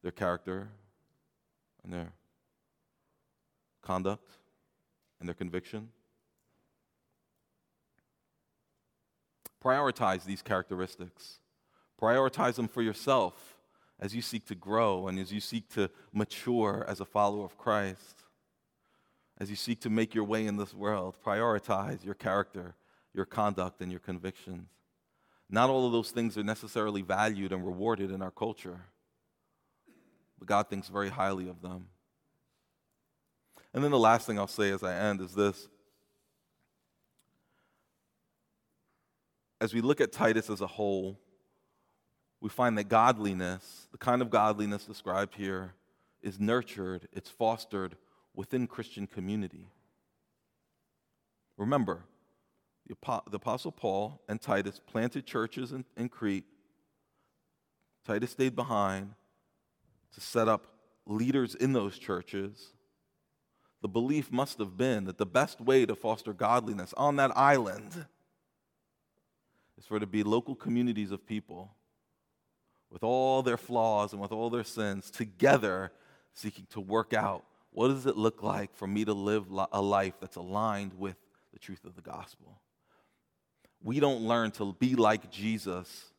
their 0.03 0.12
character 0.12 0.70
and 1.82 1.92
their 1.92 2.12
conduct 3.82 4.30
and 5.20 5.28
their 5.28 5.34
conviction. 5.34 5.88
Prioritize 9.64 10.24
these 10.24 10.42
characteristics. 10.42 11.38
Prioritize 12.00 12.56
them 12.56 12.68
for 12.68 12.82
yourself 12.82 13.56
as 13.98 14.14
you 14.14 14.20
seek 14.20 14.44
to 14.46 14.54
grow 14.54 15.08
and 15.08 15.18
as 15.18 15.32
you 15.32 15.40
seek 15.40 15.68
to 15.74 15.90
mature 16.12 16.84
as 16.86 17.00
a 17.00 17.04
follower 17.04 17.44
of 17.44 17.56
Christ 17.56 18.24
as 19.38 19.50
you 19.50 19.56
seek 19.56 19.80
to 19.80 19.90
make 19.90 20.14
your 20.14 20.24
way 20.24 20.46
in 20.46 20.56
this 20.56 20.72
world, 20.72 21.16
prioritize 21.24 22.04
your 22.04 22.14
character, 22.14 22.74
your 23.12 23.24
conduct, 23.24 23.80
and 23.80 23.90
your 23.90 24.00
convictions. 24.00 24.68
Not 25.50 25.70
all 25.70 25.86
of 25.86 25.92
those 25.92 26.10
things 26.10 26.38
are 26.38 26.44
necessarily 26.44 27.02
valued 27.02 27.52
and 27.52 27.64
rewarded 27.64 28.10
in 28.10 28.22
our 28.22 28.30
culture, 28.30 28.80
but 30.38 30.48
God 30.48 30.68
thinks 30.70 30.88
very 30.88 31.10
highly 31.10 31.48
of 31.48 31.62
them. 31.62 31.88
And 33.72 33.82
then 33.82 33.90
the 33.90 33.98
last 33.98 34.26
thing 34.26 34.38
I'll 34.38 34.46
say 34.46 34.70
as 34.70 34.84
I 34.84 34.94
end 34.94 35.20
is 35.20 35.34
this. 35.34 35.68
As 39.64 39.72
we 39.72 39.80
look 39.80 40.02
at 40.02 40.12
Titus 40.12 40.50
as 40.50 40.60
a 40.60 40.66
whole, 40.66 41.18
we 42.38 42.50
find 42.50 42.76
that 42.76 42.90
godliness, 42.90 43.88
the 43.92 43.96
kind 43.96 44.20
of 44.20 44.28
godliness 44.28 44.84
described 44.84 45.36
here, 45.36 45.72
is 46.20 46.38
nurtured, 46.38 47.08
it's 47.14 47.30
fostered 47.30 47.96
within 48.34 48.66
Christian 48.66 49.06
community. 49.06 49.70
Remember, 51.56 52.04
the, 52.86 52.94
Apostle 53.32 53.72
Paul 53.72 54.20
and 54.28 54.38
Titus 54.38 54.82
planted 54.86 55.24
churches 55.24 55.72
in, 55.72 55.86
in 55.96 56.10
Crete. 56.10 56.44
Titus 58.06 58.32
stayed 58.32 58.54
behind 58.54 59.14
to 60.12 60.20
set 60.20 60.46
up 60.46 60.66
leaders 61.06 61.54
in 61.54 61.72
those 61.72 61.98
churches. 61.98 62.74
The 63.80 63.88
belief 63.88 64.30
must 64.30 64.58
have 64.58 64.76
been 64.76 65.04
that 65.04 65.16
the 65.16 65.24
best 65.24 65.58
way 65.58 65.86
to 65.86 65.94
foster 65.94 66.34
godliness 66.34 66.92
on 66.98 67.16
that 67.16 67.34
island 67.34 68.04
is 69.85 69.89
for 69.89 69.99
it 69.99 70.01
to 70.01 70.07
be 70.07 70.22
local 70.22 70.55
communities 70.55 71.11
of 71.11 71.26
people 71.26 71.74
with 72.91 73.05
all 73.05 73.43
their 73.43 73.59
flaws 73.59 74.12
and 74.12 74.22
with 74.22 74.32
all 74.32 74.49
their 74.49 74.64
sins 74.64 75.11
together 75.11 75.93
seeking 76.32 76.66
to 76.70 76.80
work 76.80 77.12
out 77.12 77.45
what 77.70 77.89
does 77.89 78.07
it 78.07 78.16
look 78.16 78.43
like 78.43 78.72
for 78.76 78.87
me 78.87 79.05
to 79.05 79.12
live 79.12 79.47
a 79.72 79.82
life 79.82 80.14
that's 80.20 80.37
aligned 80.37 80.95
with 80.95 81.16
the 81.53 81.59
truth 81.59 81.85
of 81.85 81.97
the 81.97 82.03
gospel? 82.03 82.61
We 83.82 83.99
don't 83.99 84.22
learn 84.22 84.53
to 84.53 84.76
be 84.78 84.95
like 84.95 85.30
Jesus 85.30 86.12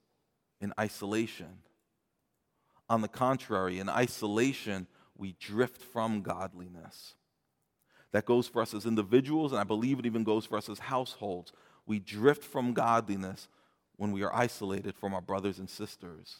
in 0.59 0.74
isolation. 0.78 1.59
On 2.89 3.01
the 3.01 3.07
contrary, 3.07 3.80
in 3.80 3.88
isolation, 3.88 4.86
we 5.18 5.34
drift 5.39 5.82
from 5.82 6.22
godliness. 6.22 7.16
That 8.11 8.26
goes 8.26 8.49
for 8.49 8.61
us 8.61 8.74
as 8.74 8.86
individuals, 8.86 9.53
and 9.53 9.61
I 9.61 9.63
believe 9.63 9.97
it 9.97 10.05
even 10.05 10.26
goes 10.26 10.45
for 10.45 10.57
us 10.57 10.68
as 10.68 10.80
households. 10.80 11.53
We 11.86 11.99
drift 11.99 12.43
from 12.43 12.73
godliness 12.73 13.47
when 13.97 14.11
we 14.11 14.23
are 14.23 14.33
isolated 14.33 14.95
from 14.95 15.13
our 15.13 15.21
brothers 15.21 15.59
and 15.59 15.69
sisters. 15.69 16.38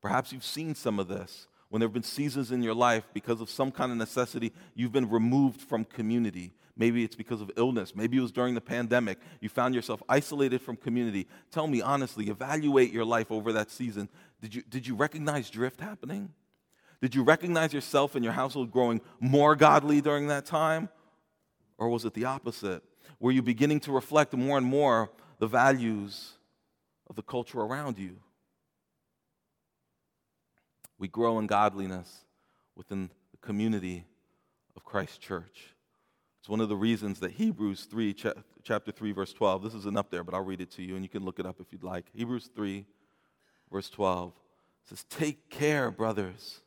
Perhaps 0.00 0.32
you've 0.32 0.44
seen 0.44 0.74
some 0.74 0.98
of 0.98 1.08
this 1.08 1.46
when 1.72 1.80
there 1.80 1.86
have 1.86 1.94
been 1.94 2.02
seasons 2.02 2.52
in 2.52 2.62
your 2.62 2.74
life 2.74 3.08
because 3.14 3.40
of 3.40 3.48
some 3.48 3.70
kind 3.70 3.90
of 3.90 3.96
necessity, 3.96 4.52
you've 4.74 4.92
been 4.92 5.08
removed 5.08 5.62
from 5.62 5.86
community. 5.86 6.52
Maybe 6.76 7.02
it's 7.02 7.16
because 7.16 7.40
of 7.40 7.50
illness. 7.56 7.96
Maybe 7.96 8.18
it 8.18 8.20
was 8.20 8.30
during 8.30 8.54
the 8.54 8.60
pandemic. 8.60 9.16
You 9.40 9.48
found 9.48 9.74
yourself 9.74 10.02
isolated 10.06 10.60
from 10.60 10.76
community. 10.76 11.26
Tell 11.50 11.66
me 11.66 11.80
honestly, 11.80 12.28
evaluate 12.28 12.92
your 12.92 13.06
life 13.06 13.30
over 13.30 13.54
that 13.54 13.70
season. 13.70 14.10
Did 14.42 14.54
you, 14.54 14.62
did 14.68 14.86
you 14.86 14.94
recognize 14.94 15.48
drift 15.48 15.80
happening? 15.80 16.34
Did 17.00 17.14
you 17.14 17.22
recognize 17.22 17.72
yourself 17.72 18.16
and 18.16 18.22
your 18.22 18.34
household 18.34 18.70
growing 18.70 19.00
more 19.18 19.56
godly 19.56 20.02
during 20.02 20.26
that 20.26 20.44
time? 20.44 20.90
Or 21.78 21.88
was 21.88 22.04
it 22.04 22.12
the 22.12 22.26
opposite? 22.26 22.82
Were 23.22 23.30
you 23.30 23.40
beginning 23.40 23.78
to 23.80 23.92
reflect 23.92 24.34
more 24.34 24.58
and 24.58 24.66
more 24.66 25.08
the 25.38 25.46
values 25.46 26.32
of 27.08 27.14
the 27.14 27.22
culture 27.22 27.60
around 27.60 27.96
you? 27.96 28.16
We 30.98 31.06
grow 31.06 31.38
in 31.38 31.46
godliness 31.46 32.24
within 32.74 33.10
the 33.30 33.36
community 33.36 34.06
of 34.74 34.82
Christ 34.82 35.20
Church. 35.20 35.72
It's 36.40 36.48
one 36.48 36.60
of 36.60 36.68
the 36.68 36.74
reasons 36.74 37.20
that 37.20 37.30
Hebrews 37.30 37.84
3, 37.84 38.12
chapter 38.64 38.90
3, 38.90 39.12
verse 39.12 39.32
12, 39.32 39.62
this 39.62 39.74
isn't 39.74 39.96
up 39.96 40.10
there, 40.10 40.24
but 40.24 40.34
I'll 40.34 40.44
read 40.44 40.60
it 40.60 40.72
to 40.72 40.82
you 40.82 40.96
and 40.96 41.04
you 41.04 41.08
can 41.08 41.24
look 41.24 41.38
it 41.38 41.46
up 41.46 41.60
if 41.60 41.72
you'd 41.72 41.84
like. 41.84 42.06
Hebrews 42.12 42.50
3, 42.56 42.84
verse 43.70 43.88
12 43.88 44.32
says, 44.88 45.04
Take 45.04 45.48
care, 45.48 45.92
brothers, 45.92 46.62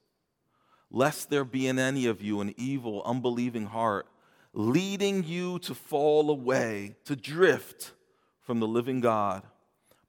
lest 0.90 1.30
there 1.30 1.44
be 1.44 1.68
in 1.68 1.80
any 1.80 2.06
of 2.06 2.22
you 2.22 2.40
an 2.40 2.54
evil, 2.56 3.04
unbelieving 3.04 3.66
heart 3.66 4.08
leading 4.56 5.24
you 5.26 5.60
to 5.60 5.76
fall 5.76 6.32
away, 6.32 6.96
to 7.04 7.16
drift 7.16 7.92
from 8.40 8.60
the 8.60 8.68
living 8.68 9.02
God. 9.02 9.44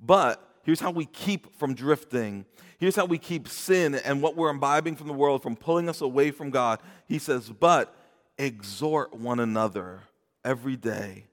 But 0.01 0.43
here's 0.63 0.81
how 0.81 0.93
we 0.93 1.05
keep 1.05 1.59
from 1.59 1.75
drifting. 1.75 2.47
Here's 2.79 2.95
how 2.95 3.07
we 3.07 3.19
keep 3.19 3.49
sin 3.49 3.97
and 3.97 4.23
what 4.23 4.37
we're 4.37 4.51
imbibing 4.51 4.95
from 4.95 5.09
the 5.09 5.13
world 5.13 5.43
from 5.43 5.57
pulling 5.57 5.89
us 5.89 6.01
away 6.01 6.31
from 6.31 6.51
God. 6.51 6.81
He 7.07 7.19
says, 7.19 7.51
But 7.51 7.95
exhort 8.39 9.15
one 9.15 9.41
another 9.41 10.03
every 10.45 10.77
day, 10.77 11.25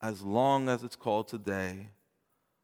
as 0.00 0.22
long 0.22 0.68
as 0.68 0.84
it's 0.84 0.96
called 0.96 1.26
today, 1.26 1.88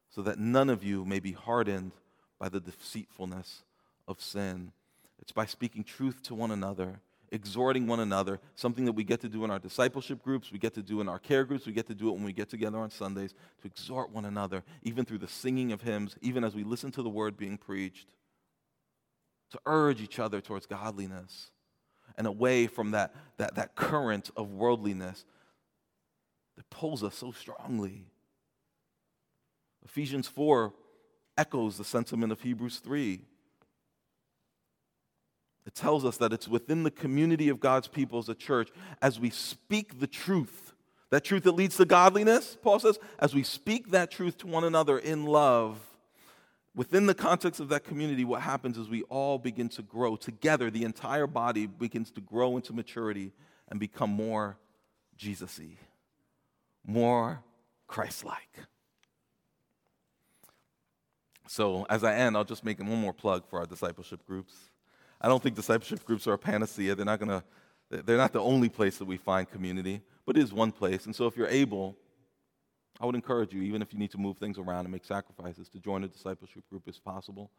so 0.09 0.21
that 0.21 0.39
none 0.39 0.69
of 0.69 0.83
you 0.83 1.03
may 1.03 1.19
be 1.19 1.33
hardened 1.33 1.91
by 2.39 2.47
the 2.47 2.61
deceitfulness 2.61 3.63
of 4.07 4.21
sin. 4.21 4.71
It's 5.19 5.31
by 5.31 5.45
speaking 5.45 5.83
truth 5.83 6.21
to 6.23 6.35
one 6.35 6.51
another 6.51 7.01
exhorting 7.33 7.87
one 7.87 7.99
another, 7.99 8.39
something 8.55 8.85
that 8.85 8.91
we 8.93 9.03
get 9.03 9.19
to 9.19 9.27
do 9.27 9.43
in 9.43 9.49
our 9.49 9.57
discipleship 9.57 10.23
groups, 10.23 10.51
we 10.51 10.59
get 10.59 10.75
to 10.75 10.83
do 10.83 11.01
in 11.01 11.09
our 11.09 11.17
care 11.17 11.43
groups, 11.43 11.65
we 11.65 11.73
get 11.73 11.87
to 11.87 11.95
do 11.95 12.09
it 12.09 12.13
when 12.13 12.23
we 12.23 12.31
get 12.31 12.47
together 12.47 12.77
on 12.77 12.91
Sundays, 12.91 13.33
to 13.59 13.67
exhort 13.67 14.11
one 14.11 14.25
another, 14.25 14.63
even 14.83 15.03
through 15.03 15.17
the 15.17 15.27
singing 15.27 15.71
of 15.71 15.81
hymns, 15.81 16.15
even 16.21 16.43
as 16.43 16.53
we 16.53 16.63
listen 16.63 16.91
to 16.91 17.01
the 17.01 17.09
word 17.09 17.35
being 17.35 17.57
preached, 17.57 18.13
to 19.49 19.59
urge 19.65 19.99
each 19.99 20.19
other 20.19 20.41
towards 20.41 20.67
godliness 20.67 21.49
and 22.17 22.27
away 22.27 22.67
from 22.67 22.91
that, 22.91 23.15
that, 23.37 23.55
that 23.55 23.75
current 23.75 24.29
of 24.37 24.51
worldliness 24.51 25.25
that 26.55 26.69
pulls 26.69 27.03
us 27.03 27.15
so 27.15 27.31
strongly. 27.31 28.05
Ephesians 29.83 30.27
4 30.27 30.71
echoes 31.35 31.77
the 31.77 31.83
sentiment 31.83 32.31
of 32.31 32.41
Hebrews 32.41 32.77
3. 32.77 33.21
It 35.65 35.75
tells 35.75 36.03
us 36.03 36.17
that 36.17 36.33
it's 36.33 36.47
within 36.47 36.83
the 36.83 36.91
community 36.91 37.49
of 37.49 37.59
God's 37.59 37.87
people 37.87 38.19
as 38.19 38.27
a 38.29 38.35
church 38.35 38.69
as 39.01 39.19
we 39.19 39.29
speak 39.29 39.99
the 39.99 40.07
truth, 40.07 40.73
that 41.09 41.23
truth 41.23 41.43
that 41.43 41.53
leads 41.53 41.77
to 41.77 41.85
godliness, 41.85 42.57
Paul 42.61 42.79
says, 42.79 42.99
as 43.19 43.33
we 43.33 43.43
speak 43.43 43.91
that 43.91 44.11
truth 44.11 44.37
to 44.39 44.47
one 44.47 44.63
another 44.63 44.97
in 44.97 45.25
love, 45.25 45.79
within 46.75 47.05
the 47.05 47.13
context 47.13 47.59
of 47.59 47.69
that 47.69 47.83
community, 47.83 48.25
what 48.25 48.41
happens 48.41 48.77
is 48.77 48.89
we 48.89 49.03
all 49.03 49.37
begin 49.37 49.69
to 49.69 49.81
grow 49.81 50.15
together. 50.15 50.69
The 50.69 50.83
entire 50.83 51.27
body 51.27 51.65
begins 51.67 52.11
to 52.11 52.21
grow 52.21 52.57
into 52.57 52.73
maturity 52.73 53.31
and 53.69 53.79
become 53.79 54.09
more 54.09 54.57
Jesus 55.15 55.59
y, 55.59 55.77
more 56.85 57.43
Christ 57.87 58.25
like. 58.25 58.67
So, 61.47 61.85
as 61.89 62.03
I 62.03 62.15
end, 62.15 62.35
I'll 62.35 62.43
just 62.43 62.65
make 62.65 62.79
one 62.79 62.99
more 62.99 63.13
plug 63.13 63.47
for 63.47 63.59
our 63.59 63.65
discipleship 63.65 64.25
groups. 64.25 64.55
I 65.23 65.29
don't 65.29 65.41
think 65.41 65.55
discipleship 65.55 66.03
groups 66.05 66.27
are 66.27 66.33
a 66.33 66.37
panacea. 66.37 66.95
They're 66.95 67.05
not 67.05 67.19
going 67.19 67.29
to 67.29 67.43
they're 67.89 68.17
not 68.17 68.33
the 68.33 68.41
only 68.41 68.69
place 68.69 68.97
that 68.97 69.05
we 69.05 69.17
find 69.17 69.49
community, 69.49 70.01
but 70.25 70.35
it 70.37 70.41
is 70.41 70.51
one 70.51 70.71
place. 70.71 71.05
And 71.05 71.15
so 71.15 71.27
if 71.27 71.37
you're 71.37 71.47
able, 71.47 71.95
I 72.99 73.05
would 73.05 73.15
encourage 73.15 73.53
you, 73.53 73.61
even 73.61 73.81
if 73.81 73.93
you 73.93 73.99
need 73.99 74.11
to 74.11 74.17
move 74.17 74.37
things 74.37 74.57
around 74.57 74.85
and 74.85 74.91
make 74.91 75.05
sacrifices, 75.05 75.69
to 75.69 75.79
join 75.79 76.03
a 76.03 76.07
discipleship 76.07 76.63
group 76.69 76.83
as 76.87 76.97
possible. 76.97 77.51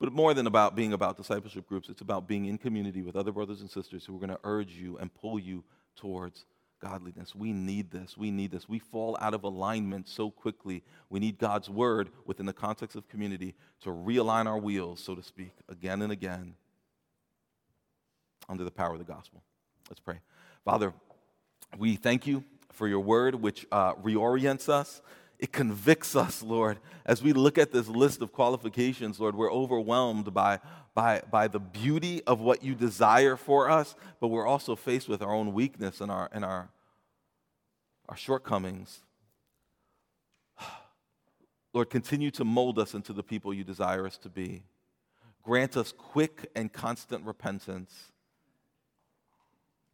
But 0.00 0.12
more 0.12 0.34
than 0.34 0.46
about 0.46 0.74
being 0.74 0.92
about 0.92 1.16
discipleship 1.16 1.68
groups, 1.68 1.88
it's 1.88 2.00
about 2.00 2.26
being 2.26 2.46
in 2.46 2.58
community 2.58 3.02
with 3.02 3.14
other 3.14 3.30
brothers 3.30 3.60
and 3.60 3.70
sisters 3.70 4.04
who 4.04 4.16
are 4.16 4.18
going 4.18 4.30
to 4.30 4.40
urge 4.42 4.72
you 4.72 4.96
and 4.98 5.12
pull 5.12 5.38
you 5.38 5.64
towards 5.96 6.46
godliness. 6.80 7.34
We 7.34 7.52
need 7.52 7.90
this. 7.90 8.16
We 8.16 8.30
need 8.30 8.50
this. 8.50 8.68
We 8.68 8.78
fall 8.78 9.16
out 9.20 9.34
of 9.34 9.44
alignment 9.44 10.08
so 10.08 10.30
quickly. 10.30 10.82
We 11.10 11.20
need 11.20 11.38
God's 11.38 11.70
word 11.70 12.10
within 12.26 12.46
the 12.46 12.52
context 12.52 12.96
of 12.96 13.08
community 13.08 13.54
to 13.82 13.90
realign 13.90 14.46
our 14.46 14.58
wheels, 14.58 15.00
so 15.00 15.14
to 15.14 15.22
speak, 15.22 15.52
again 15.68 16.02
and 16.02 16.12
again 16.12 16.54
under 18.48 18.64
the 18.64 18.70
power 18.70 18.92
of 18.92 18.98
the 18.98 19.04
gospel. 19.04 19.42
Let's 19.88 20.00
pray. 20.00 20.20
Father, 20.64 20.92
we 21.76 21.96
thank 21.96 22.26
you 22.26 22.44
for 22.72 22.88
your 22.88 23.00
word, 23.00 23.36
which 23.36 23.66
uh, 23.72 23.94
reorients 23.94 24.68
us. 24.68 25.02
It 25.38 25.52
convicts 25.52 26.16
us, 26.16 26.42
Lord. 26.42 26.78
As 27.04 27.22
we 27.22 27.32
look 27.32 27.58
at 27.58 27.72
this 27.72 27.88
list 27.88 28.22
of 28.22 28.32
qualifications, 28.32 29.20
Lord, 29.20 29.34
we're 29.34 29.52
overwhelmed 29.52 30.32
by, 30.32 30.60
by, 30.94 31.22
by 31.30 31.48
the 31.48 31.60
beauty 31.60 32.22
of 32.24 32.40
what 32.40 32.62
you 32.62 32.74
desire 32.74 33.36
for 33.36 33.68
us, 33.68 33.94
but 34.20 34.28
we're 34.28 34.46
also 34.46 34.76
faced 34.76 35.08
with 35.08 35.22
our 35.22 35.32
own 35.32 35.52
weakness 35.52 36.00
and 36.00 36.10
our, 36.10 36.28
and 36.32 36.44
our, 36.44 36.70
our 38.08 38.16
shortcomings. 38.16 39.02
Lord, 41.74 41.90
continue 41.90 42.30
to 42.32 42.44
mold 42.44 42.78
us 42.78 42.94
into 42.94 43.12
the 43.12 43.22
people 43.22 43.52
you 43.52 43.64
desire 43.64 44.06
us 44.06 44.16
to 44.18 44.28
be. 44.28 44.62
Grant 45.42 45.76
us 45.76 45.92
quick 45.92 46.50
and 46.56 46.72
constant 46.72 47.24
repentance 47.26 48.12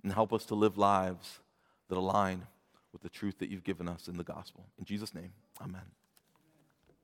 and 0.02 0.12
help 0.12 0.32
us 0.32 0.44
to 0.46 0.54
live 0.54 0.78
lives 0.78 1.40
that 1.88 1.98
align 1.98 2.46
with 2.92 3.02
the 3.02 3.08
truth 3.08 3.38
that 3.38 3.50
you've 3.50 3.64
given 3.64 3.88
us 3.88 4.08
in 4.08 4.16
the 4.16 4.24
gospel. 4.24 4.66
In 4.78 4.84
Jesus' 4.84 5.14
name, 5.14 5.32
amen. 5.62 5.82